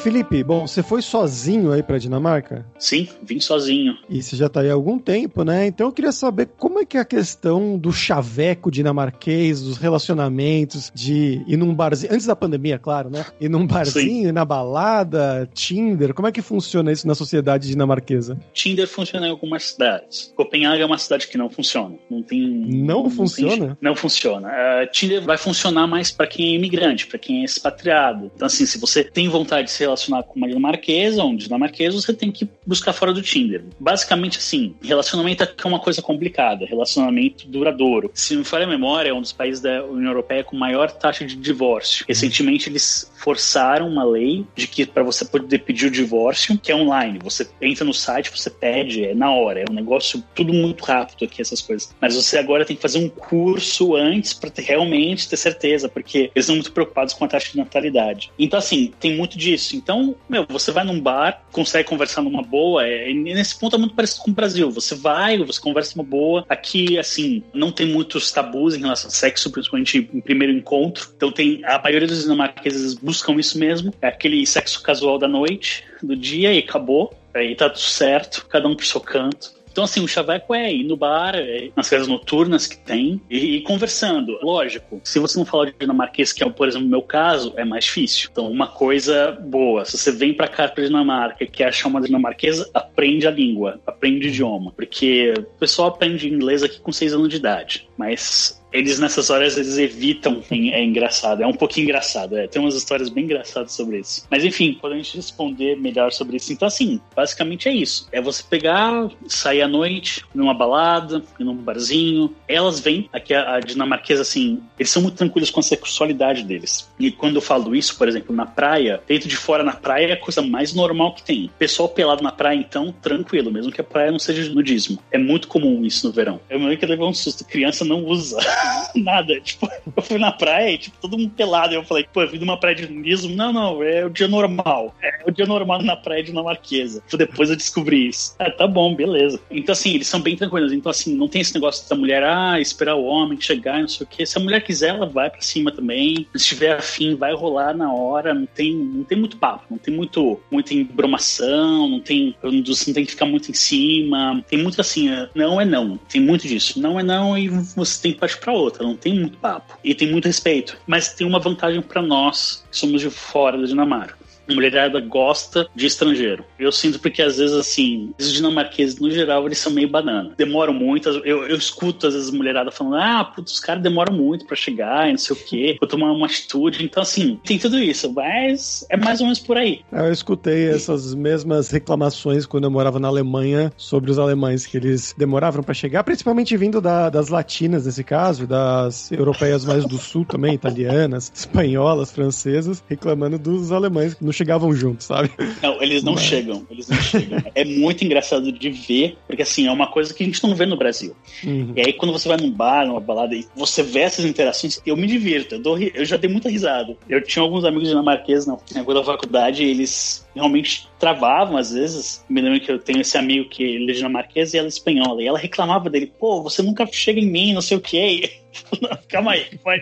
Felipe, 0.00 0.42
bom, 0.42 0.66
você 0.66 0.82
foi 0.82 1.02
sozinho 1.02 1.72
aí 1.72 1.82
pra 1.82 1.98
Dinamarca? 1.98 2.64
Sim, 2.78 3.06
vim 3.22 3.38
sozinho. 3.38 3.98
E 4.08 4.22
você 4.22 4.34
já 4.34 4.48
tá 4.48 4.62
aí 4.62 4.70
há 4.70 4.72
algum 4.72 4.98
tempo, 4.98 5.44
né? 5.44 5.66
Então 5.66 5.88
eu 5.88 5.92
queria 5.92 6.10
saber 6.10 6.48
como 6.56 6.78
é 6.78 6.86
que 6.86 6.96
é 6.96 7.00
a 7.00 7.04
questão 7.04 7.76
do 7.76 7.92
chaveco 7.92 8.70
dinamarquês, 8.70 9.60
dos 9.60 9.76
relacionamentos, 9.76 10.90
de 10.94 11.44
ir 11.46 11.58
num 11.58 11.74
barzinho, 11.74 12.14
antes 12.14 12.24
da 12.24 12.34
pandemia, 12.34 12.78
claro, 12.78 13.10
né? 13.10 13.26
Ir 13.38 13.50
num 13.50 13.66
barzinho, 13.66 14.30
ir 14.30 14.32
na 14.32 14.42
balada, 14.42 15.46
Tinder, 15.52 16.14
como 16.14 16.28
é 16.28 16.32
que 16.32 16.40
funciona 16.40 16.90
isso 16.90 17.06
na 17.06 17.14
sociedade 17.14 17.68
dinamarquesa? 17.68 18.38
Tinder 18.54 18.88
funciona 18.88 19.26
em 19.26 19.30
algumas 19.30 19.64
cidades. 19.64 20.32
Copenhague 20.34 20.80
é 20.80 20.86
uma 20.86 20.98
cidade 20.98 21.28
que 21.28 21.36
não 21.36 21.50
funciona. 21.50 21.94
Não 22.10 22.22
tem. 22.22 22.40
Não, 22.40 23.02
não 23.02 23.10
funciona? 23.10 23.66
Tem, 23.66 23.76
não 23.82 23.94
funciona. 23.94 24.48
Uh, 24.48 24.90
Tinder 24.90 25.22
vai 25.22 25.36
funcionar 25.36 25.86
mais 25.86 26.10
para 26.10 26.26
quem 26.26 26.54
é 26.54 26.56
imigrante, 26.56 27.06
para 27.06 27.18
quem 27.18 27.42
é 27.42 27.44
expatriado. 27.44 28.30
Então, 28.34 28.46
assim, 28.46 28.64
se 28.64 28.78
você 28.78 29.04
tem 29.04 29.28
vontade 29.28 29.66
de 29.66 29.72
ser 29.72 29.90
relacionar 29.90 29.99
com 30.06 30.36
uma 30.36 30.48
dinamarquesa 30.48 31.22
ou 31.22 31.30
um 31.30 31.36
dinamarquês, 31.36 31.94
você 31.94 32.12
tem 32.12 32.30
que 32.30 32.48
buscar 32.66 32.92
fora 32.92 33.12
do 33.12 33.22
Tinder. 33.22 33.64
Basicamente 33.78 34.38
assim, 34.38 34.74
relacionamento 34.82 35.42
é 35.42 35.66
uma 35.66 35.80
coisa 35.80 36.02
complicada, 36.02 36.66
relacionamento 36.66 37.46
duradouro. 37.48 38.10
Se 38.14 38.34
não 38.34 38.44
falha 38.44 38.64
a 38.64 38.68
memória, 38.68 39.10
é 39.10 39.14
um 39.14 39.20
dos 39.20 39.32
países 39.32 39.60
da 39.60 39.84
União 39.84 40.10
Europeia 40.10 40.44
com 40.44 40.56
maior 40.56 40.90
taxa 40.90 41.24
de 41.24 41.36
divórcio. 41.36 42.04
Recentemente 42.08 42.68
eles 42.68 43.10
forçaram 43.16 43.88
uma 43.88 44.04
lei 44.04 44.46
de 44.56 44.66
que 44.66 44.86
para 44.86 45.02
você 45.02 45.24
poder 45.24 45.58
pedir 45.58 45.86
o 45.86 45.90
divórcio, 45.90 46.58
que 46.58 46.72
é 46.72 46.76
online, 46.76 47.18
você 47.22 47.48
entra 47.60 47.84
no 47.84 47.92
site, 47.92 48.30
você 48.30 48.50
pede, 48.50 49.04
é 49.04 49.14
na 49.14 49.30
hora, 49.30 49.60
é 49.60 49.64
um 49.70 49.74
negócio 49.74 50.22
tudo 50.34 50.52
muito 50.52 50.84
rápido 50.84 51.24
aqui 51.24 51.40
essas 51.42 51.60
coisas. 51.60 51.94
Mas 52.00 52.14
você 52.14 52.38
agora 52.38 52.64
tem 52.64 52.76
que 52.76 52.82
fazer 52.82 52.98
um 52.98 53.08
curso 53.08 53.94
antes 53.94 54.32
para 54.32 54.50
realmente 54.58 55.28
ter 55.28 55.36
certeza, 55.36 55.88
porque 55.88 56.30
eles 56.34 56.46
são 56.46 56.54
muito 56.54 56.72
preocupados 56.72 57.14
com 57.14 57.24
a 57.24 57.28
taxa 57.28 57.52
de 57.52 57.58
natalidade. 57.58 58.32
Então 58.38 58.58
assim, 58.58 58.92
tem 58.98 59.16
muito 59.16 59.36
disso. 59.36 59.76
Então, 59.82 60.14
meu, 60.28 60.46
você 60.48 60.70
vai 60.70 60.84
num 60.84 61.00
bar, 61.00 61.42
consegue 61.50 61.88
conversar 61.88 62.22
numa 62.22 62.42
boa, 62.42 62.86
é, 62.86 63.12
nesse 63.12 63.58
ponto 63.58 63.76
é 63.76 63.78
muito 63.78 63.94
parecido 63.94 64.22
com 64.22 64.30
o 64.30 64.34
Brasil. 64.34 64.70
Você 64.70 64.94
vai, 64.94 65.38
você 65.38 65.60
conversa 65.60 65.94
uma 65.94 66.04
boa. 66.04 66.44
Aqui, 66.48 66.98
assim, 66.98 67.42
não 67.52 67.72
tem 67.72 67.86
muitos 67.86 68.30
tabus 68.30 68.74
em 68.74 68.80
relação 68.80 69.08
ao 69.08 69.14
sexo, 69.14 69.50
principalmente 69.50 69.98
em 70.12 70.20
primeiro 70.20 70.52
encontro. 70.52 71.08
Então 71.16 71.32
tem 71.32 71.62
a 71.64 71.78
maioria 71.78 72.06
dos 72.06 72.22
dinamarqueses 72.22 72.94
buscam 72.94 73.34
isso 73.34 73.58
mesmo, 73.58 73.92
é 74.00 74.08
aquele 74.08 74.46
sexo 74.46 74.82
casual 74.82 75.18
da 75.18 75.28
noite, 75.28 75.84
do 76.02 76.14
dia 76.14 76.52
e 76.52 76.58
acabou. 76.58 77.12
Aí 77.32 77.54
tá 77.54 77.70
tudo 77.70 77.80
certo, 77.80 78.46
cada 78.48 78.68
um 78.68 78.74
pro 78.74 78.86
seu 78.86 79.00
canto. 79.00 79.59
Então, 79.70 79.84
assim, 79.84 80.02
o 80.02 80.08
chaveco 80.08 80.54
é 80.54 80.72
ir 80.72 80.84
no 80.84 80.96
bar, 80.96 81.34
é 81.34 81.70
nas 81.76 81.88
casas 81.88 82.08
noturnas 82.08 82.66
que 82.66 82.76
tem, 82.76 83.20
e, 83.30 83.56
e, 83.56 83.60
conversando. 83.62 84.38
Lógico, 84.42 85.00
se 85.04 85.18
você 85.18 85.38
não 85.38 85.46
falar 85.46 85.66
de 85.66 85.74
dinamarquês, 85.78 86.32
que 86.32 86.42
é, 86.42 86.50
por 86.50 86.68
exemplo, 86.68 86.86
o 86.86 86.90
meu 86.90 87.02
caso, 87.02 87.52
é 87.56 87.64
mais 87.64 87.84
difícil. 87.84 88.28
Então, 88.32 88.50
uma 88.50 88.66
coisa 88.66 89.32
boa, 89.32 89.84
se 89.84 89.96
você 89.96 90.10
vem 90.10 90.34
para 90.34 90.48
cá 90.48 90.68
pra 90.68 90.84
Dinamarca 90.84 91.46
quer 91.46 91.68
achar 91.68 91.88
uma 91.88 92.00
dinamarquesa, 92.00 92.68
aprende 92.74 93.26
a 93.26 93.30
língua, 93.30 93.80
aprende 93.86 94.26
o 94.26 94.30
idioma. 94.30 94.72
Porque 94.72 95.34
o 95.36 95.58
pessoal 95.58 95.88
aprende 95.88 96.28
inglês 96.28 96.62
aqui 96.62 96.80
com 96.80 96.92
seis 96.92 97.12
anos 97.12 97.28
de 97.28 97.36
idade, 97.36 97.88
mas 98.00 98.58
eles 98.72 98.98
nessas 98.98 99.30
horas 99.30 99.56
eles 99.56 99.78
evitam. 99.78 100.42
É 100.50 100.82
engraçado, 100.82 101.42
é 101.42 101.46
um 101.46 101.52
pouquinho 101.52 101.84
engraçado. 101.84 102.36
É. 102.36 102.46
Tem 102.46 102.60
umas 102.60 102.74
histórias 102.74 103.08
bem 103.08 103.24
engraçadas 103.24 103.72
sobre 103.72 103.98
isso. 103.98 104.26
Mas 104.30 104.44
enfim, 104.44 104.76
quando 104.80 104.94
a 104.94 104.96
gente 104.96 105.16
responder 105.16 105.76
melhor 105.76 106.12
sobre 106.12 106.36
isso, 106.36 106.52
então 106.52 106.66
assim, 106.66 107.00
basicamente 107.14 107.68
é 107.68 107.72
isso. 107.72 108.08
É 108.12 108.20
você 108.20 108.42
pegar, 108.42 109.10
sair 109.26 109.62
à 109.62 109.68
noite, 109.68 110.24
numa 110.34 110.54
balada, 110.54 111.22
num 111.38 111.54
barzinho. 111.54 112.34
Elas 112.48 112.80
vêm, 112.80 113.08
aqui 113.12 113.34
a, 113.34 113.56
a 113.56 113.60
dinamarquesa, 113.60 114.22
assim, 114.22 114.60
eles 114.78 114.90
são 114.90 115.02
muito 115.02 115.16
tranquilos 115.16 115.50
com 115.50 115.60
a 115.60 115.62
sexualidade 115.62 116.42
deles. 116.44 116.90
E 116.98 117.10
quando 117.10 117.36
eu 117.36 117.42
falo 117.42 117.74
isso, 117.74 117.96
por 117.96 118.08
exemplo, 118.08 118.34
na 118.34 118.46
praia, 118.46 119.00
dentro 119.06 119.28
de 119.28 119.36
fora 119.36 119.62
na 119.62 119.72
praia 119.72 120.06
é 120.06 120.12
a 120.12 120.20
coisa 120.20 120.42
mais 120.42 120.72
normal 120.74 121.14
que 121.14 121.22
tem. 121.22 121.50
Pessoal 121.58 121.88
pelado 121.88 122.22
na 122.22 122.32
praia, 122.32 122.56
então, 122.56 122.94
tranquilo, 123.02 123.50
mesmo 123.50 123.72
que 123.72 123.80
a 123.80 123.84
praia 123.84 124.10
não 124.10 124.18
seja 124.18 124.52
nudismo. 124.52 124.98
É 125.10 125.18
muito 125.18 125.48
comum 125.48 125.84
isso 125.84 126.06
no 126.06 126.12
verão. 126.12 126.40
Eu 126.48 126.58
me 126.58 126.64
lembro 126.64 126.78
que 126.78 126.86
levou 126.86 127.08
um 127.08 127.14
susto, 127.14 127.44
criança 127.44 127.84
não 127.90 128.04
usa. 128.04 128.38
nada. 128.94 129.40
Tipo, 129.40 129.68
eu 129.96 130.02
fui 130.02 130.18
na 130.18 130.32
praia 130.32 130.72
e, 130.72 130.78
tipo, 130.78 130.96
todo 131.00 131.18
mundo 131.18 131.30
pelado. 131.30 131.74
Eu 131.74 131.84
falei, 131.84 132.06
pô, 132.12 132.22
eu 132.22 132.28
vim 132.28 132.38
numa 132.38 132.56
praia 132.56 132.76
de 132.76 132.88
nudismo. 132.88 133.34
Não, 133.34 133.52
não, 133.52 133.82
é 133.82 134.04
o 134.04 134.10
dia 134.10 134.28
normal. 134.28 134.94
É 135.02 135.22
o 135.26 135.30
dia 135.30 135.46
normal 135.46 135.82
na 135.82 135.96
praia 135.96 136.22
dinamarquesa. 136.22 137.02
Depois 137.16 137.50
eu 137.50 137.56
descobri 137.56 138.08
isso. 138.08 138.34
Ah, 138.38 138.50
tá 138.50 138.66
bom, 138.66 138.94
beleza. 138.94 139.40
Então, 139.50 139.72
assim, 139.72 139.94
eles 139.94 140.06
são 140.06 140.20
bem 140.20 140.36
tranquilos. 140.36 140.72
Então, 140.72 140.90
assim, 140.90 141.14
não 141.14 141.28
tem 141.28 141.40
esse 141.40 141.54
negócio 141.54 141.88
da 141.88 141.96
mulher, 141.96 142.22
ah, 142.22 142.60
esperar 142.60 142.94
o 142.94 143.04
homem 143.04 143.40
chegar 143.40 143.80
não 143.80 143.88
sei 143.88 144.04
o 144.04 144.08
quê. 144.08 144.24
Se 144.24 144.38
a 144.38 144.40
mulher 144.40 144.62
quiser, 144.62 144.90
ela 144.90 145.06
vai 145.06 145.30
pra 145.30 145.40
cima 145.40 145.72
também. 145.72 146.26
Se 146.34 146.46
tiver 146.46 146.76
afim, 146.76 147.14
vai 147.14 147.34
rolar 147.34 147.74
na 147.74 147.92
hora. 147.92 148.34
Não 148.34 148.46
tem, 148.46 148.74
não 148.74 149.04
tem 149.04 149.18
muito 149.18 149.36
papo, 149.36 149.64
não 149.70 149.78
tem 149.78 149.94
muito, 149.94 150.40
muita 150.50 150.74
embromação, 150.74 151.88
não 151.88 152.00
tem, 152.00 152.34
não 152.42 152.62
tem 152.62 153.04
que 153.04 153.12
ficar 153.12 153.26
muito 153.26 153.50
em 153.50 153.54
cima. 153.54 154.42
Tem 154.48 154.58
muito 154.58 154.80
assim, 154.80 155.10
é, 155.10 155.28
não 155.34 155.60
é 155.60 155.64
não. 155.64 155.98
Tem 156.08 156.20
muito 156.20 156.46
disso. 156.46 156.80
Não 156.80 156.98
é 156.98 157.02
não 157.02 157.36
e 157.36 157.48
você 157.84 158.00
tem 158.00 158.12
que 158.12 158.18
partir 158.18 158.38
para 158.38 158.52
outra, 158.52 158.84
não 158.84 158.96
tem 158.96 159.14
muito 159.14 159.38
papo. 159.38 159.78
E 159.82 159.94
tem 159.94 160.10
muito 160.10 160.26
respeito. 160.26 160.76
Mas 160.86 161.14
tem 161.14 161.26
uma 161.26 161.38
vantagem 161.38 161.82
para 161.82 162.02
nós 162.02 162.64
que 162.70 162.76
somos 162.76 163.00
de 163.00 163.10
fora 163.10 163.58
da 163.58 163.66
Dinamarca 163.66 164.19
a 164.50 164.54
mulherada 164.54 165.00
gosta 165.00 165.68
de 165.74 165.86
estrangeiro. 165.86 166.44
Eu 166.58 166.72
sinto 166.72 166.98
porque 167.00 167.22
às 167.22 167.38
vezes, 167.38 167.56
assim, 167.56 168.12
os 168.18 168.32
dinamarqueses, 168.32 168.98
no 168.98 169.10
geral, 169.10 169.46
eles 169.46 169.58
são 169.58 169.72
meio 169.72 169.88
banana. 169.88 170.34
Demoram 170.36 170.72
muito. 170.72 171.08
Eu, 171.08 171.46
eu 171.46 171.56
escuto 171.56 172.06
às 172.06 172.14
vezes 172.14 172.30
mulherada 172.30 172.70
falando: 172.70 172.96
ah, 172.96 173.24
putz, 173.24 173.52
os 173.52 173.60
caras 173.60 173.82
demoram 173.82 174.12
muito 174.12 174.46
para 174.46 174.56
chegar 174.56 175.08
e 175.08 175.12
não 175.12 175.18
sei 175.18 175.36
o 175.36 175.38
quê, 175.38 175.76
vou 175.80 175.88
tomar 175.88 176.12
uma 176.12 176.26
atitude. 176.26 176.84
Então, 176.84 177.02
assim, 177.02 177.40
tem 177.44 177.58
tudo 177.58 177.78
isso, 177.78 178.12
mas 178.12 178.84
é 178.90 178.96
mais 178.96 179.20
ou 179.20 179.26
menos 179.26 179.38
por 179.38 179.56
aí. 179.56 179.80
Eu 179.92 180.12
escutei 180.12 180.68
essas 180.68 181.14
mesmas 181.14 181.70
reclamações 181.70 182.46
quando 182.46 182.64
eu 182.64 182.70
morava 182.70 182.98
na 182.98 183.08
Alemanha 183.08 183.72
sobre 183.76 184.10
os 184.10 184.18
alemães, 184.18 184.66
que 184.66 184.76
eles 184.76 185.14
demoravam 185.16 185.62
para 185.62 185.74
chegar, 185.74 186.04
principalmente 186.04 186.56
vindo 186.56 186.80
da, 186.80 187.08
das 187.08 187.28
latinas, 187.28 187.86
nesse 187.86 188.04
caso, 188.04 188.46
das 188.46 189.10
europeias 189.12 189.64
mais 189.64 189.84
do 189.84 189.98
sul 189.98 190.24
também, 190.24 190.54
italianas, 190.54 191.30
espanholas, 191.34 192.10
francesas, 192.12 192.82
reclamando 192.88 193.38
dos 193.38 193.72
alemães 193.72 194.16
no 194.20 194.32
chegavam 194.40 194.72
juntos, 194.72 195.06
sabe? 195.06 195.30
Não, 195.62 195.82
eles 195.82 196.02
não 196.02 196.14
Mas... 196.14 196.22
chegam. 196.22 196.66
Eles 196.70 196.88
não 196.88 196.96
chegam. 196.96 197.42
é 197.54 197.64
muito 197.64 198.04
engraçado 198.04 198.50
de 198.50 198.70
ver, 198.70 199.18
porque 199.26 199.42
assim, 199.42 199.66
é 199.66 199.72
uma 199.72 199.86
coisa 199.86 200.14
que 200.14 200.22
a 200.22 200.26
gente 200.26 200.42
não 200.42 200.54
vê 200.54 200.64
no 200.64 200.76
Brasil. 200.76 201.14
Uhum. 201.44 201.72
E 201.76 201.80
aí, 201.80 201.92
quando 201.92 202.12
você 202.12 202.28
vai 202.28 202.38
num 202.38 202.50
bar, 202.50 202.86
numa 202.86 203.00
balada, 203.00 203.34
e 203.34 203.46
você 203.54 203.82
vê 203.82 204.00
essas 204.00 204.24
interações, 204.24 204.80
eu 204.86 204.96
me 204.96 205.06
divirto. 205.06 205.56
Eu, 205.56 205.62
dou, 205.62 205.78
eu 205.78 206.04
já 206.04 206.16
dei 206.16 206.30
muita 206.30 206.48
risada. 206.48 206.96
Eu 207.08 207.22
tinha 207.22 207.42
alguns 207.42 207.64
amigos 207.64 207.88
dinamarqueses 207.88 208.46
na 208.46 208.54
época 208.76 208.94
da 208.94 209.04
faculdade, 209.04 209.62
e 209.62 209.70
eles 209.70 210.26
realmente 210.34 210.88
travavam 210.98 211.56
às 211.56 211.72
vezes. 211.72 212.24
Me 212.28 212.40
lembro 212.40 212.60
que 212.60 212.72
eu 212.72 212.78
tenho 212.78 213.00
esse 213.00 213.18
amigo 213.18 213.48
que 213.48 213.62
ele 213.62 213.90
é 213.90 213.94
dinamarquês 213.94 214.54
e 214.54 214.58
ela 214.58 214.66
é 214.66 214.70
espanhola. 214.70 215.22
E 215.22 215.26
ela 215.26 215.38
reclamava 215.38 215.90
dele, 215.90 216.12
pô, 216.18 216.42
você 216.42 216.62
nunca 216.62 216.86
chega 216.86 217.20
em 217.20 217.30
mim, 217.30 217.52
não 217.52 217.60
sei 217.60 217.76
o 217.76 217.80
quê. 217.80 218.30
Calma 219.08 219.32
aí, 219.32 219.46
vai. 219.62 219.80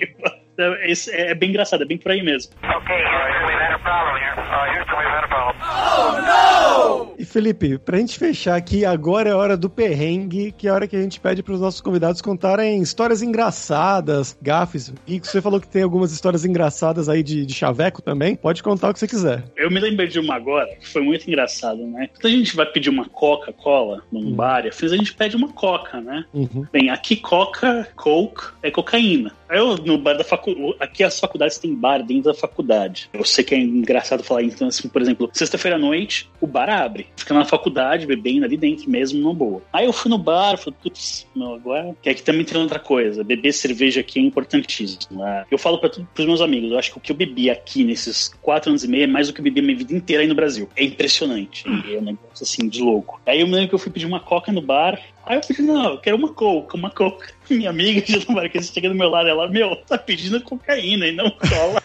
É, 0.58 1.30
é, 1.30 1.34
bem 1.34 1.50
engraçado, 1.50 1.82
é 1.82 1.86
bem 1.86 1.96
por 1.96 2.10
aí 2.10 2.22
mesmo. 2.22 2.52
Ok, 2.64 2.96
e 7.18 7.24
Felipe, 7.24 7.78
pra 7.78 7.98
gente 7.98 8.16
fechar 8.16 8.54
aqui, 8.54 8.84
agora 8.84 9.28
é 9.28 9.32
a 9.32 9.36
hora 9.36 9.56
do 9.56 9.68
perrengue, 9.68 10.52
que 10.52 10.68
é 10.68 10.70
a 10.70 10.74
hora 10.74 10.86
que 10.86 10.94
a 10.94 11.02
gente 11.02 11.18
pede 11.18 11.42
pros 11.42 11.60
nossos 11.60 11.80
convidados 11.80 12.22
contarem 12.22 12.80
histórias 12.80 13.22
engraçadas, 13.22 14.38
gafes. 14.40 14.94
E 15.04 15.18
você 15.18 15.42
falou 15.42 15.60
que 15.60 15.66
tem 15.66 15.82
algumas 15.82 16.12
histórias 16.12 16.44
engraçadas 16.44 17.08
aí 17.08 17.24
de, 17.24 17.44
de 17.44 17.52
chaveco 17.52 18.00
também. 18.00 18.36
Pode 18.36 18.62
contar 18.62 18.90
o 18.90 18.92
que 18.92 19.00
você 19.00 19.08
quiser. 19.08 19.42
Eu 19.56 19.68
me 19.68 19.80
lembrei 19.80 20.06
de 20.06 20.20
uma 20.20 20.36
agora, 20.36 20.68
que 20.76 20.86
foi 20.86 21.02
muito 21.02 21.26
engraçado, 21.26 21.84
né? 21.88 22.08
Quando 22.20 22.32
a 22.32 22.36
gente 22.36 22.54
vai 22.54 22.66
pedir 22.66 22.90
uma 22.90 23.08
Coca-Cola 23.08 24.04
num 24.12 24.26
uhum. 24.26 24.34
bar, 24.34 24.64
a 24.64 24.86
gente 24.96 25.14
pede 25.14 25.34
uma 25.34 25.48
Coca, 25.48 26.00
né? 26.00 26.24
Uhum. 26.32 26.66
Bem, 26.72 26.88
aqui 26.88 27.16
Coca, 27.16 27.88
Coke 27.96 28.44
é 28.62 28.70
cocaína. 28.70 29.32
Eu, 29.50 29.76
no 29.78 29.98
bar 29.98 30.14
da 30.14 30.24
faculdade, 30.24 30.76
aqui 30.78 31.02
as 31.02 31.18
faculdades 31.18 31.58
têm 31.58 31.74
bar 31.74 32.02
dentro 32.02 32.24
da 32.24 32.34
faculdade. 32.34 33.08
Eu 33.12 33.24
sei 33.24 33.42
que 33.42 33.54
é 33.54 33.58
engraçado 33.58 34.22
falar, 34.22 34.42
então, 34.42 34.68
assim, 34.68 34.88
por 34.88 35.00
exemplo, 35.00 35.28
sexta-feira 35.58 35.76
à 35.76 35.78
noite, 35.78 36.30
o 36.40 36.46
bar 36.46 36.70
abre. 36.70 37.08
Fica 37.16 37.34
na 37.34 37.44
faculdade, 37.44 38.06
bebendo 38.06 38.44
ali 38.44 38.56
dentro 38.56 38.88
mesmo, 38.88 39.20
numa 39.20 39.34
boa. 39.34 39.60
Aí 39.72 39.84
eu 39.84 39.92
fui 39.92 40.10
no 40.10 40.16
bar, 40.16 40.56
falei, 40.56 40.78
putz, 40.82 41.26
não, 41.34 41.54
agora. 41.54 41.94
Que 42.00 42.08
aqui 42.08 42.22
também 42.22 42.44
tem 42.44 42.60
outra 42.60 42.78
coisa. 42.78 43.24
Beber 43.24 43.52
cerveja 43.52 44.00
aqui 44.00 44.20
é 44.20 44.22
importantíssimo. 44.22 45.20
Né? 45.20 45.44
Eu 45.50 45.58
falo 45.58 45.78
para 45.78 45.90
os 45.90 46.26
meus 46.26 46.40
amigos, 46.40 46.70
eu 46.70 46.78
acho 46.78 46.92
que 46.92 46.98
o 46.98 47.00
que 47.00 47.12
eu 47.12 47.16
bebi 47.16 47.50
aqui 47.50 47.84
nesses 47.84 48.28
quatro 48.40 48.70
anos 48.70 48.84
e 48.84 48.88
meio 48.88 49.04
é 49.04 49.06
mais 49.06 49.26
do 49.26 49.34
que 49.34 49.40
eu 49.40 49.44
bebi 49.44 49.60
a 49.60 49.62
minha 49.62 49.76
vida 49.76 49.94
inteira 49.94 50.22
aí 50.22 50.28
no 50.28 50.34
Brasil. 50.34 50.68
É 50.76 50.84
impressionante. 50.84 51.64
É 51.88 51.96
um 51.96 52.02
negócio 52.02 52.42
assim 52.42 52.68
de 52.68 52.82
louco. 52.82 53.20
Aí 53.24 53.40
eu 53.40 53.46
me 53.46 53.54
lembro 53.54 53.70
que 53.70 53.74
eu 53.74 53.78
fui 53.78 53.90
pedir 53.90 54.04
uma 54.04 54.20
coca 54.20 54.52
no 54.52 54.60
bar, 54.60 55.00
Aí 55.28 55.36
eu 55.36 55.42
falei, 55.42 55.62
não, 55.62 55.90
eu 55.90 55.98
quero 55.98 56.16
uma 56.16 56.32
coca, 56.32 56.74
uma 56.74 56.90
coca. 56.90 57.34
Minha 57.50 57.68
amiga 57.70 58.00
de 58.00 58.18
que 58.50 58.62
chega 58.62 58.88
do 58.88 58.94
meu 58.94 59.08
lado, 59.08 59.28
ela, 59.28 59.48
meu, 59.48 59.76
tá 59.76 59.98
pedindo 59.98 60.40
cocaína 60.40 61.06
e 61.06 61.12
não 61.12 61.30
cola. 61.30 61.82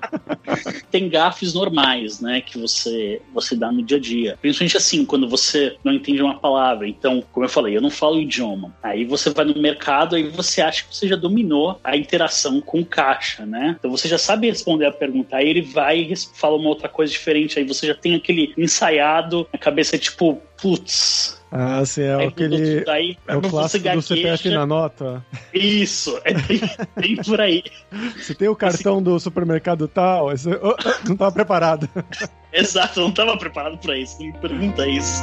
Tem 0.90 1.08
gafes 1.08 1.52
normais, 1.54 2.20
né, 2.20 2.40
que 2.40 2.58
você, 2.58 3.20
você 3.32 3.56
dá 3.56 3.70
no 3.72 3.82
dia 3.82 3.96
a 3.96 4.00
dia. 4.00 4.38
Principalmente 4.40 4.76
assim, 4.76 5.04
quando 5.04 5.28
você 5.28 5.76
não 5.84 5.92
entende 5.92 6.22
uma 6.22 6.38
palavra. 6.38 6.88
Então, 6.88 7.22
como 7.32 7.44
eu 7.44 7.50
falei, 7.50 7.76
eu 7.76 7.82
não 7.82 7.90
falo 7.90 8.16
o 8.16 8.20
idioma. 8.20 8.74
Aí 8.82 9.04
você 9.04 9.30
vai 9.30 9.44
no 9.44 9.60
mercado 9.60 10.16
e 10.16 10.28
você 10.28 10.62
acha 10.62 10.84
que 10.84 10.94
você 10.94 11.08
já 11.08 11.16
dominou 11.16 11.78
a 11.82 11.96
interação 11.96 12.60
com 12.60 12.80
o 12.80 12.86
caixa, 12.86 13.44
né? 13.44 13.76
Então 13.78 13.90
você 13.90 14.08
já 14.08 14.18
sabe 14.18 14.48
responder 14.48 14.86
a 14.86 14.92
pergunta. 14.92 15.36
Aí 15.36 15.48
ele 15.48 15.62
vai 15.62 15.98
e 15.98 16.14
fala 16.34 16.56
uma 16.56 16.68
outra 16.68 16.88
coisa 16.88 17.12
diferente. 17.12 17.58
Aí 17.58 17.64
você 17.64 17.86
já 17.86 17.94
tem 17.94 18.14
aquele 18.14 18.54
ensaiado 18.56 19.46
na 19.52 19.58
cabeça, 19.58 19.98
tipo, 19.98 20.40
putz, 20.64 21.38
ah, 21.52 21.84
sim, 21.84 22.00
é 22.00 22.26
aquele. 22.26 22.82
Daí, 22.86 23.18
é 23.28 23.36
o 23.36 23.42
clássico 23.42 23.86
do 23.90 24.00
CPF 24.00 24.48
na 24.48 24.66
nota. 24.66 25.24
Isso, 25.52 26.18
é 26.24 26.32
bem, 26.32 26.60
bem 26.96 27.16
por 27.16 27.38
aí. 27.38 27.62
Você 28.16 28.34
tem 28.34 28.48
o 28.48 28.56
cartão 28.56 29.02
do 29.02 29.20
supermercado 29.20 29.86
tal, 29.86 30.32
esse... 30.32 30.48
oh, 30.48 30.70
oh, 30.70 30.76
não 31.04 31.12
estava 31.12 31.30
preparado. 31.30 31.86
Exato, 32.50 33.00
não 33.00 33.10
estava 33.10 33.36
preparado 33.36 33.76
para 33.76 33.96
isso, 33.98 34.18
não 34.20 34.26
me 34.28 34.38
pergunta 34.38 34.88
isso. 34.88 35.22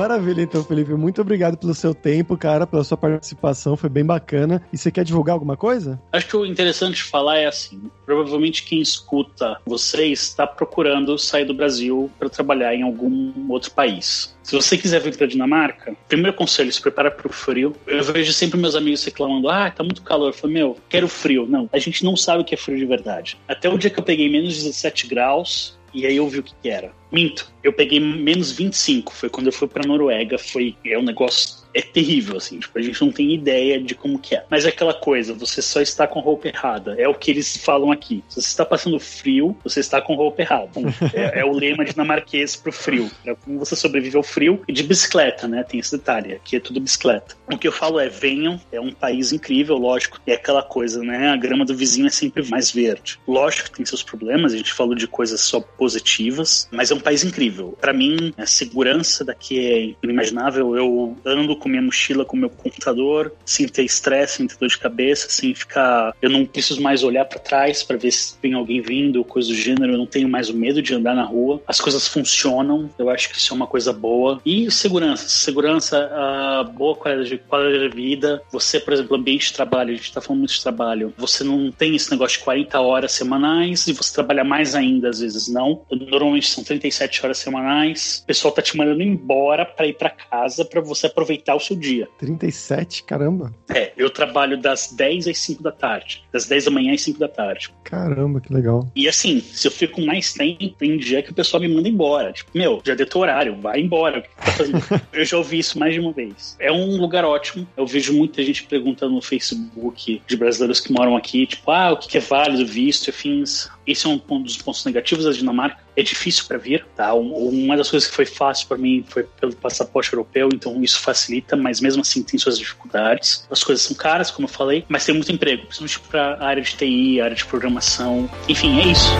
Maravilha, 0.00 0.40
então, 0.40 0.64
Felipe. 0.64 0.94
Muito 0.94 1.20
obrigado 1.20 1.58
pelo 1.58 1.74
seu 1.74 1.94
tempo, 1.94 2.34
cara, 2.34 2.66
pela 2.66 2.82
sua 2.82 2.96
participação. 2.96 3.76
Foi 3.76 3.90
bem 3.90 4.02
bacana. 4.02 4.62
E 4.72 4.78
você 4.78 4.90
quer 4.90 5.04
divulgar 5.04 5.34
alguma 5.34 5.58
coisa? 5.58 6.00
Acho 6.10 6.26
que 6.26 6.36
o 6.38 6.46
interessante 6.46 7.02
falar 7.02 7.36
é 7.36 7.46
assim: 7.46 7.90
provavelmente 8.06 8.62
quem 8.62 8.80
escuta 8.80 9.60
vocês 9.66 10.22
está 10.22 10.46
procurando 10.46 11.18
sair 11.18 11.44
do 11.44 11.52
Brasil 11.52 12.10
para 12.18 12.30
trabalhar 12.30 12.74
em 12.74 12.82
algum 12.82 13.50
outro 13.50 13.72
país. 13.72 14.34
Se 14.42 14.56
você 14.56 14.78
quiser 14.78 15.00
vir 15.00 15.14
para 15.14 15.26
Dinamarca, 15.26 15.94
primeiro 16.08 16.34
conselho, 16.34 16.72
se 16.72 16.80
prepara 16.80 17.10
para 17.10 17.28
o 17.28 17.32
frio. 17.32 17.76
Eu 17.86 18.02
vejo 18.02 18.32
sempre 18.32 18.58
meus 18.58 18.74
amigos 18.74 19.04
reclamando: 19.04 19.50
ah, 19.50 19.70
tá 19.70 19.84
muito 19.84 20.00
calor. 20.00 20.30
Eu 20.30 20.32
falo, 20.32 20.52
meu, 20.52 20.78
quero 20.88 21.08
frio. 21.08 21.46
Não, 21.46 21.68
a 21.70 21.78
gente 21.78 22.02
não 22.04 22.16
sabe 22.16 22.40
o 22.40 22.44
que 22.44 22.54
é 22.54 22.58
frio 22.58 22.78
de 22.78 22.86
verdade. 22.86 23.36
Até 23.46 23.68
o 23.68 23.76
dia 23.76 23.90
que 23.90 24.00
eu 24.00 24.04
peguei 24.04 24.30
menos 24.30 24.56
17 24.56 25.08
graus, 25.08 25.78
e 25.92 26.06
aí 26.06 26.16
eu 26.16 26.28
vi 26.28 26.38
o 26.38 26.42
que, 26.42 26.54
que 26.62 26.68
era. 26.68 26.92
Minto, 27.10 27.50
eu 27.62 27.72
peguei 27.72 27.98
menos 28.00 28.52
25, 28.52 29.12
foi 29.12 29.28
quando 29.28 29.46
eu 29.46 29.52
fui 29.52 29.68
pra 29.68 29.86
Noruega, 29.86 30.38
foi 30.38 30.76
é 30.84 30.98
um 30.98 31.02
negócio 31.02 31.59
é 31.74 31.82
terrível, 31.82 32.36
assim, 32.36 32.58
tipo, 32.58 32.78
a 32.78 32.82
gente 32.82 33.00
não 33.00 33.10
tem 33.10 33.34
ideia 33.34 33.80
de 33.80 33.94
como 33.94 34.18
que 34.18 34.36
é. 34.36 34.44
Mas 34.48 34.64
é 34.64 34.68
aquela 34.68 34.94
coisa, 34.94 35.34
você 35.34 35.60
só 35.60 35.80
está 35.80 36.06
com 36.06 36.20
roupa 36.20 36.48
errada. 36.48 36.94
É 36.98 37.08
o 37.08 37.14
que 37.14 37.30
eles 37.30 37.56
falam 37.56 37.90
aqui. 37.90 38.22
Se 38.28 38.40
você 38.40 38.48
está 38.48 38.64
passando 38.64 38.98
frio, 39.00 39.56
você 39.64 39.80
está 39.80 40.00
com 40.00 40.14
roupa 40.14 40.42
errada. 40.42 40.70
é, 41.12 41.40
é, 41.40 41.44
o 41.44 41.52
lema 41.52 41.84
dinamarquês 41.84 42.56
pro 42.56 42.72
frio. 42.72 43.10
É 43.26 43.34
como 43.34 43.58
você 43.58 43.74
sobrevive 43.74 44.16
ao 44.16 44.22
frio 44.22 44.62
e 44.68 44.72
de 44.72 44.82
bicicleta, 44.82 45.48
né? 45.48 45.64
Tem 45.64 45.80
esse 45.80 45.96
detalhe. 45.96 46.34
Aqui 46.34 46.56
é 46.56 46.60
tudo 46.60 46.80
bicicleta. 46.80 47.36
O 47.52 47.58
que 47.58 47.66
eu 47.66 47.72
falo 47.72 47.98
é, 47.98 48.08
venham, 48.08 48.60
é 48.70 48.80
um 48.80 48.92
país 48.92 49.32
incrível, 49.32 49.76
lógico. 49.76 50.20
É 50.26 50.34
aquela 50.34 50.62
coisa, 50.62 51.02
né? 51.02 51.28
A 51.28 51.36
grama 51.36 51.64
do 51.64 51.74
vizinho 51.74 52.06
é 52.06 52.10
sempre 52.10 52.48
mais 52.48 52.70
verde. 52.70 53.18
Lógico 53.26 53.70
que 53.70 53.76
tem 53.76 53.86
seus 53.86 54.02
problemas, 54.02 54.52
a 54.52 54.56
gente 54.56 54.72
falou 54.72 54.94
de 54.94 55.06
coisas 55.06 55.40
só 55.40 55.60
positivas, 55.60 56.68
mas 56.70 56.90
é 56.90 56.94
um 56.94 57.00
um 57.00 57.02
país 57.02 57.24
incrível. 57.24 57.76
Para 57.80 57.92
mim, 57.92 58.32
a 58.36 58.46
segurança 58.46 59.24
daqui 59.24 59.58
é 59.58 59.94
inimaginável. 60.04 60.76
Eu 60.76 61.16
ando 61.24 61.56
com 61.60 61.68
minha 61.68 61.82
mochila, 61.82 62.24
com 62.24 62.36
meu 62.36 62.50
computador, 62.50 63.32
sem 63.44 63.68
ter 63.68 63.84
estresse, 63.84 64.38
sem 64.38 64.46
ter 64.46 64.56
dor 64.58 64.68
de 64.68 64.78
cabeça, 64.78 65.28
sem 65.28 65.54
ficar. 65.54 66.14
Eu 66.20 66.30
não 66.30 66.44
preciso 66.44 66.80
mais 66.80 67.02
olhar 67.02 67.24
para 67.24 67.38
trás 67.38 67.82
para 67.82 67.96
ver 67.96 68.10
se 68.10 68.36
tem 68.38 68.54
alguém 68.54 68.80
vindo, 68.80 69.24
coisa 69.24 69.48
do 69.48 69.54
gênero. 69.54 69.92
Eu 69.92 69.98
não 69.98 70.06
tenho 70.06 70.28
mais 70.28 70.48
o 70.48 70.56
medo 70.56 70.82
de 70.82 70.94
andar 70.94 71.14
na 71.14 71.24
rua. 71.24 71.62
As 71.66 71.80
coisas 71.80 72.06
funcionam. 72.08 72.90
Eu 72.98 73.08
acho 73.08 73.30
que 73.30 73.36
isso 73.36 73.52
é 73.52 73.56
uma 73.56 73.66
coisa 73.66 73.92
boa. 73.92 74.40
E 74.44 74.70
segurança. 74.70 75.28
Segurança, 75.28 76.10
a 76.12 76.64
boa 76.64 76.94
qualidade 76.96 77.30
de, 77.30 77.38
qualidade 77.38 77.88
de 77.88 77.94
vida. 77.94 78.42
Você, 78.50 78.80
por 78.80 78.92
exemplo, 78.92 79.16
ambiente 79.16 79.46
de 79.48 79.54
trabalho, 79.54 79.92
a 79.92 79.96
gente 79.96 80.12
tá 80.12 80.20
falando 80.20 80.40
muito 80.40 80.54
de 80.54 80.62
trabalho. 80.62 81.14
Você 81.16 81.44
não 81.44 81.70
tem 81.70 81.94
esse 81.94 82.10
negócio 82.10 82.38
de 82.38 82.44
40 82.44 82.80
horas 82.80 83.12
semanais 83.12 83.86
e 83.86 83.92
você 83.92 84.12
trabalha 84.12 84.44
mais 84.44 84.74
ainda, 84.74 85.08
às 85.08 85.20
vezes 85.20 85.48
não. 85.48 85.82
Normalmente 85.90 86.48
são 86.48 86.64
35 86.64 86.90
37 86.90 87.24
horas 87.24 87.38
semanais. 87.38 88.20
O 88.22 88.26
pessoal 88.26 88.52
tá 88.52 88.60
te 88.60 88.76
mandando 88.76 89.02
embora 89.02 89.64
para 89.64 89.86
ir 89.86 89.94
para 89.94 90.10
casa 90.10 90.64
para 90.64 90.80
você 90.80 91.06
aproveitar 91.06 91.49
o 91.54 91.60
seu 91.60 91.76
dia. 91.76 92.08
37, 92.18 93.04
caramba. 93.04 93.52
É, 93.68 93.92
eu 93.96 94.10
trabalho 94.10 94.58
das 94.58 94.92
10 94.92 95.28
às 95.28 95.38
5 95.38 95.62
da 95.62 95.72
tarde. 95.72 96.22
Das 96.32 96.46
10 96.46 96.66
da 96.66 96.70
manhã 96.70 96.94
às 96.94 97.02
5 97.02 97.18
da 97.18 97.28
tarde. 97.28 97.70
Caramba, 97.84 98.40
que 98.40 98.52
legal. 98.52 98.88
E 98.94 99.08
assim, 99.08 99.40
se 99.40 99.66
eu 99.66 99.72
fico 99.72 100.00
mais 100.00 100.32
tempo, 100.32 100.68
tem 100.78 100.96
dia 100.98 101.22
que 101.22 101.30
o 101.30 101.34
pessoal 101.34 101.60
me 101.60 101.68
manda 101.68 101.88
embora. 101.88 102.32
Tipo, 102.32 102.50
meu, 102.54 102.80
já 102.84 102.94
deu 102.94 103.06
teu 103.06 103.20
horário, 103.20 103.56
vai 103.60 103.80
embora. 103.80 104.18
O 104.18 104.22
que 104.22 104.28
tá 104.28 104.52
fazendo? 104.52 104.82
eu 105.12 105.24
já 105.24 105.36
ouvi 105.36 105.58
isso 105.58 105.78
mais 105.78 105.94
de 105.94 106.00
uma 106.00 106.12
vez. 106.12 106.56
É 106.58 106.70
um 106.70 106.96
lugar 106.96 107.24
ótimo. 107.24 107.66
Eu 107.76 107.86
vejo 107.86 108.12
muita 108.12 108.42
gente 108.42 108.64
perguntando 108.64 109.14
no 109.14 109.22
Facebook 109.22 110.22
de 110.26 110.36
brasileiros 110.36 110.80
que 110.80 110.92
moram 110.92 111.16
aqui, 111.16 111.46
tipo, 111.46 111.70
ah, 111.70 111.92
o 111.92 111.96
que 111.96 112.18
é 112.18 112.20
válido, 112.20 112.66
visto, 112.66 113.10
afins. 113.10 113.68
Esse 113.86 114.06
é 114.06 114.08
um 114.08 114.42
dos 114.42 114.56
pontos 114.56 114.84
negativos 114.84 115.24
da 115.24 115.32
Dinamarca. 115.32 115.89
É 115.96 116.02
difícil 116.02 116.44
para 116.46 116.56
vir, 116.56 116.86
tá? 116.96 117.12
Uma 117.12 117.76
das 117.76 117.90
coisas 117.90 118.08
que 118.08 118.14
foi 118.14 118.24
fácil 118.24 118.66
para 118.68 118.78
mim 118.78 119.04
foi 119.08 119.24
pelo 119.38 119.54
passaporte 119.54 120.12
europeu, 120.12 120.48
então 120.52 120.82
isso 120.82 121.00
facilita, 121.00 121.56
mas 121.56 121.80
mesmo 121.80 122.00
assim 122.00 122.22
tem 122.22 122.38
suas 122.38 122.58
dificuldades. 122.58 123.46
As 123.50 123.62
coisas 123.62 123.84
são 123.84 123.94
caras, 123.94 124.30
como 124.30 124.46
eu 124.46 124.52
falei, 124.52 124.84
mas 124.88 125.04
tem 125.04 125.14
muito 125.14 125.30
emprego, 125.30 125.66
principalmente 125.66 126.00
para 126.08 126.34
a 126.34 126.46
área 126.46 126.62
de 126.62 126.74
TI, 126.74 127.20
área 127.20 127.36
de 127.36 127.44
programação. 127.44 128.30
Enfim, 128.48 128.80
é 128.80 128.86
isso. 128.86 129.10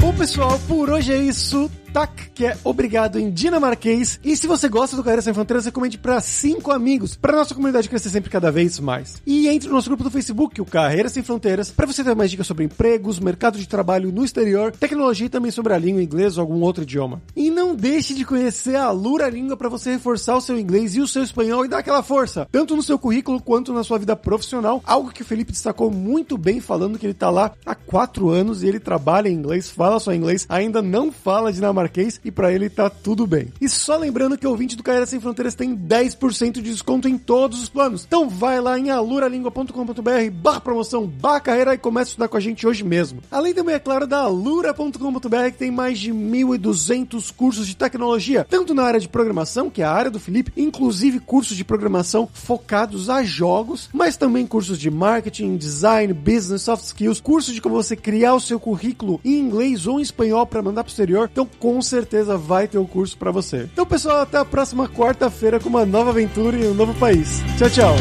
Bom, 0.00 0.12
pessoal, 0.14 0.58
por 0.66 0.90
hoje 0.90 1.12
é 1.12 1.18
isso. 1.18 1.70
Tak, 1.92 2.30
que 2.30 2.46
é 2.46 2.56
obrigado 2.62 3.18
em 3.18 3.30
dinamarquês. 3.30 4.20
E 4.22 4.36
se 4.36 4.46
você 4.46 4.68
gosta 4.68 4.94
do 4.94 5.02
Carreira 5.02 5.22
Sem 5.22 5.34
Fronteiras, 5.34 5.64
recomende 5.64 5.98
para 5.98 6.20
cinco 6.20 6.70
amigos, 6.70 7.16
para 7.16 7.36
nossa 7.36 7.54
comunidade 7.54 7.88
crescer 7.88 8.10
sempre 8.10 8.30
cada 8.30 8.50
vez 8.52 8.78
mais. 8.78 9.20
E 9.26 9.48
entre 9.48 9.68
no 9.68 9.74
nosso 9.74 9.88
grupo 9.88 10.04
do 10.04 10.10
Facebook, 10.10 10.60
o 10.60 10.64
Carreira 10.64 11.08
Sem 11.08 11.22
Fronteiras, 11.22 11.70
para 11.70 11.86
você 11.86 12.04
ter 12.04 12.14
mais 12.14 12.30
dicas 12.30 12.46
sobre 12.46 12.64
empregos, 12.64 13.18
mercado 13.18 13.58
de 13.58 13.66
trabalho 13.66 14.12
no 14.12 14.24
exterior, 14.24 14.70
tecnologia 14.70 15.26
e 15.26 15.30
também 15.30 15.50
sobre 15.50 15.74
a 15.74 15.78
língua 15.78 16.02
inglesa 16.02 16.40
ou 16.40 16.46
algum 16.46 16.62
outro 16.62 16.84
idioma. 16.84 17.20
E 17.34 17.50
não 17.50 17.74
deixe 17.74 18.14
de 18.14 18.24
conhecer 18.24 18.76
a 18.76 18.90
Lura 18.92 19.28
Língua 19.28 19.56
para 19.56 19.68
você 19.68 19.90
reforçar 19.90 20.36
o 20.36 20.40
seu 20.40 20.58
inglês 20.58 20.94
e 20.94 21.00
o 21.00 21.08
seu 21.08 21.24
espanhol 21.24 21.64
e 21.64 21.68
dar 21.68 21.78
aquela 21.78 22.04
força, 22.04 22.46
tanto 22.52 22.76
no 22.76 22.82
seu 22.84 22.98
currículo 22.98 23.42
quanto 23.42 23.72
na 23.72 23.82
sua 23.82 23.98
vida 23.98 24.14
profissional, 24.14 24.80
algo 24.86 25.10
que 25.10 25.22
o 25.22 25.24
Felipe 25.24 25.50
destacou 25.50 25.90
muito 25.90 26.38
bem 26.38 26.60
falando 26.60 26.98
que 26.98 27.06
ele 27.06 27.14
tá 27.14 27.30
lá 27.30 27.52
há 27.66 27.74
quatro 27.74 28.30
anos 28.30 28.62
e 28.62 28.68
ele 28.68 28.78
trabalha 28.78 29.28
em 29.28 29.34
inglês, 29.34 29.68
fala 29.68 29.98
só 29.98 30.14
inglês, 30.14 30.46
ainda 30.48 30.80
não 30.80 31.10
fala 31.10 31.52
dinamarquês 31.52 31.79
dinamarquês 31.80 32.20
e 32.24 32.30
para 32.30 32.52
ele 32.52 32.68
tá 32.68 32.90
tudo 32.90 33.26
bem. 33.26 33.48
E 33.60 33.68
só 33.68 33.96
lembrando 33.96 34.36
que 34.36 34.46
o 34.46 34.50
ouvinte 34.50 34.76
do 34.76 34.82
Carreira 34.82 35.06
Sem 35.06 35.20
Fronteiras 35.20 35.54
tem 35.54 35.76
10% 35.76 36.52
de 36.52 36.62
desconto 36.62 37.08
em 37.08 37.16
todos 37.16 37.62
os 37.62 37.68
planos. 37.68 38.04
Então 38.06 38.28
vai 38.28 38.60
lá 38.60 38.78
em 38.78 38.90
aluralingua.com.br 38.90 40.30
barra 40.32 40.60
promoção, 40.60 41.06
barra 41.06 41.40
carreira 41.40 41.74
e 41.74 41.78
comece 41.78 42.10
a 42.10 42.12
estudar 42.12 42.28
com 42.28 42.36
a 42.36 42.40
gente 42.40 42.66
hoje 42.66 42.84
mesmo. 42.84 43.20
Além 43.30 43.54
também, 43.54 43.74
é 43.74 43.78
claro, 43.78 44.06
da 44.06 44.18
alura.com.br 44.18 45.50
que 45.52 45.58
tem 45.58 45.70
mais 45.70 45.98
de 45.98 46.12
1.200 46.12 47.32
cursos 47.34 47.66
de 47.66 47.76
tecnologia, 47.76 48.46
tanto 48.48 48.74
na 48.74 48.82
área 48.82 49.00
de 49.00 49.08
programação, 49.08 49.70
que 49.70 49.82
é 49.82 49.84
a 49.84 49.92
área 49.92 50.10
do 50.10 50.20
Felipe, 50.20 50.52
inclusive 50.56 51.20
cursos 51.20 51.56
de 51.56 51.64
programação 51.64 52.28
focados 52.32 53.08
a 53.08 53.22
jogos, 53.22 53.88
mas 53.92 54.16
também 54.16 54.46
cursos 54.46 54.78
de 54.78 54.90
marketing, 54.90 55.56
design, 55.56 56.12
business, 56.12 56.62
soft 56.62 56.84
skills, 56.84 57.20
cursos 57.20 57.54
de 57.54 57.60
como 57.60 57.74
você 57.74 57.96
criar 57.96 58.34
o 58.34 58.40
seu 58.40 58.58
currículo 58.58 59.20
em 59.24 59.38
inglês 59.38 59.86
ou 59.86 59.98
em 59.98 60.02
espanhol 60.02 60.46
para 60.46 60.62
mandar 60.62 60.84
pro 60.84 60.90
exterior. 60.90 61.28
Então, 61.30 61.48
com 61.70 61.80
certeza 61.80 62.36
vai 62.36 62.66
ter 62.66 62.78
um 62.78 62.84
curso 62.84 63.16
para 63.16 63.30
você. 63.30 63.68
Então, 63.72 63.86
pessoal, 63.86 64.22
até 64.22 64.38
a 64.38 64.44
próxima 64.44 64.88
quarta-feira 64.88 65.60
com 65.60 65.68
uma 65.68 65.86
nova 65.86 66.10
aventura 66.10 66.56
em 66.56 66.68
um 66.68 66.74
novo 66.74 66.92
país. 66.94 67.40
Tchau, 67.56 67.70
tchau. 67.70 67.96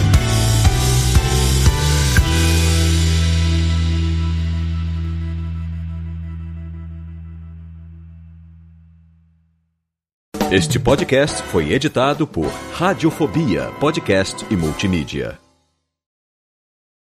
Este 10.52 10.80
podcast 10.80 11.44
foi 11.44 11.72
editado 11.72 12.26
por 12.26 12.52
Radiofobia, 12.74 13.72
podcast 13.80 14.44
e 14.50 14.56
multimídia. 14.56 15.49